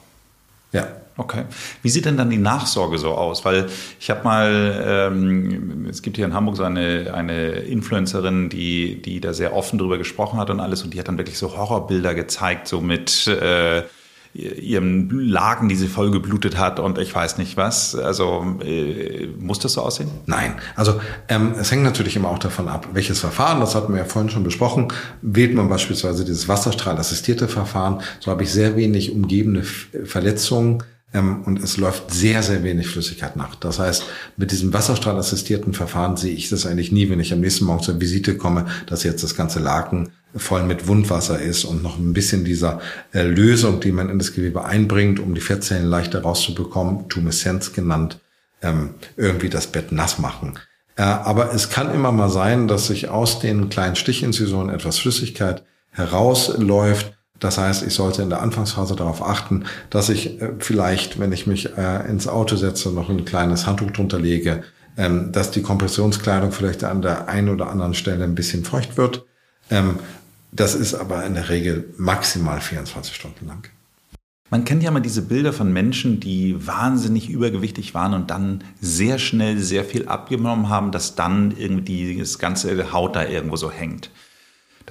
Ja. 0.72 0.88
Okay. 1.18 1.44
Wie 1.82 1.90
sieht 1.90 2.06
denn 2.06 2.18
dann 2.18 2.30
die 2.30 2.38
Nachsorge 2.38 2.98
so 2.98 3.12
aus? 3.12 3.44
Weil 3.46 3.68
ich 4.00 4.10
habe 4.10 4.24
mal, 4.24 4.84
ähm, 5.12 5.86
es 5.90 6.02
gibt 6.02 6.18
hier 6.18 6.26
in 6.26 6.34
Hamburg 6.34 6.58
so 6.58 6.64
eine, 6.64 7.14
eine 7.14 7.50
Influencerin, 7.52 8.50
die, 8.50 9.02
die 9.02 9.20
da 9.20 9.34
sehr 9.34 9.54
offen 9.56 9.78
drüber 9.78 9.98
gesprochen 9.98 10.40
hat 10.40 10.50
und 10.50 10.60
alles 10.60 10.84
und 10.84 10.94
die 10.94 11.00
hat 11.00 11.08
dann 11.08 11.18
wirklich 11.18 11.38
so 11.38 11.56
Horrorbilder 11.58 12.16
gezeigt, 12.16 12.68
so 12.68 12.82
mit 12.82 13.28
äh, 13.28 13.84
ihrem 14.34 15.10
Lagen, 15.10 15.68
die 15.68 15.76
sie 15.76 15.88
voll 15.88 16.10
geblutet 16.12 16.58
hat 16.58 16.80
und 16.80 16.98
ich 16.98 17.14
weiß 17.14 17.38
nicht 17.38 17.58
was. 17.58 17.96
Also 17.96 18.58
äh, 18.64 19.28
muss 19.38 19.60
das 19.60 19.74
so 19.74 19.82
aussehen? 19.82 20.10
Nein. 20.26 20.56
Also 20.76 21.02
ähm, 21.28 21.56
es 21.60 21.72
hängt 21.72 21.84
natürlich 21.84 22.16
immer 22.16 22.30
auch 22.30 22.40
davon 22.40 22.70
ab, 22.70 22.88
welches 22.94 23.20
Verfahren, 23.20 23.60
das 23.60 23.76
hatten 23.76 23.92
wir 23.94 24.00
ja 24.00 24.06
vorhin 24.06 24.32
schon 24.32 24.44
besprochen, 24.44 24.88
wählt 25.22 25.54
man 25.54 25.68
beispielsweise 25.68 26.24
dieses 26.24 26.48
Wasserstrahlassistierte 26.48 27.48
Verfahren, 27.50 28.02
so 28.20 28.32
habe 28.32 28.44
ich 28.44 28.52
sehr 28.52 28.78
wenig 28.78 29.12
umgebende 29.12 29.64
Verletzungen 29.64 30.84
ähm, 31.14 31.44
und 31.44 31.62
es 31.62 31.78
läuft 31.78 32.12
sehr, 32.12 32.44
sehr 32.44 32.64
wenig 32.64 32.88
Flüssigkeit 32.88 33.36
nach. 33.36 33.56
Das 33.56 33.80
heißt, 33.80 34.06
mit 34.38 34.52
diesem 34.52 34.74
wasserstrahlassistierten 34.74 35.74
Verfahren 35.74 36.18
sehe 36.18 36.34
ich 36.34 36.50
das 36.50 36.66
eigentlich 36.66 36.92
nie, 36.92 37.10
wenn 37.10 37.20
ich 37.20 37.34
am 37.34 37.42
nächsten 37.42 37.66
Morgen 37.66 37.84
zur 37.84 38.00
Visite 38.00 38.38
komme, 38.38 38.68
dass 38.88 39.04
jetzt 39.04 39.24
das 39.24 39.36
ganze 39.36 39.60
Laken 39.60 40.12
voll 40.36 40.64
mit 40.64 40.88
Wundwasser 40.88 41.40
ist 41.40 41.66
und 41.66 41.84
noch 41.84 41.98
ein 41.98 42.14
bisschen 42.14 42.46
dieser 42.46 42.80
äh, 43.14 43.24
Lösung, 43.24 43.82
die 43.82 43.92
man 43.92 44.10
in 44.10 44.18
das 44.18 44.34
Gewebe 44.34 44.64
einbringt, 44.64 45.20
um 45.20 45.36
die 45.36 45.42
Fettzellen 45.42 45.88
leichter 45.88 46.22
rauszubekommen, 46.22 47.10
Tumeszenz 47.10 47.74
genannt, 47.74 48.20
ähm, 48.62 48.92
irgendwie 49.18 49.50
das 49.50 49.68
Bett 49.68 49.92
nass 49.92 50.20
machen. 50.20 50.58
Äh, 50.96 51.04
aber 51.04 51.54
es 51.54 51.70
kann 51.70 51.94
immer 51.94 52.14
mal 52.14 52.30
sein, 52.30 52.70
dass 52.70 52.88
sich 52.88 53.10
aus 53.10 53.40
den 53.40 53.70
kleinen 53.70 53.98
Stichinzisionen 53.98 54.74
etwas 54.74 55.00
Flüssigkeit 55.00 55.64
herausläuft 55.90 57.14
das 57.42 57.58
heißt, 57.58 57.84
ich 57.84 57.94
sollte 57.94 58.22
in 58.22 58.30
der 58.30 58.42
Anfangsphase 58.42 58.96
darauf 58.96 59.22
achten, 59.22 59.66
dass 59.90 60.10
ich 60.10 60.40
äh, 60.42 60.54
vielleicht, 60.60 61.20
wenn 61.20 61.34
ich 61.34 61.48
mich 61.48 61.76
äh, 61.76 62.08
ins 62.08 62.28
Auto 62.28 62.56
setze, 62.56 62.92
noch 62.92 63.10
ein 63.10 63.26
kleines 63.26 63.68
Handtuch 63.68 63.92
drunter 63.92 64.20
lege, 64.20 64.64
ähm, 64.96 65.32
dass 65.32 65.52
die 65.52 65.64
Kompressionskleidung 65.64 66.52
vielleicht 66.52 66.84
an 66.84 67.02
der 67.02 67.28
einen 67.28 67.50
oder 67.50 67.70
anderen 67.70 67.96
Stelle 67.96 68.24
ein 68.24 68.36
bisschen 68.36 68.64
feucht 68.64 68.96
wird. 68.96 69.26
Ähm, 69.72 70.00
das 70.52 70.76
ist 70.76 70.94
aber 70.94 71.26
in 71.26 71.34
der 71.34 71.50
Regel 71.50 71.92
maximal 71.98 72.62
24 72.62 73.16
Stunden 73.16 73.48
lang. 73.48 73.68
Man 74.52 74.66
kennt 74.66 74.84
ja 74.84 74.92
mal 74.92 75.00
diese 75.00 75.24
Bilder 75.24 75.54
von 75.54 75.74
Menschen, 75.74 76.20
die 76.20 76.68
wahnsinnig 76.68 77.30
übergewichtig 77.30 77.96
waren 77.96 78.14
und 78.14 78.30
dann 78.30 78.64
sehr 78.82 79.18
schnell 79.18 79.58
sehr 79.58 79.84
viel 79.84 80.08
abgenommen 80.08 80.70
haben, 80.70 80.92
dass 80.92 81.16
dann 81.16 81.56
irgendwie 81.58 82.20
das 82.20 82.38
ganze 82.38 82.92
Haut 82.92 83.16
da 83.16 83.26
irgendwo 83.26 83.56
so 83.56 83.72
hängt. 83.72 84.12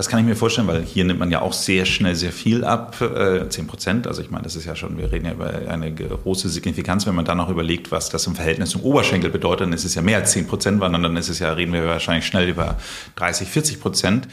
Das 0.00 0.08
kann 0.08 0.18
ich 0.18 0.24
mir 0.24 0.34
vorstellen, 0.34 0.66
weil 0.66 0.82
hier 0.82 1.04
nimmt 1.04 1.18
man 1.20 1.30
ja 1.30 1.42
auch 1.42 1.52
sehr 1.52 1.84
schnell 1.84 2.14
sehr 2.14 2.32
viel 2.32 2.64
ab, 2.64 2.98
äh, 3.02 3.46
10 3.46 3.66
Prozent. 3.66 4.06
Also 4.06 4.22
ich 4.22 4.30
meine, 4.30 4.44
das 4.44 4.56
ist 4.56 4.64
ja 4.64 4.74
schon, 4.74 4.96
wir 4.96 5.12
reden 5.12 5.26
ja 5.26 5.32
über 5.32 5.52
eine 5.68 5.92
große 5.92 6.48
Signifikanz. 6.48 7.06
Wenn 7.06 7.14
man 7.14 7.26
dann 7.26 7.36
noch 7.36 7.50
überlegt, 7.50 7.92
was 7.92 8.08
das 8.08 8.26
im 8.26 8.34
Verhältnis 8.34 8.70
zum 8.70 8.80
Oberschenkel 8.80 9.28
bedeutet, 9.28 9.66
dann 9.66 9.74
ist 9.74 9.84
es 9.84 9.94
ja 9.94 10.00
mehr 10.00 10.16
als 10.16 10.32
10 10.32 10.46
Prozent, 10.46 10.80
sondern 10.80 11.02
dann 11.02 11.18
ist 11.18 11.28
es 11.28 11.38
ja, 11.38 11.52
reden 11.52 11.74
wir 11.74 11.84
wahrscheinlich 11.84 12.24
schnell 12.24 12.48
über 12.48 12.78
30, 13.16 13.46
40 13.46 13.78
Prozent. 13.78 14.26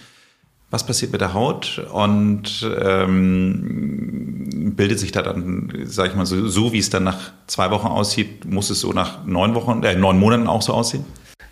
Was 0.70 0.86
passiert 0.86 1.12
mit 1.12 1.20
der 1.20 1.34
Haut 1.34 1.86
und 1.92 2.66
ähm, 2.82 4.74
bildet 4.74 5.00
sich 5.00 5.12
da 5.12 5.22
dann, 5.22 5.74
sage 5.84 6.12
ich 6.12 6.16
mal, 6.16 6.26
so, 6.26 6.48
so 6.48 6.72
wie 6.72 6.80
es 6.80 6.90
dann 6.90 7.04
nach 7.04 7.20
zwei 7.48 7.72
Wochen 7.72 7.88
aussieht, 7.88 8.46
muss 8.46 8.70
es 8.70 8.80
so 8.80 8.94
nach 8.94 9.26
neun 9.26 9.54
Wochen, 9.54 9.84
äh, 9.84 9.96
neun 9.96 10.18
Monaten 10.18 10.48
auch 10.48 10.62
so 10.62 10.74
aussehen? 10.74 11.04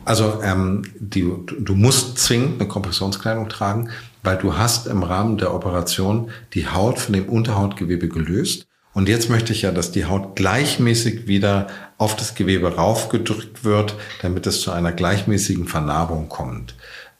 Also 0.05 0.39
ähm, 0.43 0.83
die, 0.99 1.27
du 1.59 1.75
musst 1.75 2.19
zwingend 2.19 2.61
eine 2.61 2.69
Kompressionskleidung 2.69 3.49
tragen, 3.49 3.89
weil 4.23 4.37
du 4.37 4.57
hast 4.57 4.87
im 4.87 5.03
Rahmen 5.03 5.37
der 5.37 5.53
Operation 5.53 6.29
die 6.53 6.67
Haut 6.67 6.99
von 6.99 7.13
dem 7.13 7.27
Unterhautgewebe 7.27 8.07
gelöst. 8.07 8.67
Und 8.93 9.09
jetzt 9.09 9.29
möchte 9.29 9.51
ich 9.51 9.63
ja, 9.63 9.71
dass 9.71 9.91
die 9.91 10.05
Haut 10.05 10.35
gleichmäßig 10.35 11.27
wieder 11.27 11.67
auf 11.97 12.15
das 12.15 12.35
Gewebe 12.35 12.75
raufgedrückt 12.75 13.65
wird, 13.65 13.95
damit 14.21 14.47
es 14.47 14.61
zu 14.61 14.71
einer 14.71 14.93
gleichmäßigen 14.93 15.67
Vernarbung 15.67 16.29
kommt. 16.29 16.75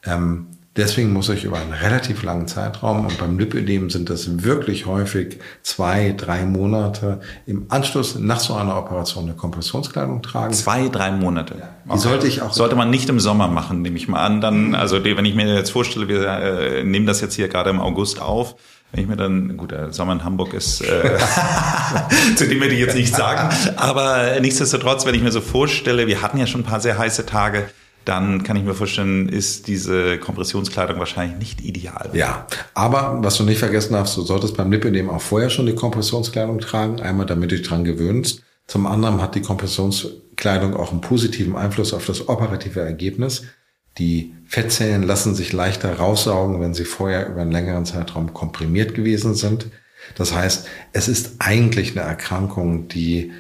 Ähm, 0.06 0.48
Deswegen 0.78 1.14
muss 1.14 1.30
ich 1.30 1.46
über 1.46 1.58
einen 1.58 1.72
relativ 1.72 2.24
langen 2.24 2.50
Zeitraum 2.50 3.06
und 3.06 3.18
beim 3.18 3.40
Lipödem 3.40 3.90
sind 3.90 4.10
das 4.10 4.44
wirklich 4.44 4.86
häufig 4.86 5.40
zwei, 5.64 6.14
drei 6.18 6.46
Monate 6.46 7.22
im 7.46 7.68
Anschluss 7.70 8.20
nach 8.20 8.42
so 8.42 8.56
einer 8.56 8.78
Operation 8.78 9.24
eine 9.24 9.36
Kompressionskleidung 9.36 10.22
tragen. 10.22 10.54
Zwei, 10.54 10.90
drei 10.90 11.12
Monate. 11.12 11.56
Ja. 11.60 11.96
Die 11.96 12.00
sollte 12.00 12.28
ich 12.28 12.42
auch. 12.42 12.52
Sollte 12.52 12.76
man 12.76 12.90
nicht 12.90 13.08
im 13.08 13.22
Sommer 13.22 13.48
machen, 13.48 13.84
nehme 13.84 13.96
ich 13.96 14.10
mal 14.10 14.22
an. 14.22 14.42
Dann, 14.42 14.76
also 14.76 15.02
wenn 15.06 15.24
ich 15.24 15.36
mir 15.36 15.48
jetzt 15.56 15.72
vorstelle, 15.72 16.10
wir 16.10 16.28
äh, 16.28 16.84
nehmen 16.84 17.06
das 17.06 17.22
jetzt 17.22 17.36
hier 17.36 17.48
gerade 17.48 17.70
im 17.70 17.80
August 17.80 18.22
auf. 18.22 18.56
Wenn 18.92 19.02
ich 19.02 19.10
mir 19.10 19.16
dann, 19.16 19.56
gut, 19.56 19.72
der 19.72 19.94
Sommer 19.94 20.12
in 20.12 20.26
Hamburg 20.26 20.54
ist, 20.54 20.82
äh, 20.82 21.18
zu 22.36 22.48
dem 22.50 22.60
werde 22.60 22.74
ich 22.74 22.82
jetzt 22.82 22.96
nichts 22.96 23.16
sagen. 23.16 23.50
Aber 23.78 24.42
nichtsdestotrotz, 24.42 25.06
wenn 25.06 25.16
ich 25.16 25.24
mir 25.24 25.32
so 25.32 25.40
vorstelle, 25.40 26.06
wir 26.06 26.22
hatten 26.22 26.38
ja 26.38 26.48
schon 26.48 26.62
ein 26.62 26.66
paar 26.66 26.82
sehr 26.82 26.98
heiße 26.98 27.26
Tage, 27.26 27.64
dann 28.06 28.44
kann 28.44 28.56
ich 28.56 28.64
mir 28.64 28.76
vorstellen, 28.76 29.28
ist 29.28 29.68
diese 29.68 30.20
Kompressionskleidung 30.20 31.00
wahrscheinlich 31.00 31.38
nicht 31.40 31.62
ideal. 31.62 32.12
Ja, 32.14 32.48
aber 32.76 33.18
was 33.22 33.38
du 33.38 33.44
nicht 33.44 33.58
vergessen 33.58 33.94
darfst, 33.94 34.16
du 34.16 34.22
solltest 34.22 34.56
beim 34.56 34.72
Lipödem 34.72 35.10
auch 35.10 35.22
vorher 35.22 35.50
schon 35.50 35.66
die 35.66 35.76
Kompressionskleidung 35.76 36.60
tragen, 36.60 37.02
einmal 37.02 37.26
damit 37.26 37.52
du 37.52 37.58
dich 37.58 37.68
dran 37.68 37.84
gewöhnst. 37.84 38.44
Zum 38.68 38.86
anderen 38.86 39.22
hat 39.22 39.36
die 39.36 39.42
Kompressionskleidung 39.42 40.76
auch 40.76 40.92
einen 40.92 41.02
positiven 41.02 41.56
Einfluss 41.56 41.94
auf 41.94 42.06
das 42.06 42.30
operative 42.30 42.80
Ergebnis. 42.80 43.44
Die 43.98 44.34
Fettzellen 44.46 45.04
lassen 45.04 45.36
sich 45.36 45.54
leichter 45.54 45.98
raussaugen, 45.98 46.62
wenn 46.62 46.74
sie 46.74 46.86
vorher 46.86 47.28
über 47.28 47.42
einen 47.42 47.52
längeren 47.52 47.86
Zeitraum 47.86 48.34
komprimiert 48.34 48.94
gewesen 48.94 49.36
sind. 49.36 49.68
Das 50.16 50.36
heißt, 50.36 50.68
es 50.94 51.08
ist 51.08 51.36
eigentlich 51.40 51.98
eine 51.98 52.08
Erkrankung, 52.08 52.88
die 52.88 53.32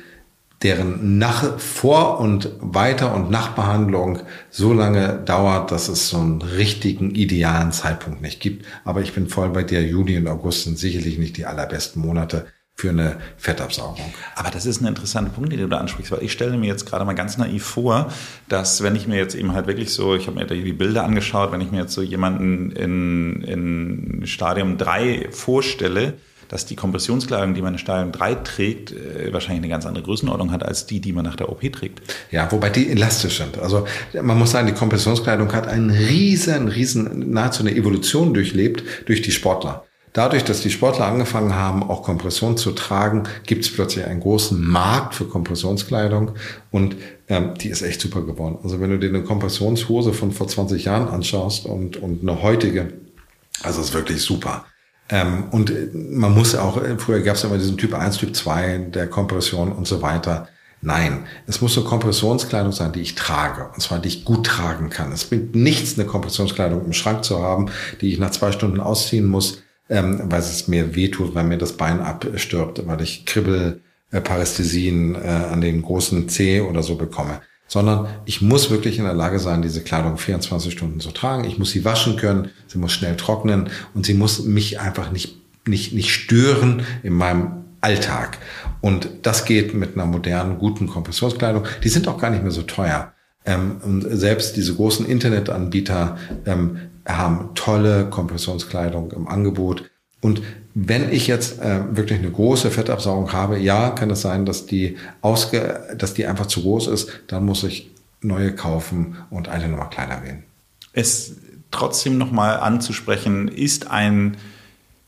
deren 0.63 1.18
nach, 1.18 1.60
Vor- 1.60 2.20
und 2.20 2.50
Weiter- 2.60 3.13
und 3.13 3.30
Nachbehandlung 3.30 4.20
so 4.50 4.74
lange 4.74 5.22
dauert, 5.26 5.72
dass 5.72 5.89
es 5.89 6.10
so 6.10 6.18
einen 6.18 6.41
richtigen, 6.41 7.13
idealen 7.13 7.72
Zeitpunkt 7.72 8.22
nicht 8.22 8.39
gibt. 8.39 8.65
Aber 8.84 9.02
ich 9.02 9.13
bin 9.13 9.28
voll 9.28 9.50
bei 9.50 9.63
dir, 9.63 9.84
Juli 9.84 10.18
und 10.18 10.28
August 10.28 10.63
sind 10.63 10.78
sicherlich 10.78 11.18
nicht 11.18 11.38
die 11.38 11.46
allerbesten 11.46 12.02
Monate 12.02 12.48
für 12.78 12.89
eine 12.89 13.18
Fettabsaugung. 13.38 14.13
Aber 14.36 14.52
das 14.52 14.65
ist 14.65 14.82
ein 14.82 14.88
interessanter 14.88 15.32
Punkt, 15.32 15.52
den 15.52 15.60
du 15.60 15.68
da 15.70 15.78
ansprichst, 15.78 16.12
weil 16.12 16.24
ich 16.24 16.34
stelle 16.34 16.58
mir 16.58 16.68
jetzt 16.68 16.86
gerade 16.86 17.06
mal 17.06 17.13
ganz 17.13 17.38
naiv 17.38 17.63
vor, 17.63 18.12
dass 18.50 18.84
wenn 18.84 18.98
ich 18.98 19.08
mir 19.08 19.18
jetzt 19.18 19.34
eben 19.34 19.54
halt 19.54 19.68
wirklich 19.68 19.94
so, 19.94 20.13
ich 20.13 20.28
habe 20.28 20.38
mir 20.38 20.46
die 20.46 20.74
Bilder 20.74 21.06
angeschaut, 21.06 21.54
wenn 21.54 21.62
ich 21.62 21.72
mir 21.72 21.80
jetzt 21.80 21.94
so 21.94 22.02
jemanden 22.02 22.72
in, 22.72 23.41
in 23.44 24.28
Stadium 24.28 24.78
3 24.78 25.30
vorstelle, 25.32 26.15
dass 26.48 26.66
die 26.66 26.76
Kompressionskleidung, 26.76 27.54
die 27.54 27.62
man 27.62 27.74
in 27.74 27.80
Stadium 27.80 28.12
3 28.12 28.36
trägt, 28.36 28.92
äh, 28.92 29.32
wahrscheinlich 29.34 29.64
eine 29.64 29.70
ganz 29.70 29.86
andere 29.86 30.04
Größenordnung 30.04 30.52
hat 30.52 30.64
als 30.64 30.86
die, 30.86 31.00
die 31.00 31.14
man 31.14 31.26
nach 31.26 31.36
der 31.36 31.50
OP 31.50 31.62
trägt. 31.72 32.02
Ja, 32.32 32.52
wobei 32.52 32.70
die 32.70 32.90
elastisch 32.90 33.38
sind. 33.38 33.58
Also 33.58 33.86
man 34.22 34.38
muss 34.38 34.52
sagen, 34.52 34.68
die 34.68 34.74
Kompressionskleidung 34.74 35.52
hat 35.54 35.68
einen 35.68 35.90
riesen, 35.90 36.68
riesen, 36.68 37.32
nahezu 37.32 37.64
eine 37.64 37.76
Evolution 37.76 38.34
durchlebt 38.34 38.84
durch 39.08 39.22
die 39.22 39.32
Sportler. 39.32 39.86
Dadurch, 40.16 40.46
dass 40.46 40.62
die 40.62 40.72
Sportler 40.72 41.08
angefangen 41.08 41.56
haben, 41.56 41.84
auch 41.84 42.02
Kompression 42.02 42.56
zu 42.56 42.72
tragen, 42.72 43.24
gibt 43.46 43.66
es 43.66 43.74
plötzlich 43.74 44.06
einen 44.06 44.22
großen 44.22 44.66
Markt 44.66 45.14
für 45.14 45.26
Kompressionskleidung 45.26 46.32
und 46.72 46.96
ähm, 47.28 47.54
die 47.60 47.68
ist 47.68 47.82
echt 47.82 48.00
super 48.00 48.22
geworden. 48.22 48.58
Also 48.64 48.80
wenn 48.80 48.92
du 48.92 48.98
dir 48.98 49.10
eine 49.10 49.24
Kompressionshose 49.24 50.14
von 50.14 50.32
vor 50.32 50.48
20 50.48 50.86
Jahren 50.86 51.10
anschaust 51.10 51.66
und, 51.66 51.98
und 51.98 52.22
eine 52.22 52.42
heutige, 52.42 52.94
also 53.62 53.82
ist 53.82 53.94
wirklich 53.94 54.22
super. 54.22 54.66
Ähm, 55.10 55.46
und 55.52 55.72
man 55.94 56.34
muss 56.34 56.56
auch, 56.56 56.82
früher 56.98 57.22
gab 57.22 57.36
es 57.36 57.44
immer 57.44 57.58
diesen 57.58 57.78
Typ 57.78 57.94
1, 57.94 58.18
Typ 58.18 58.36
2 58.36 58.89
der 58.94 59.08
Kompression 59.08 59.72
und 59.72 59.88
so 59.88 60.02
weiter. 60.02 60.48
Nein, 60.82 61.26
es 61.48 61.62
muss 61.62 61.78
eine 61.78 61.88
Kompressionskleidung 61.88 62.72
sein, 62.72 62.91
die 62.91 63.02
ich 63.02 63.15
trage. 63.15 63.70
Und 63.74 63.82
zwar, 63.82 64.00
die 64.00 64.10
ich 64.10 64.26
gut 64.26 64.46
tragen 64.46 64.89
kann. 64.89 65.12
Es 65.12 65.26
bringt 65.26 65.56
nichts, 65.56 65.98
eine 65.98 66.08
Kompressionskleidung 66.08 66.86
im 66.86 66.94
Schrank 66.94 67.24
zu 67.24 67.41
haben, 67.41 67.72
die 68.02 68.12
ich 68.13 68.20
nach 68.20 68.32
zwei 68.32 68.52
Stunden 68.52 68.80
ausziehen 68.80 69.26
muss, 69.26 69.63
ähm, 69.89 70.22
weil 70.26 70.39
es 70.39 70.68
mir 70.68 70.96
wehtut, 70.96 71.34
weil 71.36 71.44
mir 71.44 71.58
das 71.58 71.74
Bein 71.74 72.02
abstirbt, 72.02 72.86
weil 72.86 73.02
ich 73.02 73.26
Kribbel, 73.26 73.82
äh, 74.12 74.22
Parästhesien 74.22 75.15
äh, 75.15 75.28
an 75.28 75.62
den 75.62 75.82
großen 75.82 76.30
Zeh 76.30 76.62
oder 76.62 76.84
so 76.84 76.96
bekomme 76.96 77.41
sondern 77.67 78.08
ich 78.25 78.41
muss 78.41 78.69
wirklich 78.69 78.99
in 78.99 79.06
der 79.06 79.13
Lage 79.13 79.39
sein, 79.39 79.62
diese 79.62 79.82
Kleidung 79.82 80.17
24 80.17 80.71
Stunden 80.71 80.99
zu 80.99 81.12
tragen. 81.12 81.45
Ich 81.45 81.58
muss 81.58 81.71
sie 81.71 81.84
waschen 81.84 82.15
können, 82.17 82.49
sie 82.67 82.78
muss 82.78 82.93
schnell 82.93 83.15
trocknen 83.17 83.69
und 83.93 84.06
sie 84.06 84.13
muss 84.13 84.43
mich 84.43 84.80
einfach 84.80 85.12
nicht, 85.12 85.38
nicht, 85.67 85.93
nicht 85.93 86.12
stören 86.12 86.84
in 87.04 87.13
meinem 87.13 87.65
Alltag. 87.82 88.38
Und 88.82 89.10
das 89.23 89.45
geht 89.45 89.73
mit 89.73 89.95
einer 89.95 90.06
modernen, 90.06 90.58
guten 90.58 90.88
Kompressionskleidung. 90.88 91.65
Die 91.84 91.89
sind 91.89 92.08
auch 92.08 92.19
gar 92.19 92.30
nicht 92.30 92.43
mehr 92.43 92.51
so 92.51 92.63
teuer. 92.63 93.13
Ähm, 93.45 93.78
und 93.84 94.01
selbst 94.10 94.58
diese 94.58 94.75
großen 94.75 95.05
Internetanbieter 95.05 96.18
ähm, 96.45 96.78
haben 97.07 97.49
tolle 97.53 98.09
Kompressionskleidung 98.09 99.11
im 99.11 99.28
Angebot. 99.28 99.89
Und 100.22 100.41
wenn 100.78 101.09
ich 101.11 101.28
jetzt 101.28 101.61
äh, 101.61 101.95
wirklich 101.95 102.19
eine 102.19 102.30
große 102.30 102.69
Fettabsaugung 102.69 103.32
habe, 103.32 103.57
ja, 103.57 103.91
kann 103.91 104.11
es 104.11 104.21
sein, 104.21 104.45
dass 104.45 104.65
die 104.65 104.97
ausge, 105.21 105.95
dass 105.97 106.13
die 106.13 106.28
einfach 106.28 106.47
zu 106.47 106.61
groß 106.61 106.88
ist. 106.88 107.09
Dann 107.28 107.45
muss 107.45 107.63
ich 107.63 107.91
neue 108.19 108.53
kaufen 108.53 109.15
und 109.30 109.47
eine 109.47 109.69
Nummer 109.69 109.86
kleiner 109.86 110.21
wählen. 110.21 110.43
Es 110.91 111.38
trotzdem 111.71 112.17
nochmal 112.17 112.59
anzusprechen, 112.59 113.47
ist 113.47 113.89
ein 113.89 114.36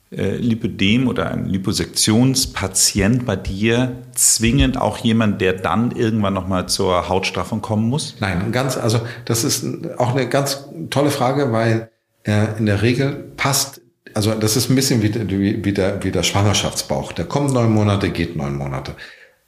äh, 0.10 0.38
Lipödem 0.38 1.10
oder 1.10 1.32
ein 1.32 1.48
Liposektionspatient 1.48 3.26
bei 3.26 3.36
dir 3.36 3.98
zwingend 4.14 4.78
auch 4.78 4.98
jemand, 4.98 5.42
der 5.42 5.52
dann 5.52 5.92
irgendwann 5.92 6.34
nochmal 6.34 6.70
zur 6.70 7.10
Hautstraffung 7.10 7.62
kommen 7.62 7.90
muss? 7.90 8.16
Nein, 8.22 8.54
ganz, 8.54 8.78
also 8.78 9.02
das 9.26 9.44
ist 9.44 9.66
auch 9.98 10.16
eine 10.16 10.30
ganz 10.30 10.70
tolle 10.90 11.10
Frage, 11.10 11.52
weil 11.52 11.90
äh, 12.24 12.58
in 12.58 12.68
der 12.68 12.82
Regel 12.82 13.12
passt, 13.36 13.82
also 14.14 14.34
das 14.34 14.56
ist 14.56 14.70
ein 14.70 14.76
bisschen 14.76 15.02
wie, 15.02 15.14
wie, 15.30 15.64
wie, 15.64 15.74
der, 15.74 16.04
wie 16.04 16.12
der 16.12 16.24
Schwangerschaftsbauch. 16.24 17.12
Der 17.12 17.26
kommt 17.26 17.54
neun 17.54 17.72
Monate, 17.72 18.10
geht 18.10 18.36
neun 18.36 18.56
Monate. 18.56 18.96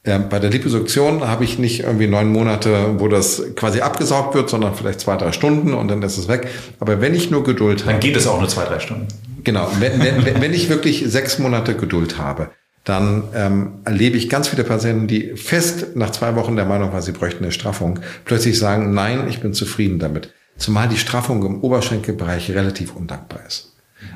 Äh, 0.04 0.20
bei 0.20 0.40
der 0.40 0.50
Liposuktion 0.50 1.28
habe 1.28 1.44
ich 1.44 1.60
nicht 1.60 1.82
irgendwie 1.82 2.08
neun 2.08 2.32
Monate, 2.32 2.96
wo 3.00 3.08
das 3.08 3.44
quasi 3.56 3.82
abgesaugt 3.82 4.34
wird, 4.34 4.50
sondern 4.50 4.76
vielleicht 4.76 5.02
zwei, 5.02 5.18
drei 5.18 5.32
Stunden 5.32 5.74
und 5.74 5.90
dann 5.90 6.02
ist 6.02 6.18
es 6.18 6.28
weg. 6.28 6.48
Aber 6.80 7.02
wenn 7.02 7.14
ich 7.14 7.30
nur 7.32 7.44
Geduld 7.44 7.82
habe. 7.82 7.94
Dann 7.94 8.00
geht 8.00 8.16
es 8.16 8.28
auch 8.28 8.40
nur 8.40 8.50
zwei, 8.50 8.66
drei 8.66 8.80
Stunden. 8.80 9.08
Genau, 9.44 9.70
wenn, 9.80 10.00
wenn, 10.00 10.42
wenn 10.42 10.54
ich 10.54 10.70
wirklich 10.70 11.04
sechs 11.08 11.40
Monate 11.40 11.76
Geduld 11.76 12.18
habe, 12.18 12.50
dann 12.84 13.24
ähm, 13.36 13.72
erlebe 13.86 14.18
ich 14.18 14.30
ganz 14.30 14.48
viele 14.48 14.64
Patienten, 14.64 15.08
die 15.08 15.36
fest 15.36 15.96
nach 15.96 16.12
zwei 16.12 16.36
Wochen 16.36 16.56
der 16.56 16.66
Meinung 16.66 16.92
waren, 16.92 17.02
sie 17.02 17.12
bräuchten 17.12 17.44
eine 17.44 17.52
Straffung, 17.52 18.00
plötzlich 18.26 18.58
sagen, 18.58 18.94
nein, 18.94 19.28
ich 19.30 19.42
bin 19.42 19.54
zufrieden 19.54 20.00
damit. 20.00 20.34
Zumal 20.58 20.88
die 20.90 20.98
Straffung 20.98 21.46
im 21.46 21.62
Oberschenkelbereich 21.62 22.52
relativ 22.52 22.96
undankbar 22.96 23.42
ist. 23.48 23.69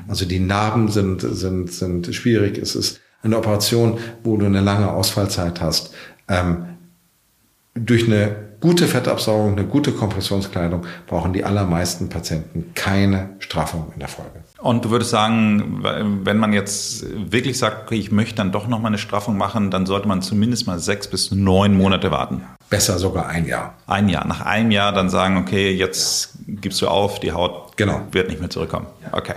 Also 0.08 0.24
die 0.24 0.40
Narben 0.40 0.88
sind, 0.88 1.20
sind, 1.20 1.72
sind 1.72 2.14
schwierig. 2.14 2.58
Es 2.58 2.74
ist 2.74 3.00
eine 3.22 3.38
Operation, 3.38 3.98
wo 4.22 4.36
du 4.36 4.46
eine 4.46 4.60
lange 4.60 4.90
Ausfallzeit 4.90 5.60
hast. 5.60 5.92
Ähm, 6.28 6.64
durch 7.74 8.06
eine 8.06 8.36
gute 8.60 8.86
Fettabsaugung, 8.86 9.52
eine 9.52 9.66
gute 9.66 9.92
Kompressionskleidung 9.92 10.86
brauchen 11.06 11.32
die 11.32 11.44
allermeisten 11.44 12.08
Patienten 12.08 12.72
keine 12.74 13.30
Straffung 13.38 13.92
in 13.92 13.98
der 13.98 14.08
Folge. 14.08 14.42
Und 14.58 14.86
du 14.86 14.90
würdest 14.90 15.10
sagen, 15.10 15.82
wenn 16.24 16.38
man 16.38 16.54
jetzt 16.54 17.04
wirklich 17.30 17.58
sagt, 17.58 17.82
okay, 17.82 17.96
ich 17.96 18.10
möchte 18.10 18.36
dann 18.36 18.52
doch 18.52 18.66
nochmal 18.66 18.90
eine 18.90 18.98
Straffung 18.98 19.36
machen, 19.36 19.70
dann 19.70 19.84
sollte 19.84 20.08
man 20.08 20.22
zumindest 20.22 20.66
mal 20.66 20.78
sechs 20.78 21.08
bis 21.08 21.30
neun 21.30 21.76
Monate 21.76 22.10
warten. 22.10 22.42
Besser 22.70 22.98
sogar 22.98 23.26
ein 23.26 23.46
Jahr. 23.46 23.74
Ein 23.86 24.08
Jahr. 24.08 24.26
Nach 24.26 24.40
einem 24.40 24.70
Jahr 24.70 24.92
dann 24.92 25.10
sagen, 25.10 25.36
okay, 25.36 25.70
jetzt 25.70 26.38
gibst 26.46 26.80
du 26.80 26.88
auf, 26.88 27.20
die 27.20 27.32
Haut 27.32 27.76
genau. 27.76 28.00
wird 28.12 28.28
nicht 28.28 28.40
mehr 28.40 28.48
zurückkommen. 28.48 28.86
Okay. 29.12 29.34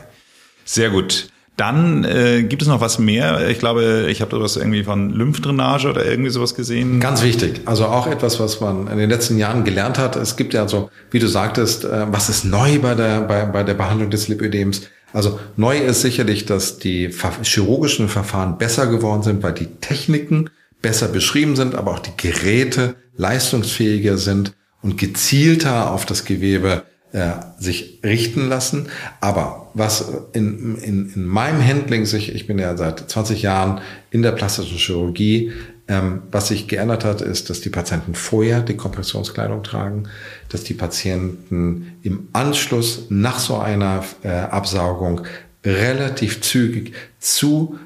Sehr 0.68 0.90
gut. 0.90 1.30
Dann 1.56 2.04
äh, 2.04 2.44
gibt 2.44 2.62
es 2.62 2.68
noch 2.68 2.82
was 2.82 3.00
mehr. 3.00 3.50
Ich 3.50 3.58
glaube, 3.58 4.06
ich 4.10 4.22
habe 4.22 4.30
da 4.30 4.40
was 4.40 4.58
irgendwie 4.58 4.84
von 4.84 5.10
Lymphdrainage 5.10 5.90
oder 5.90 6.06
irgendwie 6.06 6.30
sowas 6.30 6.54
gesehen. 6.54 7.00
Ganz 7.00 7.24
wichtig. 7.24 7.62
Also 7.66 7.86
auch 7.86 8.06
etwas, 8.06 8.40
was 8.40 8.62
man 8.62 8.88
in 8.88 9.00
den 9.00 9.10
letzten 9.10 9.40
Jahren 9.40 9.64
gelernt 9.64 9.98
hat. 9.98 10.16
Es 10.18 10.36
gibt 10.36 10.54
ja 10.54 10.68
so, 10.68 10.92
wie 11.10 11.18
du 11.18 11.28
sagtest, 11.28 11.84
äh, 11.84 12.12
was 12.12 12.30
ist 12.30 12.46
neu 12.46 12.78
bei 12.78 12.94
der, 12.94 13.22
bei, 13.22 13.46
bei 13.46 13.64
der 13.64 13.74
Behandlung 13.74 14.12
des 14.12 14.28
Lipödems? 14.28 14.84
Also 15.14 15.40
neu 15.56 15.80
ist 15.80 16.02
sicherlich, 16.02 16.46
dass 16.46 16.78
die 16.78 17.10
chirurgischen 17.42 18.08
Verfahren 18.08 18.60
besser 18.60 18.86
geworden 18.86 19.24
sind, 19.24 19.42
weil 19.42 19.54
die 19.54 19.68
Techniken 19.82 20.52
besser 20.84 21.08
beschrieben 21.08 21.56
sind, 21.56 21.74
aber 21.74 21.92
auch 21.92 22.00
die 22.00 22.16
Geräte 22.18 22.96
leistungsfähiger 23.16 24.18
sind 24.18 24.54
und 24.84 24.98
gezielter 25.00 25.92
auf 25.92 26.06
das 26.06 26.24
Gewebe 26.24 26.84
äh, 27.14 27.32
sich 27.58 28.00
richten 28.04 28.48
lassen. 28.48 28.88
Aber 29.22 29.72
was 29.74 30.12
in, 30.34 30.78
in, 30.78 31.14
in 31.14 31.26
meinem 31.26 31.66
Handling 31.66 32.06
sich, 32.06 32.34
ich 32.34 32.48
bin 32.48 32.60
ja 32.60 32.76
seit 32.76 33.10
20 33.10 33.42
Jahren 33.42 33.82
in 34.12 34.22
der 34.22 34.34
plastischen 34.34 34.78
Chirurgie, 34.78 35.54
ähm, 35.88 36.24
was 36.32 36.50
sich 36.50 36.68
geändert 36.68 37.06
hat, 37.06 37.22
ist, 37.22 37.50
dass 37.50 37.62
die 37.62 37.70
Patienten 37.70 38.14
vorher 38.14 38.62
die 38.62 38.76
Kompressionskleidung 38.76 39.64
tragen, 39.64 40.10
dass 40.50 40.64
die 40.64 40.74
Patienten 40.74 41.98
im 42.04 42.28
Anschluss 42.34 43.06
nach 43.10 43.40
so 43.40 43.58
einer 43.58 44.04
äh, 44.24 44.30
Absaugung 44.30 45.22
relativ 45.66 46.42
zügig 46.42 46.94
zu 47.20 47.80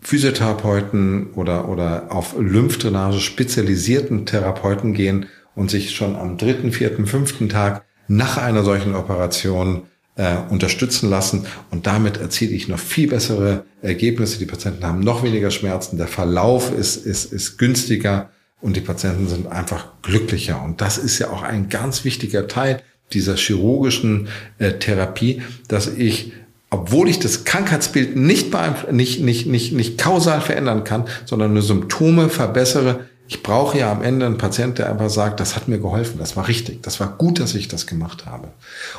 Physiotherapeuten 0.00 1.32
oder, 1.32 1.68
oder 1.70 2.12
auf 2.12 2.34
Lymphdrainage 2.38 3.20
spezialisierten 3.20 4.26
Therapeuten 4.26 4.92
gehen 4.92 5.26
und 5.54 5.70
sich 5.70 5.94
schon 5.94 6.16
am 6.16 6.36
dritten, 6.36 6.72
vierten, 6.72 7.06
fünften 7.06 7.48
Tag 7.48 7.84
nach 8.08 8.36
einer 8.36 8.62
solchen 8.62 8.94
Operation 8.94 9.82
äh, 10.16 10.36
unterstützen 10.48 11.10
lassen. 11.10 11.46
Und 11.70 11.86
damit 11.86 12.16
erziele 12.18 12.52
ich 12.52 12.68
noch 12.68 12.78
viel 12.78 13.08
bessere 13.08 13.64
Ergebnisse. 13.82 14.38
Die 14.38 14.46
Patienten 14.46 14.84
haben 14.84 15.00
noch 15.00 15.22
weniger 15.22 15.50
Schmerzen. 15.50 15.96
Der 15.96 16.06
Verlauf 16.06 16.72
ist, 16.72 16.96
ist, 16.96 17.32
ist 17.32 17.58
günstiger 17.58 18.30
und 18.60 18.76
die 18.76 18.80
Patienten 18.80 19.28
sind 19.28 19.46
einfach 19.46 19.86
glücklicher. 20.02 20.62
Und 20.62 20.80
das 20.80 20.98
ist 20.98 21.18
ja 21.18 21.30
auch 21.30 21.42
ein 21.42 21.68
ganz 21.68 22.04
wichtiger 22.04 22.48
Teil 22.48 22.80
dieser 23.12 23.36
chirurgischen 23.36 24.28
äh, 24.58 24.72
Therapie, 24.74 25.42
dass 25.68 25.88
ich 25.88 26.32
obwohl 26.70 27.08
ich 27.08 27.20
das 27.20 27.44
Krankheitsbild 27.44 28.16
nicht, 28.16 28.52
nicht, 28.90 29.20
nicht, 29.20 29.46
nicht, 29.46 29.72
nicht 29.72 29.96
kausal 29.96 30.40
verändern 30.40 30.82
kann, 30.82 31.04
sondern 31.24 31.52
nur 31.52 31.62
Symptome 31.62 32.28
verbessere, 32.28 33.06
ich 33.26 33.42
brauche 33.42 33.78
ja 33.78 33.90
am 33.90 34.02
Ende 34.02 34.26
einen 34.26 34.36
Patient, 34.36 34.78
der 34.78 34.90
einfach 34.90 35.08
sagt, 35.08 35.40
das 35.40 35.56
hat 35.56 35.66
mir 35.66 35.78
geholfen, 35.78 36.18
das 36.18 36.36
war 36.36 36.46
richtig, 36.46 36.82
das 36.82 37.00
war 37.00 37.16
gut, 37.16 37.40
dass 37.40 37.54
ich 37.54 37.68
das 37.68 37.86
gemacht 37.86 38.26
habe. 38.26 38.48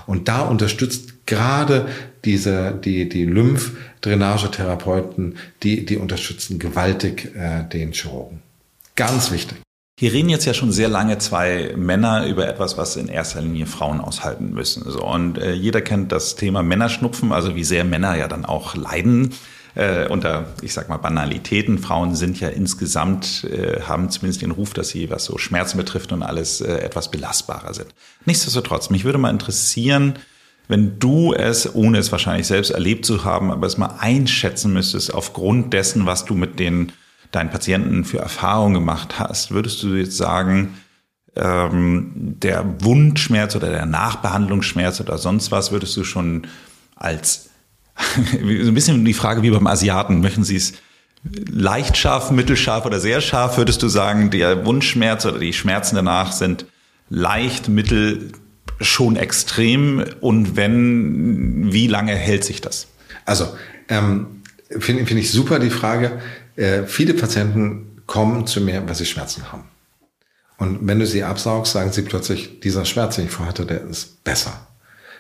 Und 0.08 0.28
da 0.28 0.42
unterstützt 0.42 1.28
gerade 1.28 1.88
diese, 2.24 2.72
die, 2.72 3.08
die 3.08 3.26
Lymphdrainagetherapeuten, 3.26 5.38
die, 5.62 5.86
die 5.86 5.98
unterstützen 5.98 6.58
gewaltig 6.58 7.36
äh, 7.36 7.64
den 7.64 7.92
Chirurgen. 7.92 8.42
Ganz 8.96 9.30
wichtig. 9.32 9.60
Hier 9.98 10.12
reden 10.12 10.30
jetzt 10.30 10.46
ja 10.46 10.54
schon 10.54 10.74
sehr 10.74 10.90
lange 10.90 11.20
zwei 11.20 11.74
Männer 11.78 12.26
über 12.26 12.46
etwas, 12.48 12.78
was 12.78 12.98
in 12.98 13.08
erster 13.08 13.42
Linie 13.42 13.66
Frauen 13.66 14.02
aushalten 14.02 14.54
müssen. 14.54 14.84
So, 14.90 15.06
und 15.06 15.38
äh, 15.38 15.54
jeder 15.54 15.82
kennt 15.82 16.12
das 16.12 16.36
Thema 16.36 16.64
Männerschnupfen, 16.64 17.32
also 17.32 17.56
wie 17.56 17.64
sehr 17.64 17.86
Männer 17.86 18.18
ja 18.18 18.28
dann 18.28 18.44
auch 18.44 18.76
leiden 18.76 19.34
äh, 19.76 20.08
unter, 20.08 20.48
ich 20.62 20.74
sag 20.74 20.90
mal, 20.90 20.98
Banalitäten. 20.98 21.78
Frauen 21.78 22.16
sind 22.16 22.40
ja 22.40 22.48
insgesamt, 22.48 23.44
äh, 23.44 23.82
haben 23.82 24.10
zumindest 24.10 24.42
den 24.42 24.52
Ruf, 24.52 24.74
dass 24.74 24.90
sie, 24.90 25.10
was 25.10 25.26
so 25.26 25.38
Schmerzen 25.38 25.78
betrifft 25.78 26.12
und 26.12 26.24
alles, 26.24 26.62
äh, 26.62 26.78
etwas 26.80 27.12
belastbarer 27.12 27.74
sind. 27.74 27.94
Nichtsdestotrotz, 28.26 28.90
mich 28.90 29.04
würde 29.04 29.18
mal 29.18 29.30
interessieren, 29.30 30.16
wenn 30.68 30.98
du 30.98 31.34
es, 31.34 31.76
ohne 31.76 32.00
es 32.00 32.12
wahrscheinlich 32.12 32.48
selbst 32.48 32.72
erlebt 32.72 33.06
zu 33.06 33.24
haben, 33.24 33.52
aber 33.52 33.68
es 33.68 33.78
mal 33.78 33.98
einschätzen 34.00 34.74
müsstest, 34.74 35.14
aufgrund 35.14 35.74
dessen, 35.74 36.06
was 36.06 36.26
du 36.26 36.34
mit 36.34 36.60
den 36.60 36.92
deinen 37.32 37.50
Patienten 37.50 38.06
für 38.06 38.20
Erfahrungen 38.20 38.76
gemacht 38.76 39.20
hast, 39.20 39.52
würdest 39.52 39.84
du 39.84 39.96
jetzt 39.96 40.16
sagen, 40.16 40.76
ähm, 41.36 42.12
der 42.16 42.82
Wundschmerz 42.82 43.56
oder 43.56 43.70
der 43.70 43.86
Nachbehandlungsschmerz 43.86 45.02
oder 45.02 45.18
sonst 45.18 45.52
was 45.52 45.72
würdest 45.72 45.98
du 45.98 46.06
schon 46.06 46.48
als 46.96 47.50
so 48.32 48.38
ein 48.38 48.74
bisschen 48.74 49.06
die 49.06 49.14
Frage 49.14 49.42
wie 49.42 49.52
beim 49.52 49.68
Asiaten. 49.68 50.22
Möchten 50.22 50.44
Sie 50.44 50.56
es 50.56 50.74
leicht 51.24 51.98
scharf, 51.98 52.32
mittelscharf 52.32 52.86
oder 52.86 53.00
sehr 53.00 53.22
scharf? 53.22 53.58
Würdest 53.58 53.82
du 53.84 53.88
sagen, 53.88 54.30
der 54.30 54.66
Wundschmerz 54.66 55.26
oder 55.26 55.40
die 55.40 55.54
Schmerzen 55.54 55.96
danach 55.96 56.32
sind 56.32 56.66
leicht, 57.10 57.70
mittel, 57.70 58.32
schon 58.82 59.16
extrem? 59.16 60.06
Und 60.22 60.56
wenn, 60.56 61.72
wie 61.72 61.88
lange 61.88 62.16
hält 62.16 62.44
sich 62.44 62.62
das? 62.62 62.88
Also, 63.26 63.56
ähm, 63.90 64.42
finde 64.80 65.06
find 65.06 65.20
ich 65.20 65.32
super 65.32 65.60
die 65.60 65.70
Frage. 65.70 66.22
Äh, 66.56 66.84
viele 66.84 67.14
Patienten 67.14 68.02
kommen 68.06 68.46
zu 68.48 68.62
mir, 68.62 68.88
weil 68.88 68.96
sie 68.96 69.06
Schmerzen 69.06 69.52
haben. 69.52 69.66
Und 70.58 70.88
wenn 70.88 71.00
du 71.00 71.08
sie 71.08 71.24
absaugst, 71.24 71.74
sagen 71.74 71.92
sie 71.92 72.04
plötzlich, 72.04 72.60
dieser 72.62 72.86
Schmerz, 72.86 73.16
den 73.16 73.26
ich 73.26 73.32
vorher 73.32 73.50
hatte, 73.50 73.66
der 73.66 73.82
ist 73.82 74.24
besser. 74.24 74.68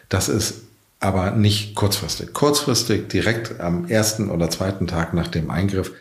Das 0.07 0.29
ist 0.29 0.61
aber 0.99 1.31
nicht 1.31 1.75
kurzfristig. 1.75 2.33
Kurzfristig, 2.33 3.09
direkt 3.09 3.59
am 3.59 3.87
ersten 3.87 4.29
oder 4.29 4.49
zweiten 4.49 4.87
Tag 4.87 5.13
nach 5.13 5.27
dem 5.27 5.49
Eingriff, 5.49 5.91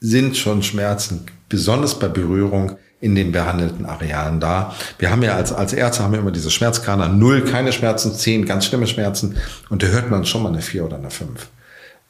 sind 0.00 0.36
schon 0.36 0.62
Schmerzen, 0.62 1.26
besonders 1.48 1.98
bei 1.98 2.08
Berührung 2.08 2.76
in 3.00 3.14
den 3.14 3.32
behandelten 3.32 3.84
Arealen 3.86 4.40
da. 4.40 4.74
Wir 4.98 5.10
haben 5.10 5.22
ja 5.22 5.34
als, 5.34 5.52
als 5.52 5.72
Ärzte 5.72 6.02
haben 6.02 6.12
wir 6.12 6.18
immer 6.18 6.30
diese 6.30 6.50
Schmerzskala, 6.50 7.08
null 7.08 7.42
keine 7.42 7.72
Schmerzen, 7.72 8.14
zehn 8.14 8.46
ganz 8.46 8.66
schlimme 8.66 8.86
Schmerzen 8.86 9.36
und 9.68 9.82
da 9.82 9.88
hört 9.88 10.10
man 10.10 10.24
schon 10.24 10.42
mal 10.42 10.48
eine 10.52 10.62
vier 10.62 10.84
oder 10.84 10.96
eine 10.96 11.10
fünf. 11.10 11.48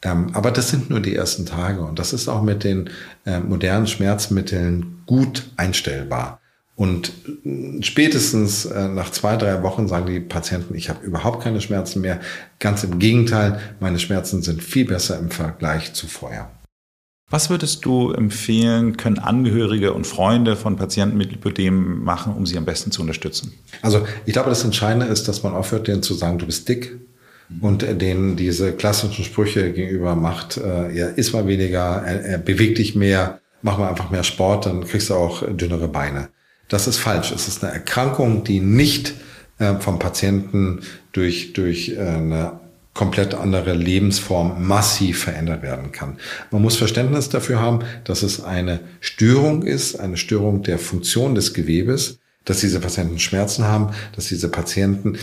Ähm, 0.02 0.30
aber 0.34 0.50
das 0.50 0.70
sind 0.70 0.90
nur 0.90 1.00
die 1.00 1.16
ersten 1.16 1.46
Tage 1.46 1.80
und 1.80 1.98
das 1.98 2.12
ist 2.12 2.28
auch 2.28 2.42
mit 2.42 2.62
den 2.64 2.90
äh, 3.24 3.40
modernen 3.40 3.86
Schmerzmitteln 3.86 5.02
gut 5.06 5.50
einstellbar. 5.56 6.40
Und 6.76 7.12
spätestens 7.80 8.66
äh, 8.66 8.88
nach 8.88 9.10
zwei, 9.10 9.36
drei 9.36 9.62
Wochen 9.62 9.88
sagen 9.88 10.06
die 10.06 10.20
Patienten, 10.20 10.74
ich 10.74 10.90
habe 10.90 11.04
überhaupt 11.04 11.42
keine 11.42 11.62
Schmerzen 11.62 12.02
mehr. 12.02 12.20
Ganz 12.60 12.84
im 12.84 12.98
Gegenteil, 12.98 13.58
meine 13.80 13.98
Schmerzen 13.98 14.42
sind 14.42 14.62
viel 14.62 14.84
besser 14.84 15.18
im 15.18 15.30
Vergleich 15.30 15.94
zu 15.94 16.06
vorher. 16.06 16.50
Was 17.28 17.50
würdest 17.50 17.84
du 17.84 18.12
empfehlen, 18.12 18.96
können 18.96 19.18
Angehörige 19.18 19.94
und 19.94 20.06
Freunde 20.06 20.54
von 20.54 20.76
Patienten 20.76 21.16
mit 21.16 21.32
Lipödem 21.32 22.04
machen, 22.04 22.34
um 22.34 22.46
sie 22.46 22.56
am 22.56 22.66
besten 22.66 22.92
zu 22.92 23.00
unterstützen? 23.00 23.52
Also 23.82 24.06
ich 24.26 24.34
glaube, 24.34 24.50
das 24.50 24.62
Entscheidende 24.62 25.06
ist, 25.06 25.26
dass 25.26 25.42
man 25.42 25.54
aufhört, 25.54 25.88
denen 25.88 26.02
zu 26.02 26.14
sagen, 26.14 26.38
du 26.38 26.46
bist 26.46 26.68
dick 26.68 26.96
und 27.60 27.82
denen 27.82 28.36
diese 28.36 28.72
klassischen 28.72 29.24
Sprüche 29.24 29.72
gegenüber 29.72 30.14
macht, 30.14 30.56
äh, 30.58 30.92
ja, 30.92 31.06
iss 31.08 31.32
mal 31.32 31.48
weniger, 31.48 32.04
äh, 32.06 32.34
äh, 32.34 32.38
beweg 32.38 32.76
dich 32.76 32.94
mehr, 32.94 33.40
mach 33.62 33.78
mal 33.78 33.88
einfach 33.88 34.10
mehr 34.10 34.24
Sport, 34.24 34.66
dann 34.66 34.84
kriegst 34.84 35.10
du 35.10 35.14
auch 35.14 35.42
dünnere 35.48 35.88
Beine. 35.88 36.28
Das 36.68 36.86
ist 36.86 36.98
falsch. 36.98 37.32
Es 37.32 37.48
ist 37.48 37.62
eine 37.62 37.72
Erkrankung, 37.72 38.44
die 38.44 38.60
nicht 38.60 39.14
äh, 39.58 39.74
vom 39.74 39.98
Patienten 39.98 40.80
durch, 41.12 41.52
durch 41.52 41.90
äh, 41.90 41.98
eine 42.00 42.60
komplett 42.96 43.34
andere 43.34 43.74
Lebensform 43.74 44.66
massiv 44.66 45.24
verändert 45.24 45.62
werden 45.62 45.92
kann. 45.92 46.16
Man 46.50 46.62
muss 46.62 46.76
Verständnis 46.76 47.28
dafür 47.28 47.60
haben, 47.60 47.80
dass 48.04 48.22
es 48.22 48.42
eine 48.42 48.80
Störung 49.00 49.62
ist, 49.64 50.00
eine 50.00 50.16
Störung 50.16 50.62
der 50.62 50.78
Funktion 50.78 51.34
des 51.34 51.52
Gewebes, 51.52 52.18
dass 52.46 52.60
diese 52.60 52.80
Patienten 52.80 53.18
Schmerzen 53.18 53.64
haben, 53.64 53.90
dass 54.14 54.28
diese 54.28 54.48
Patienten. 54.48 55.18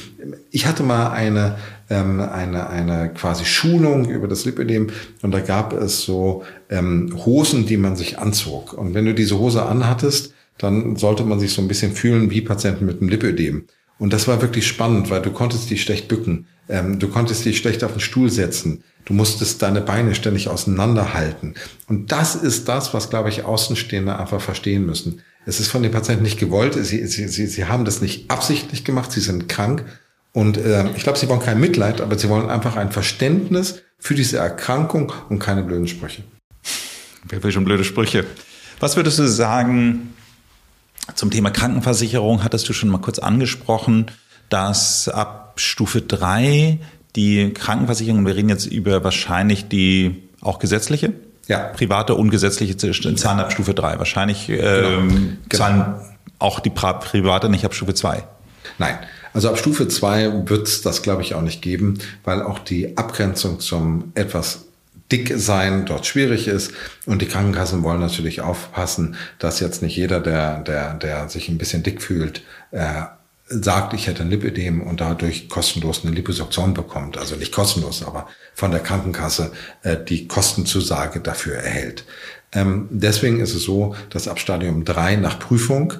Ich 0.52 0.68
hatte 0.68 0.84
mal 0.84 1.12
eine 1.12 1.56
ähm, 1.90 2.20
eine 2.20 2.70
eine 2.70 3.12
quasi 3.14 3.46
Schulung 3.46 4.10
über 4.10 4.28
das 4.28 4.46
Lipödem 4.46 4.92
und 5.22 5.32
da 5.32 5.40
gab 5.40 5.74
es 5.74 6.02
so 6.02 6.44
ähm, 6.70 7.14
Hosen, 7.26 7.66
die 7.66 7.78
man 7.78 7.96
sich 7.96 8.20
anzog. 8.20 8.74
Und 8.74 8.94
wenn 8.94 9.06
du 9.06 9.16
diese 9.16 9.40
Hose 9.40 9.64
anhattest, 9.64 10.33
dann 10.58 10.96
sollte 10.96 11.24
man 11.24 11.40
sich 11.40 11.54
so 11.54 11.62
ein 11.62 11.68
bisschen 11.68 11.94
fühlen 11.94 12.30
wie 12.30 12.42
Patienten 12.42 12.86
mit 12.86 13.02
einem 13.02 13.10
Lipödem. 13.10 13.66
Und 14.00 14.14
das 14.14 14.28
war 14.28 14.42
wirklich 14.42 14.68
spannend, 14.68 15.10
weil 15.10 15.22
du 15.22 15.32
konntest 15.32 15.70
dich 15.70 15.82
schlecht 15.82 16.08
bücken, 16.08 16.48
ähm, 16.70 17.00
du 17.00 17.08
konntest 17.08 17.46
dich 17.46 17.58
schlecht 17.58 17.84
auf 17.84 17.94
den 17.94 18.00
Stuhl 18.00 18.30
setzen, 18.30 18.84
du 19.06 19.14
musstest 19.14 19.62
deine 19.62 19.82
Beine 19.82 20.16
ständig 20.16 20.48
auseinanderhalten. 20.48 21.56
Und 21.88 22.12
das 22.12 22.36
ist 22.36 22.68
das, 22.68 22.94
was, 22.94 23.10
glaube 23.10 23.30
ich, 23.30 23.44
Außenstehende 23.44 24.18
einfach 24.18 24.42
verstehen 24.42 24.86
müssen. 24.86 25.22
Es 25.46 25.60
ist 25.60 25.70
von 25.70 25.84
den 25.84 25.92
Patienten 25.92 26.24
nicht 26.24 26.40
gewollt, 26.40 26.74
sie, 26.74 27.06
sie, 27.06 27.28
sie, 27.28 27.48
sie 27.48 27.66
haben 27.66 27.86
das 27.86 28.02
nicht 28.02 28.32
absichtlich 28.32 28.84
gemacht, 28.84 29.12
sie 29.12 29.20
sind 29.20 29.50
krank. 29.50 29.86
Und 30.32 30.58
äh, 30.58 30.90
ich 30.96 31.04
glaube, 31.04 31.20
sie 31.20 31.30
wollen 31.30 31.42
kein 31.42 31.60
Mitleid, 31.60 32.02
aber 32.02 32.18
sie 32.18 32.30
wollen 32.30 32.50
einfach 32.50 32.76
ein 32.76 32.92
Verständnis 32.92 33.84
für 34.00 34.16
diese 34.16 34.38
Erkrankung 34.38 35.14
und 35.30 35.40
keine 35.40 35.64
blöden 35.64 35.88
Sprüche. 35.88 36.24
Wer 37.28 37.44
will 37.44 37.52
schon 37.52 37.66
blöde 37.66 37.84
Sprüche? 37.84 38.26
Was 38.80 38.96
würdest 38.96 39.20
du 39.20 39.28
sagen, 39.28 40.14
zum 41.16 41.32
Thema 41.32 41.52
Krankenversicherung 41.52 42.44
hattest 42.44 42.68
du 42.70 42.74
schon 42.74 42.90
mal 42.90 43.00
kurz 43.00 43.20
angesprochen, 43.20 44.08
dass 44.50 45.10
ab 45.10 45.54
Stufe 45.58 46.02
3 46.02 46.80
die 47.16 47.54
Krankenversicherung, 47.54 48.26
wir 48.26 48.36
reden 48.36 48.50
jetzt 48.50 48.66
über 48.66 49.04
wahrscheinlich 49.04 49.68
die 49.68 50.24
auch 50.42 50.60
gesetzliche, 50.60 51.14
ja. 51.48 51.60
private 51.60 52.16
und 52.16 52.30
gesetzliche 52.30 52.78
zahlen 52.78 53.40
ab 53.40 53.52
Stufe 53.52 53.74
3. 53.74 54.00
Wahrscheinlich 54.00 54.50
ähm, 54.50 55.38
genau. 55.50 55.64
zahlen 55.64 55.96
auch 56.40 56.60
die 56.60 56.70
private 56.70 57.50
nicht 57.50 57.66
ab 57.66 57.74
Stufe 57.74 57.94
2. 57.94 58.24
Nein, 58.78 58.98
also 59.34 59.50
ab 59.50 59.58
Stufe 59.58 59.88
2 59.88 60.50
wird 60.50 60.68
es 60.68 60.82
das, 60.82 61.02
glaube 61.02 61.22
ich, 61.22 61.36
auch 61.36 61.42
nicht 61.42 61.62
geben, 61.62 62.00
weil 62.24 62.42
auch 62.42 62.60
die 62.60 62.98
Abgrenzung 62.98 63.60
zum 63.60 64.12
etwas 64.16 64.66
dick 65.12 65.34
sein 65.36 65.86
dort 65.86 66.06
schwierig 66.06 66.48
ist. 66.48 66.72
Und 67.06 67.22
die 67.22 67.28
Krankenkassen 67.28 67.84
wollen 67.84 68.00
natürlich 68.00 68.42
aufpassen, 68.42 69.16
dass 69.40 69.60
jetzt 69.60 69.82
nicht 69.82 69.96
jeder, 69.96 70.20
der, 70.20 70.60
der, 70.60 70.94
der 70.96 71.30
sich 71.30 71.50
ein 71.50 71.58
bisschen 71.58 71.84
dick 71.84 72.02
fühlt, 72.02 72.44
äh, 72.72 73.04
sagt, 73.48 73.94
ich 73.94 74.08
hätte 74.08 74.24
ein 74.24 74.30
Lipödem 74.30 74.82
und 74.82 75.02
dadurch 75.02 75.50
kostenlos 75.50 76.04
eine 76.04 76.16
Liposuktion 76.16 76.74
bekommt. 76.74 77.18
Also 77.18 77.36
nicht 77.36 77.52
kostenlos, 77.52 78.04
aber 78.04 78.28
von 78.54 78.72
der 78.72 78.80
Krankenkasse 78.80 79.52
äh, 79.84 79.98
die 79.98 80.28
Kostenzusage 80.28 81.20
dafür 81.20 81.56
erhält. 81.56 82.06
Ähm, 82.54 82.88
deswegen 82.90 83.40
ist 83.40 83.54
es 83.54 83.64
so, 83.64 83.96
dass 84.10 84.28
ab 84.28 84.40
Stadium 84.40 84.86
3 84.86 85.18
nach 85.18 85.40
Prüfung 85.40 85.94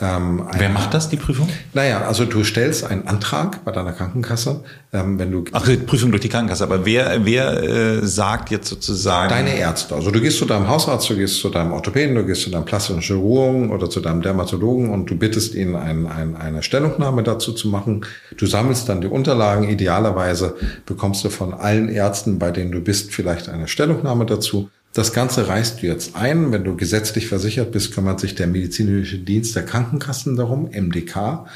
ähm, 0.00 0.46
Wer 0.56 0.68
macht 0.68 0.94
das, 0.94 1.08
die 1.08 1.16
Prüfung? 1.16 1.48
Naja, 1.74 2.02
also 2.06 2.24
du 2.24 2.44
stellst 2.44 2.84
einen 2.84 3.08
Antrag 3.08 3.64
bei 3.64 3.72
deiner 3.72 3.92
Krankenkasse, 3.92 4.62
ähm, 4.92 5.18
wenn 5.18 5.32
du... 5.32 5.44
Ach, 5.52 5.66
die 5.66 5.76
Prüfung 5.76 6.12
durch 6.12 6.22
die 6.22 6.28
Krankenkasse, 6.28 6.62
aber 6.62 6.86
wer, 6.86 7.24
wer 7.24 7.62
äh, 7.62 8.06
sagt 8.06 8.50
jetzt 8.50 8.68
sozusagen... 8.68 9.28
Deine 9.28 9.58
Ärzte. 9.58 9.96
Also 9.96 10.12
du 10.12 10.20
gehst 10.20 10.38
zu 10.38 10.44
deinem 10.44 10.68
Hausarzt, 10.68 11.10
du 11.10 11.16
gehst 11.16 11.40
zu 11.40 11.48
deinem 11.48 11.72
Orthopäden, 11.72 12.14
du 12.14 12.24
gehst 12.24 12.42
zu 12.42 12.50
deinem 12.50 12.64
plastischen 12.64 13.02
Chirurgen 13.02 13.70
oder 13.70 13.90
zu 13.90 14.00
deinem 14.00 14.22
Dermatologen 14.22 14.90
und 14.90 15.10
du 15.10 15.16
bittest 15.16 15.56
ihn, 15.56 15.74
ein, 15.74 16.06
ein, 16.06 16.36
eine 16.36 16.62
Stellungnahme 16.62 17.24
dazu 17.24 17.52
zu 17.52 17.66
machen. 17.66 18.06
Du 18.36 18.46
sammelst 18.46 18.88
dann 18.88 19.00
die 19.00 19.08
Unterlagen. 19.08 19.68
Idealerweise 19.68 20.54
bekommst 20.86 21.24
du 21.24 21.30
von 21.30 21.52
allen 21.54 21.88
Ärzten, 21.88 22.38
bei 22.38 22.52
denen 22.52 22.70
du 22.70 22.80
bist, 22.80 23.12
vielleicht 23.12 23.48
eine 23.48 23.66
Stellungnahme 23.66 24.26
dazu. 24.26 24.70
Das 24.92 25.12
Ganze 25.12 25.48
reißt 25.48 25.82
du 25.82 25.86
jetzt 25.86 26.16
ein. 26.16 26.50
Wenn 26.50 26.64
du 26.64 26.76
gesetzlich 26.76 27.28
versichert 27.28 27.72
bist, 27.72 27.94
kümmert 27.94 28.20
sich 28.20 28.34
der 28.34 28.46
medizinische 28.46 29.18
Dienst 29.18 29.54
der 29.54 29.64
Krankenkassen 29.64 30.36
darum, 30.36 30.70
MDK, 30.70 31.46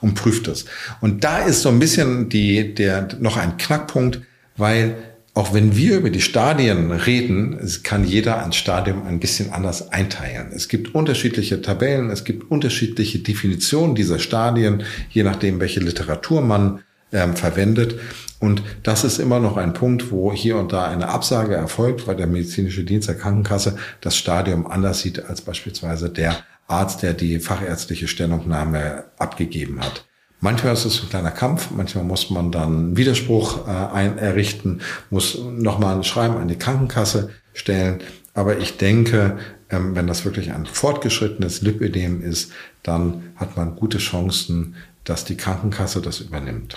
und 0.00 0.14
prüft 0.14 0.48
es. 0.48 0.64
Und 1.00 1.24
da 1.24 1.38
ist 1.38 1.62
so 1.62 1.68
ein 1.68 1.78
bisschen 1.78 2.28
die, 2.28 2.74
der, 2.74 3.08
noch 3.20 3.36
ein 3.36 3.56
Knackpunkt, 3.56 4.20
weil 4.56 4.96
auch 5.32 5.54
wenn 5.54 5.76
wir 5.76 5.96
über 5.96 6.10
die 6.10 6.20
Stadien 6.20 6.90
reden, 6.90 7.58
kann 7.84 8.04
jeder 8.04 8.44
ein 8.44 8.52
Stadium 8.52 9.06
ein 9.06 9.20
bisschen 9.20 9.50
anders 9.52 9.90
einteilen. 9.92 10.50
Es 10.52 10.68
gibt 10.68 10.94
unterschiedliche 10.94 11.62
Tabellen, 11.62 12.10
es 12.10 12.24
gibt 12.24 12.50
unterschiedliche 12.50 13.20
Definitionen 13.20 13.94
dieser 13.94 14.18
Stadien, 14.18 14.82
je 15.10 15.22
nachdem, 15.22 15.60
welche 15.60 15.80
Literatur 15.80 16.40
man 16.42 16.80
ähm, 17.12 17.36
verwendet. 17.36 17.98
Und 18.38 18.62
das 18.82 19.04
ist 19.04 19.18
immer 19.18 19.38
noch 19.38 19.56
ein 19.56 19.74
Punkt, 19.74 20.10
wo 20.10 20.32
hier 20.32 20.56
und 20.56 20.72
da 20.72 20.86
eine 20.86 21.08
Absage 21.08 21.54
erfolgt, 21.54 22.06
weil 22.06 22.16
der 22.16 22.26
medizinische 22.26 22.84
Dienst 22.84 23.08
der 23.08 23.18
Krankenkasse 23.18 23.76
das 24.00 24.16
Stadium 24.16 24.66
anders 24.66 25.00
sieht 25.00 25.24
als 25.24 25.42
beispielsweise 25.42 26.08
der 26.08 26.36
Arzt, 26.66 27.02
der 27.02 27.12
die 27.12 27.40
fachärztliche 27.40 28.08
Stellungnahme 28.08 29.04
abgegeben 29.18 29.80
hat. 29.80 30.06
Manchmal 30.42 30.72
ist 30.72 30.86
es 30.86 31.02
ein 31.02 31.10
kleiner 31.10 31.32
Kampf, 31.32 31.70
manchmal 31.70 32.04
muss 32.04 32.30
man 32.30 32.50
dann 32.50 32.96
Widerspruch 32.96 33.68
äh, 33.68 33.70
ein 33.70 34.16
errichten, 34.16 34.80
muss 35.10 35.38
nochmal 35.38 35.96
ein 35.96 36.04
Schreiben 36.04 36.38
an 36.38 36.48
die 36.48 36.56
Krankenkasse 36.56 37.28
stellen. 37.52 37.98
Aber 38.32 38.56
ich 38.56 38.78
denke, 38.78 39.38
ähm, 39.68 39.94
wenn 39.94 40.06
das 40.06 40.24
wirklich 40.24 40.52
ein 40.52 40.64
fortgeschrittenes 40.64 41.60
Lipödem 41.60 42.22
ist, 42.22 42.52
dann 42.82 43.34
hat 43.36 43.58
man 43.58 43.76
gute 43.76 43.98
Chancen, 43.98 44.76
dass 45.04 45.26
die 45.26 45.36
Krankenkasse 45.36 46.00
das 46.00 46.20
übernimmt. 46.20 46.76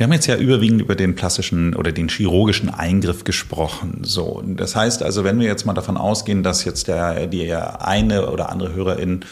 Wir 0.00 0.04
haben 0.04 0.14
jetzt 0.14 0.28
ja 0.28 0.36
überwiegend 0.36 0.80
über 0.80 0.94
den 0.94 1.14
plastischen 1.14 1.76
oder 1.76 1.92
den 1.92 2.08
chirurgischen 2.08 2.70
Eingriff 2.70 3.24
gesprochen. 3.24 3.98
So, 4.00 4.42
das 4.46 4.74
heißt 4.74 5.02
also, 5.02 5.24
wenn 5.24 5.38
wir 5.38 5.46
jetzt 5.46 5.66
mal 5.66 5.74
davon 5.74 5.98
ausgehen, 5.98 6.42
dass 6.42 6.64
jetzt 6.64 6.88
der 6.88 7.26
die 7.26 7.52
eine 7.52 8.30
oder 8.30 8.48
andere 8.48 8.72
Hörerin 8.72 9.26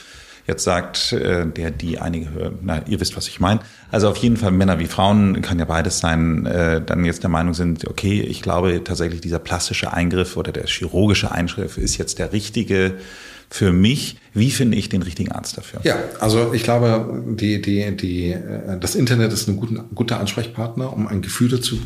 jetzt 0.46 0.64
sagt, 0.64 1.14
äh, 1.14 1.46
der 1.46 1.70
die 1.70 1.98
einige 1.98 2.32
hören, 2.32 2.58
na, 2.60 2.82
ihr 2.86 3.00
wisst, 3.00 3.16
was 3.16 3.28
ich 3.28 3.40
meine. 3.40 3.60
Also 3.90 4.10
auf 4.10 4.18
jeden 4.18 4.36
Fall 4.36 4.50
Männer 4.50 4.78
wie 4.78 4.88
Frauen, 4.88 5.40
kann 5.40 5.58
ja 5.58 5.64
beides 5.64 6.00
sein, 6.00 6.44
äh, 6.44 6.82
dann 6.84 7.02
jetzt 7.06 7.22
der 7.22 7.30
Meinung 7.30 7.54
sind, 7.54 7.88
okay, 7.88 8.20
ich 8.20 8.42
glaube 8.42 8.84
tatsächlich 8.84 9.22
dieser 9.22 9.38
plastische 9.38 9.94
Eingriff 9.94 10.36
oder 10.36 10.52
der 10.52 10.66
chirurgische 10.66 11.32
Eingriff 11.32 11.78
ist 11.78 11.96
jetzt 11.96 12.18
der 12.18 12.34
richtige 12.34 12.92
für 13.50 13.72
mich. 13.72 14.16
Wie 14.34 14.50
finde 14.50 14.76
ich 14.76 14.88
den 14.88 15.02
richtigen 15.02 15.32
Arzt 15.32 15.56
dafür? 15.56 15.80
Ja, 15.84 15.96
also 16.20 16.52
ich 16.52 16.62
glaube, 16.62 17.24
die, 17.26 17.60
die, 17.60 17.96
die, 17.96 18.32
äh, 18.32 18.78
das 18.78 18.94
Internet 18.94 19.32
ist 19.32 19.48
ein 19.48 19.56
guter, 19.56 19.84
guter 19.94 20.20
Ansprechpartner, 20.20 20.92
um 20.92 21.06
ein 21.06 21.22
Gefühl 21.22 21.48
dazu 21.48 21.78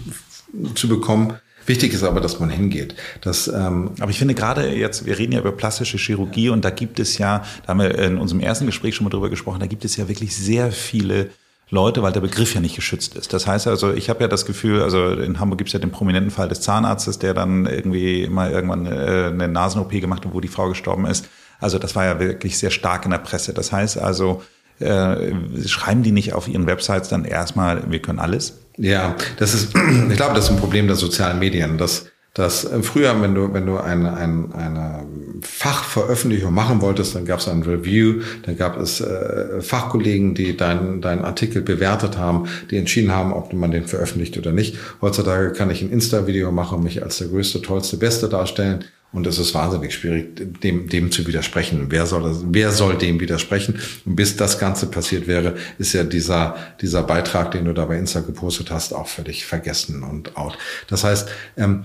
zu 0.75 0.89
bekommen. 0.89 1.35
Wichtig 1.67 1.95
ist 1.95 2.03
aber, 2.03 2.21
dass 2.21 2.41
man 2.41 2.51
hingeht. 2.51 2.97
Das, 3.21 3.47
ähm 3.47 3.93
aber 4.01 4.11
ich 4.11 4.19
finde 4.19 4.35
gerade 4.35 4.75
jetzt, 4.75 5.07
wir 5.07 5.19
reden 5.19 5.33
ja 5.33 5.41
über 5.41 5.53
plastische 5.53 5.97
Chirurgie 5.97 6.49
und 6.49 6.65
da 6.65 6.71
gibt 6.71 6.99
es 6.99 7.19
ja, 7.19 7.45
da 7.63 7.69
haben 7.69 7.81
wir 7.81 7.97
in 7.99 8.19
unserem 8.19 8.41
ersten 8.41 8.67
Gespräch 8.67 8.97
schon 8.97 9.05
mal 9.05 9.11
drüber 9.11 9.31
gesprochen, 9.31 9.61
da 9.61 9.67
gibt 9.67 9.85
es 9.85 9.97
ja 9.97 10.09
wirklich 10.09 10.37
sehr 10.37 10.73
viele 10.73 11.31
Leute, 11.71 12.03
weil 12.03 12.13
der 12.13 12.21
Begriff 12.21 12.55
ja 12.55 12.61
nicht 12.61 12.77
geschützt 12.77 13.15
ist. 13.17 13.33
Das 13.33 13.47
heißt 13.47 13.67
also, 13.67 13.93
ich 13.95 14.11
habe 14.11 14.21
ja 14.21 14.29
das 14.29 14.45
Gefühl, 14.45 14.83
also 14.83 15.09
in 15.13 15.41
Hamburg 15.41 15.59
gibt 15.59 15.69
es 15.69 15.73
ja 15.73 15.79
den 15.79 15.91
prominenten 15.91 16.31
Fall 16.31 16.49
des 16.49 16.61
Zahnarztes, 16.61 17.19
der 17.19 17.33
dann 17.33 17.65
irgendwie 17.65 18.29
mal 18.29 18.51
irgendwann 18.51 18.85
äh, 18.87 19.31
eine 19.33 19.49
Nasen-OP 19.49 19.91
gemacht 19.93 20.27
hat, 20.27 20.35
wo 20.35 20.41
die 20.41 20.49
Frau 20.49 20.69
gestorben 20.69 21.07
ist. 21.07 21.29
Also 21.63 21.79
das 21.79 21.95
war 21.95 22.05
ja 22.05 22.19
wirklich 22.19 22.59
sehr 22.59 22.71
stark 22.71 23.05
in 23.05 23.13
der 23.13 23.19
Presse. 23.19 23.55
Das 23.55 23.73
heißt 23.73 23.99
also, 23.99 24.43
äh, 24.81 25.33
schreiben 25.67 26.03
die 26.03 26.13
nicht 26.13 26.33
auf 26.33 26.49
ihren 26.49 26.67
Websites 26.67 27.09
dann 27.09 27.25
erstmal, 27.25 27.91
wir 27.91 28.01
können 28.01 28.19
alles? 28.19 28.59
Ja, 28.77 29.17
das 29.39 29.55
ist, 29.55 29.75
ich 30.11 30.17
glaube, 30.17 30.35
das 30.35 30.47
ist 30.47 30.51
ein 30.51 30.57
Problem 30.57 30.87
der 30.87 30.97
sozialen 30.97 31.39
Medien. 31.39 31.79
Das, 31.79 32.07
das 32.35 32.65
äh, 32.65 32.83
früher, 32.83 33.21
wenn 33.23 33.35
du, 33.35 33.53
wenn 33.53 33.67
du 33.67 33.79
eine, 33.79 34.17
eine, 34.17 34.49
eine 34.55 35.07
Fachveröffentlichung 35.43 36.53
machen 36.53 36.81
wolltest, 36.81 37.15
dann 37.15 37.27
gab 37.27 37.41
es 37.41 37.49
ein 37.49 37.63
Review, 37.63 38.23
dann 38.45 38.57
gab 38.57 38.77
es 38.79 39.01
äh, 39.01 39.61
Fachkollegen, 39.61 40.35
die 40.35 40.57
deinen 40.57 41.01
deinen 41.01 41.25
Artikel 41.25 41.63
bewertet 41.63 42.19
haben, 42.19 42.49
die 42.71 42.77
entschieden 42.77 43.13
haben, 43.13 43.33
ob 43.33 43.53
man 43.53 43.71
den 43.71 43.87
veröffentlicht 43.87 44.37
oder 44.39 44.53
nicht. 44.53 44.77
Heutzutage 45.01 45.53
kann 45.53 45.71
ich 45.71 45.83
ein 45.83 45.91
Insta-Video 45.91 46.51
machen 46.51 46.83
mich 46.83 47.03
als 47.03 47.19
der 47.19 47.29
größte, 47.29 47.63
tollste, 47.63 47.99
beste 47.99 48.29
darstellen 48.29 48.85
und 49.13 49.27
es 49.27 49.39
ist 49.39 49.55
wahnsinnig 49.55 49.95
schwierig, 49.95 50.61
dem, 50.63 50.89
dem 50.89 51.13
zu 51.13 51.27
widersprechen. 51.27 51.87
Wer 51.91 52.07
soll, 52.07 52.23
das, 52.23 52.45
wer 52.47 52.71
soll 52.71 52.97
dem 52.97 53.21
widersprechen? 53.21 53.79
Und 54.07 54.17
bis 54.17 54.37
das 54.37 54.59
Ganze 54.59 54.87
passiert 54.87 55.27
wäre, 55.27 55.57
ist 55.79 55.93
ja 55.93 56.03
dieser, 56.03 56.57
dieser 56.81 57.03
Beitrag, 57.03 57.51
den 57.51 57.67
du 57.67 57.75
da 57.75 57.85
bei 57.85 57.99
Insta 57.99 58.21
gepostet 58.21 58.71
hast, 58.71 58.95
auch 58.95 59.09
völlig 59.09 59.45
vergessen 59.45 60.03
und 60.03 60.37
out. 60.37 60.57
Das 60.89 61.05
heißt, 61.05 61.29
ähm, 61.59 61.85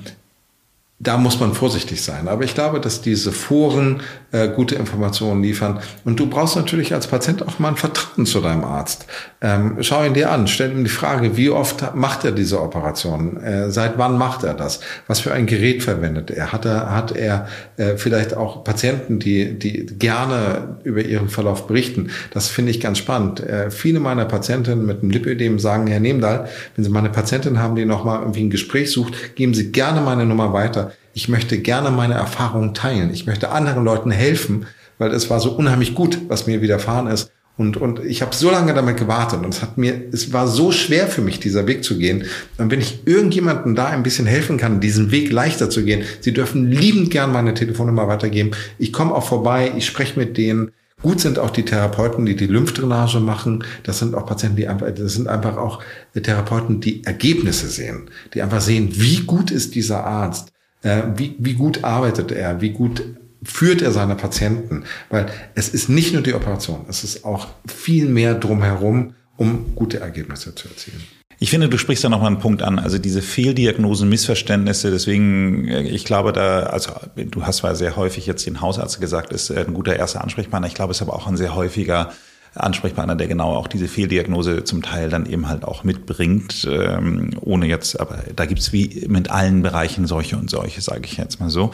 da 1.00 1.18
muss 1.18 1.39
man 1.39 1.54
vorsichtig 1.54 2.02
sein. 2.02 2.28
Aber 2.28 2.43
ich 2.43 2.56
glaube, 2.56 2.80
dass 2.80 3.02
diese 3.02 3.32
Foren 3.32 4.02
äh, 4.32 4.48
gute 4.48 4.74
Informationen 4.74 5.43
liefern. 5.43 5.80
Und 6.06 6.20
du 6.20 6.28
brauchst 6.28 6.56
natürlich 6.56 6.91
als 6.91 7.06
Patient 7.06 7.48
auch 7.48 7.60
mal 7.60 7.70
ein 7.70 7.76
Vertrauen 7.76 8.26
zu 8.26 8.41
deinem 8.41 8.64
Arzt. 8.64 9.06
Ähm, 9.39 9.78
schau 9.82 10.04
ihn 10.04 10.16
dir 10.16 10.32
an, 10.32 10.48
stell 10.48 10.72
ihm 10.72 10.84
die 10.84 10.89
Frage, 10.89 11.38
wie 11.38 11.52
oft 11.52 11.93
macht 11.93 12.26
er 12.26 12.32
diese 12.32 12.60
Operation? 12.60 13.38
Äh, 13.38 13.70
seit 13.70 14.00
wann 14.00 14.18
macht 14.18 14.43
er 14.43 14.56
das? 14.56 14.80
Was 15.06 15.20
für 15.20 15.32
ein 15.34 15.45
Gerät 15.45 15.84
verwendet 15.84 16.32
er? 16.32 16.52
Hat 16.52 16.66
er, 16.66 16.91
hat 16.91 17.16
er 17.16 17.48
äh, 17.78 17.95
vielleicht 17.98 18.36
auch 18.36 18.64
Patienten, 18.64 19.20
die, 19.20 19.60
die 19.60 19.86
gerne 19.86 20.80
über 20.84 21.04
ihren 21.04 21.30
Verlauf 21.30 21.68
berichten? 21.68 22.10
Das 22.32 22.48
finde 22.48 22.72
ich 22.72 22.82
ganz 22.82 22.98
spannend. 22.98 23.39
Äh, 23.39 23.70
viele 23.70 24.00
meiner 24.00 24.26
Patientinnen 24.26 24.84
mit 24.84 25.04
einem 25.04 25.12
Lipödem 25.12 25.60
sagen, 25.60 25.86
Herr 25.86 26.00
Nehmdahl, 26.00 26.50
wenn 26.76 26.84
Sie 26.84 26.89
mal 26.89 27.00
eine 27.00 27.10
Patientin 27.10 27.60
haben, 27.60 27.76
die 27.76 27.86
nochmal 27.86 28.22
irgendwie 28.22 28.41
ein 28.41 28.50
Gespräch 28.50 28.91
sucht, 28.91 29.36
geben 29.36 29.54
Sie 29.54 29.72
gerne 29.72 30.02
meine 30.02 30.26
Nummer 30.26 30.54
weiter 30.54 30.86
ich 31.18 31.30
möchte 31.30 31.57
gerne 31.57 31.89
meine 31.89 32.13
Erfahrungen 32.13 32.76
teilen. 32.76 33.11
Ich 33.11 33.26
möchte 33.26 33.49
anderen 33.49 33.84
Leuten 33.84 34.11
helfen, 34.11 34.68
weil 34.99 35.11
es 35.11 35.32
war 35.32 35.39
so 35.39 35.49
unheimlich 35.49 35.95
gut, 35.95 36.20
was 36.28 36.45
mir 36.45 36.61
widerfahren 36.61 37.07
ist. 37.07 37.32
Und, 37.57 37.76
und 37.76 38.05
ich 38.05 38.22
habe 38.22 38.36
so 38.36 38.51
lange 38.51 38.76
damit 38.76 38.97
gewartet 38.97 39.43
und 39.43 39.51
es 39.51 39.63
hat 39.63 39.80
mir, 39.80 39.99
es 40.11 40.32
war 40.32 40.47
so 40.47 40.72
schwer 40.72 41.07
für 41.07 41.22
mich, 41.22 41.39
dieser 41.39 41.65
Weg 41.65 41.84
zu 41.84 41.97
gehen. 41.97 42.26
Und 42.59 42.70
wenn 42.70 42.80
ich 42.80 43.07
irgendjemandem 43.07 43.74
da 43.74 43.88
ein 43.88 44.03
bisschen 44.03 44.28
helfen 44.28 44.57
kann, 44.57 44.80
diesen 44.80 45.09
Weg 45.09 45.32
leichter 45.32 45.72
zu 45.72 45.84
gehen, 45.84 46.03
Sie 46.22 46.34
dürfen 46.34 46.70
liebend 46.70 47.09
gern 47.09 47.32
meine 47.32 47.55
Telefonnummer 47.55 48.07
weitergeben. 48.07 48.51
Ich 48.78 48.93
komme 48.93 49.15
auch 49.15 49.26
vorbei, 49.26 49.72
ich 49.76 49.88
spreche 49.88 50.20
mit 50.20 50.38
denen. 50.38 50.70
Gut 51.01 51.20
sind 51.20 51.39
auch 51.39 51.49
die 51.49 51.65
Therapeuten, 51.65 52.28
die 52.28 52.36
die 52.36 52.45
Lymphdrainage 52.45 53.22
machen. 53.22 53.63
Das 53.82 53.97
sind 53.97 54.13
auch 54.13 54.28
Patienten, 54.28 54.57
die 54.57 54.68
einfach, 54.68 54.91
das 54.91 55.13
sind 55.13 55.28
einfach 55.28 55.57
auch 55.57 55.82
Therapeuten, 56.13 56.80
die 56.80 57.03
Ergebnisse 57.05 57.70
sehen, 57.70 58.11
die 58.36 58.43
einfach 58.43 58.61
sehen, 58.61 58.89
wie 58.91 59.22
gut 59.22 59.49
ist 59.49 59.74
dieser 59.74 60.05
Arzt 60.05 60.51
äh, 60.84 61.03
wie, 61.15 61.36
wie 61.39 61.53
gut 61.53 61.84
arbeitet 61.84 62.32
er? 62.32 62.61
Wie 62.61 62.71
gut 62.71 63.03
führt 63.43 63.82
er 63.82 63.91
seine 63.91 64.15
Patienten? 64.15 64.84
Weil 65.09 65.28
es 65.55 65.69
ist 65.69 65.89
nicht 65.89 66.13
nur 66.13 66.21
die 66.21 66.34
Operation, 66.34 66.86
es 66.89 67.03
ist 67.03 67.25
auch 67.25 67.47
viel 67.67 68.07
mehr 68.07 68.36
drumherum, 68.36 69.13
um 69.38 69.75
gute 69.75 69.99
Ergebnisse 69.99 70.55
zu 70.55 70.67
erzielen. 70.67 71.03
Ich 71.39 71.51
finde, 71.51 71.69
du 71.69 71.78
sprichst 71.78 72.03
da 72.03 72.09
nochmal 72.09 72.32
einen 72.32 72.39
Punkt 72.39 72.63
an, 72.63 72.80
also 72.80 72.97
diese 72.97 73.21
Fehldiagnosen, 73.21 74.09
Missverständnisse. 74.09 74.89
Deswegen, 74.89 75.67
äh, 75.67 75.84
ich 75.84 76.03
glaube, 76.03 76.34
da, 76.34 76.63
also 76.63 76.93
du 77.15 77.43
hast 77.43 77.57
zwar 77.57 77.75
sehr 77.75 77.95
häufig 77.95 78.25
jetzt 78.25 78.45
den 78.47 78.61
Hausarzt 78.61 78.99
gesagt, 78.99 79.32
ist 79.32 79.51
ein 79.51 79.73
guter 79.73 79.95
erster 79.95 80.23
Ansprechpartner. 80.23 80.67
Ich 80.67 80.73
glaube, 80.73 80.91
es 80.91 80.97
ist 80.97 81.03
aber 81.03 81.13
auch 81.13 81.28
ein 81.28 81.38
sehr 81.38 81.53
häufiger 81.53 82.11
Ansprechpartner, 82.58 83.16
der 83.16 83.28
genau 83.28 83.55
auch 83.55 83.68
diese 83.68 83.88
Fehldiagnose 83.88 84.64
zum 84.64 84.82
Teil 84.82 85.10
dann 85.10 85.26
eben 85.26 85.47
halt 85.47 85.64
auch 85.64 85.84
mitbringt, 85.84 86.68
ähm, 86.70 87.32
ohne 87.41 87.68
jetzt, 87.68 87.99
aber 87.99 88.20
da 88.36 88.45
gibt's 88.45 88.74
wie 88.74 89.05
mit 89.08 89.32
allen 89.32 89.62
Bereichen 89.62 90.08
solche 90.08 90.38
und 90.38 90.49
solche, 90.49 90.82
sage 90.82 91.01
ich 91.05 91.18
jetzt 91.18 91.39
mal 91.39 91.49
so. 91.49 91.72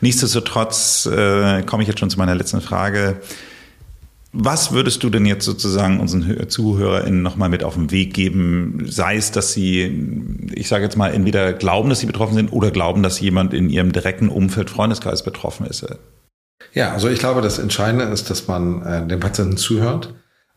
Nichtsdestotrotz 0.00 1.06
äh, 1.06 1.62
komme 1.62 1.82
ich 1.82 1.88
jetzt 1.88 2.00
schon 2.00 2.10
zu 2.10 2.18
meiner 2.18 2.34
letzten 2.34 2.60
Frage. 2.60 3.20
Was 4.38 4.72
würdest 4.72 5.02
du 5.02 5.08
denn 5.08 5.24
jetzt 5.24 5.46
sozusagen 5.46 5.98
unseren 5.98 6.50
ZuhörerInnen 6.50 7.22
nochmal 7.22 7.48
mit 7.48 7.64
auf 7.64 7.74
den 7.74 7.90
Weg 7.90 8.12
geben? 8.12 8.84
Sei 8.86 9.16
es, 9.16 9.32
dass 9.32 9.54
sie, 9.54 10.50
ich 10.52 10.68
sage 10.68 10.84
jetzt 10.84 10.96
mal, 10.96 11.14
entweder 11.14 11.54
glauben, 11.54 11.88
dass 11.88 12.00
sie 12.00 12.06
betroffen 12.06 12.34
sind 12.34 12.52
oder 12.52 12.70
glauben, 12.70 13.02
dass 13.02 13.18
jemand 13.18 13.54
in 13.54 13.70
ihrem 13.70 13.92
direkten 13.92 14.28
Umfeld, 14.28 14.68
Freundeskreis 14.68 15.24
betroffen 15.24 15.64
ist. 15.66 15.86
Ja, 16.74 16.92
also 16.92 17.08
ich 17.08 17.18
glaube, 17.18 17.40
das 17.40 17.58
Entscheidende 17.58 18.04
ist, 18.04 18.28
dass 18.28 18.46
man 18.46 18.82
äh, 18.82 19.06
dem 19.06 19.20
Patienten 19.20 19.56
zuhört 19.56 20.14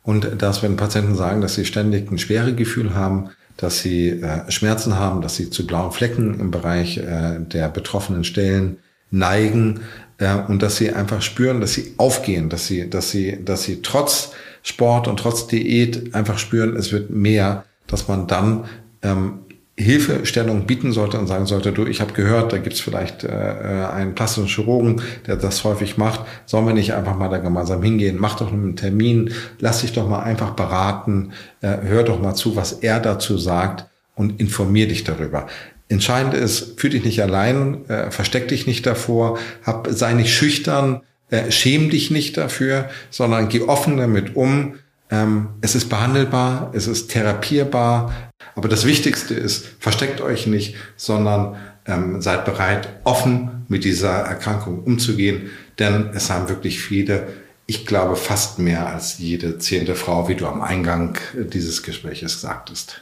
und 0.10 0.41
dass, 0.41 0.64
wenn 0.64 0.76
Patienten 0.76 1.14
sagen, 1.14 1.39
dass 1.39 1.53
sie 1.53 1.66
ständig 1.66 2.10
ein 2.10 2.18
Schweregefühl 2.18 2.95
haben, 2.95 3.30
dass 3.57 3.82
sie 3.82 4.10
äh, 4.10 4.49
Schmerzen 4.49 4.97
haben, 4.97 5.22
dass 5.22 5.36
sie 5.36 5.51
zu 5.51 5.68
blauen 5.68 5.91
Flecken 5.91 6.39
im 6.39 6.49
Bereich 6.49 6.97
äh, 6.97 7.38
der 7.38 7.70
betroffenen 7.70 8.24
Stellen 8.24 8.78
neigen 9.12 9.82
äh, 10.18 10.34
und 10.34 10.64
dass 10.64 10.78
sie 10.78 10.93
einfach 10.93 11.22
spüren, 11.22 11.62
dass 11.62 11.74
sie 11.74 11.93
aufgehen, 11.97 12.49
dass 12.49 12.66
sie, 12.66 12.89
dass 12.89 13.12
sie, 13.12 13.38
dass 13.45 13.62
sie 13.62 13.84
trotz 13.84 14.32
Sport 14.64 15.07
und 15.07 15.18
trotz 15.18 15.45
Diät 15.45 16.16
einfach 16.16 16.39
spüren, 16.39 16.76
es 16.76 16.91
wird 16.91 17.12
mehr, 17.12 17.66
dass 17.86 18.07
man 18.07 18.26
dann 18.26 18.66
ähm, 19.03 19.41
Hilfestellung 19.84 20.66
bieten 20.66 20.92
sollte 20.92 21.18
und 21.18 21.28
sagen 21.28 21.46
sollte, 21.46 21.72
du, 21.72 21.86
ich 21.86 22.02
habe 22.02 22.14
gehört, 22.14 22.52
da 22.52 22.58
gibt's 22.58 22.80
vielleicht 22.80 23.24
äh, 23.24 23.28
äh, 23.28 23.86
einen 23.86 24.14
plastischen 24.14 24.48
Chirurgen, 24.48 25.02
der 25.26 25.38
das 25.38 25.64
häufig 25.64 25.98
macht. 25.98 26.22
Sollen 26.46 26.68
wir 26.68 26.74
nicht 26.74 26.94
einfach 26.94 27.18
mal 27.18 27.30
da 27.30 27.38
gemeinsam 27.38 27.82
hingehen? 27.82 28.18
Mach 28.20 28.38
doch 28.38 28.52
einen 28.52 28.76
Termin, 28.76 29.34
lass 29.60 29.82
dich 29.82 29.94
doch 29.94 30.08
mal 30.08 30.22
einfach 30.22 30.52
beraten, 30.52 31.32
äh, 31.62 31.78
hör 31.84 32.04
doch 32.04 32.22
mal 32.22 32.36
zu, 32.36 32.56
was 32.56 32.74
er 32.74 33.00
dazu 33.00 33.38
sagt 33.38 33.86
und 34.16 34.40
informier 34.40 34.88
dich 34.88 35.04
darüber. 35.06 35.48
Entscheidend 35.88 36.36
ist, 36.36 36.80
fühl 36.80 36.92
dich 36.92 37.04
nicht 37.04 37.22
allein, 37.22 37.90
äh, 37.90 38.12
versteck 38.12 38.50
dich 38.50 38.68
nicht 38.68 38.86
davor, 38.86 39.40
hab, 39.64 39.88
sei 39.90 40.14
nicht 40.14 40.34
schüchtern, 40.34 41.02
äh, 41.30 41.52
schäm 41.52 41.90
dich 41.90 42.12
nicht 42.12 42.38
dafür, 42.38 42.90
sondern 43.10 43.50
geh 43.50 43.62
offen 43.62 43.98
damit 43.98 44.36
um. 44.36 44.76
Ähm, 45.12 45.49
es 45.62 45.76
ist 45.76 45.89
behandelbar, 45.89 46.72
es 46.74 46.88
ist 46.88 47.10
therapierbar, 47.10 48.14
aber 48.55 48.70
das 48.70 48.86
Wichtigste 48.86 49.34
ist, 49.34 49.66
versteckt 49.80 50.22
euch 50.22 50.45
nicht, 50.45 50.76
sondern 50.97 51.55
ähm, 51.86 52.22
seid 52.22 52.45
bereit, 52.45 52.89
offen 53.03 53.66
mit 53.68 53.84
dieser 53.84 54.12
Erkrankung 54.12 54.84
umzugehen, 54.84 55.49
denn 55.80 56.12
es 56.14 56.30
haben 56.30 56.49
wirklich 56.49 56.80
viele, 56.80 57.28
ich 57.66 57.86
glaube 57.86 58.16
fast 58.16 58.60
mehr 58.60 58.88
als 58.88 59.18
jede 59.18 59.57
zehnte 59.57 59.95
Frau, 59.95 60.28
wie 60.28 60.36
du 60.36 60.45
am 60.45 60.62
Eingang 60.62 61.18
dieses 61.34 61.84
Gespräches 61.84 62.41
sagtest. 62.41 63.01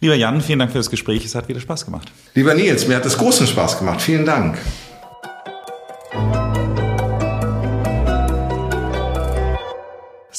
Lieber 0.00 0.16
Jan, 0.16 0.42
vielen 0.42 0.58
Dank 0.58 0.72
für 0.72 0.78
das 0.78 0.90
Gespräch. 0.90 1.24
Es 1.24 1.34
hat 1.34 1.48
wieder 1.48 1.60
Spaß 1.60 1.86
gemacht. 1.86 2.12
Lieber 2.34 2.52
Nils, 2.54 2.86
mir 2.86 2.96
hat 2.96 3.06
es 3.06 3.16
großen 3.16 3.46
Spaß 3.46 3.78
gemacht. 3.78 4.02
Vielen 4.02 4.26
Dank. 4.26 4.58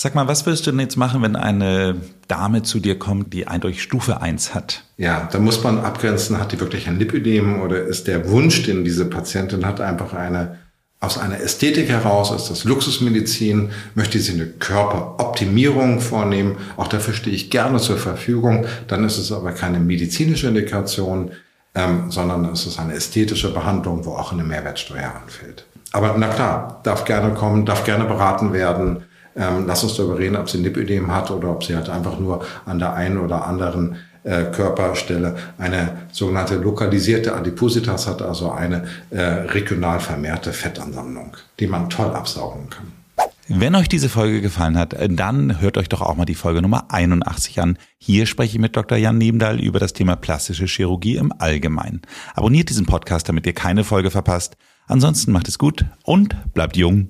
Sag 0.05 0.13
mal, 0.13 0.27
was 0.27 0.45
würdest 0.45 0.67
du 0.67 0.69
denn 0.69 0.81
jetzt 0.81 0.97
machen, 0.97 1.23
wenn 1.23 1.35
eine 1.35 1.95
Dame 2.27 2.61
zu 2.61 2.79
dir 2.79 2.99
kommt, 2.99 3.33
die 3.33 3.47
eindeutig 3.47 3.81
Stufe 3.81 4.21
1 4.21 4.53
hat? 4.53 4.83
Ja, 4.97 5.27
da 5.31 5.39
muss 5.39 5.63
man 5.63 5.79
abgrenzen, 5.79 6.39
hat 6.39 6.51
die 6.51 6.59
wirklich 6.59 6.87
ein 6.87 6.99
Lipödem 6.99 7.59
oder 7.59 7.81
ist 7.81 8.05
der 8.05 8.29
Wunsch, 8.29 8.61
den 8.61 8.83
diese 8.83 9.05
Patientin 9.05 9.65
hat, 9.65 9.81
einfach 9.81 10.13
eine 10.13 10.59
aus 10.99 11.17
einer 11.17 11.39
Ästhetik 11.39 11.89
heraus 11.89 12.31
ist 12.31 12.51
das 12.51 12.65
Luxusmedizin, 12.65 13.71
möchte 13.95 14.19
sie 14.19 14.33
eine 14.33 14.45
Körperoptimierung 14.45 15.99
vornehmen. 15.99 16.57
Auch 16.77 16.87
dafür 16.87 17.15
stehe 17.15 17.35
ich 17.35 17.49
gerne 17.49 17.79
zur 17.79 17.97
Verfügung. 17.97 18.67
Dann 18.87 19.03
ist 19.05 19.17
es 19.17 19.31
aber 19.31 19.53
keine 19.53 19.79
medizinische 19.79 20.49
Indikation, 20.49 21.31
ähm, 21.73 22.11
sondern 22.11 22.45
es 22.45 22.67
ist 22.67 22.79
eine 22.79 22.93
ästhetische 22.93 23.51
Behandlung, 23.51 24.05
wo 24.05 24.11
auch 24.11 24.31
eine 24.31 24.43
Mehrwertsteuer 24.43 25.13
anfällt. 25.23 25.65
Aber 25.93 26.13
na 26.15 26.27
klar, 26.27 26.79
darf 26.83 27.05
gerne 27.05 27.33
kommen, 27.33 27.65
darf 27.65 27.85
gerne 27.85 28.05
beraten 28.05 28.53
werden. 28.53 29.03
Ähm, 29.35 29.65
lass 29.67 29.83
uns 29.83 29.95
darüber 29.95 30.17
reden, 30.17 30.35
ob 30.35 30.49
sie 30.49 30.59
Lipödem 30.59 31.13
hat 31.13 31.29
oder 31.31 31.51
ob 31.51 31.63
sie 31.63 31.75
halt 31.75 31.89
einfach 31.89 32.19
nur 32.19 32.45
an 32.65 32.79
der 32.79 32.93
einen 32.93 33.17
oder 33.17 33.45
anderen 33.45 33.97
äh, 34.23 34.45
Körperstelle 34.45 35.35
eine 35.57 36.07
sogenannte 36.11 36.55
lokalisierte 36.55 37.35
Adipositas 37.35 38.07
hat, 38.07 38.21
also 38.21 38.51
eine 38.51 38.85
äh, 39.11 39.21
regional 39.21 39.99
vermehrte 39.99 40.53
Fettansammlung, 40.53 41.37
die 41.59 41.67
man 41.67 41.89
toll 41.89 42.11
absaugen 42.11 42.69
kann. 42.69 42.91
Wenn 43.47 43.75
euch 43.75 43.87
diese 43.87 44.09
Folge 44.09 44.41
gefallen 44.41 44.75
hat, 44.75 44.95
dann 45.07 45.61
hört 45.61 45.77
euch 45.77 45.87
doch 45.87 46.01
auch 46.01 46.15
mal 46.15 46.25
die 46.25 46.33
Folge 46.33 46.63
Nummer 46.63 46.85
81 46.89 47.61
an. 47.61 47.77
Hier 47.99 48.25
spreche 48.25 48.55
ich 48.55 48.59
mit 48.59 48.75
Dr. 48.75 48.97
Jan 48.97 49.19
Nebendahl 49.19 49.59
über 49.59 49.77
das 49.77 49.93
Thema 49.93 50.15
plastische 50.15 50.65
Chirurgie 50.65 51.17
im 51.17 51.31
Allgemeinen. 51.37 52.01
Abonniert 52.33 52.71
diesen 52.71 52.87
Podcast, 52.87 53.29
damit 53.29 53.45
ihr 53.45 53.53
keine 53.53 53.83
Folge 53.83 54.09
verpasst. 54.09 54.57
Ansonsten 54.87 55.31
macht 55.31 55.47
es 55.47 55.59
gut 55.59 55.85
und 56.03 56.35
bleibt 56.55 56.77
jung 56.77 57.03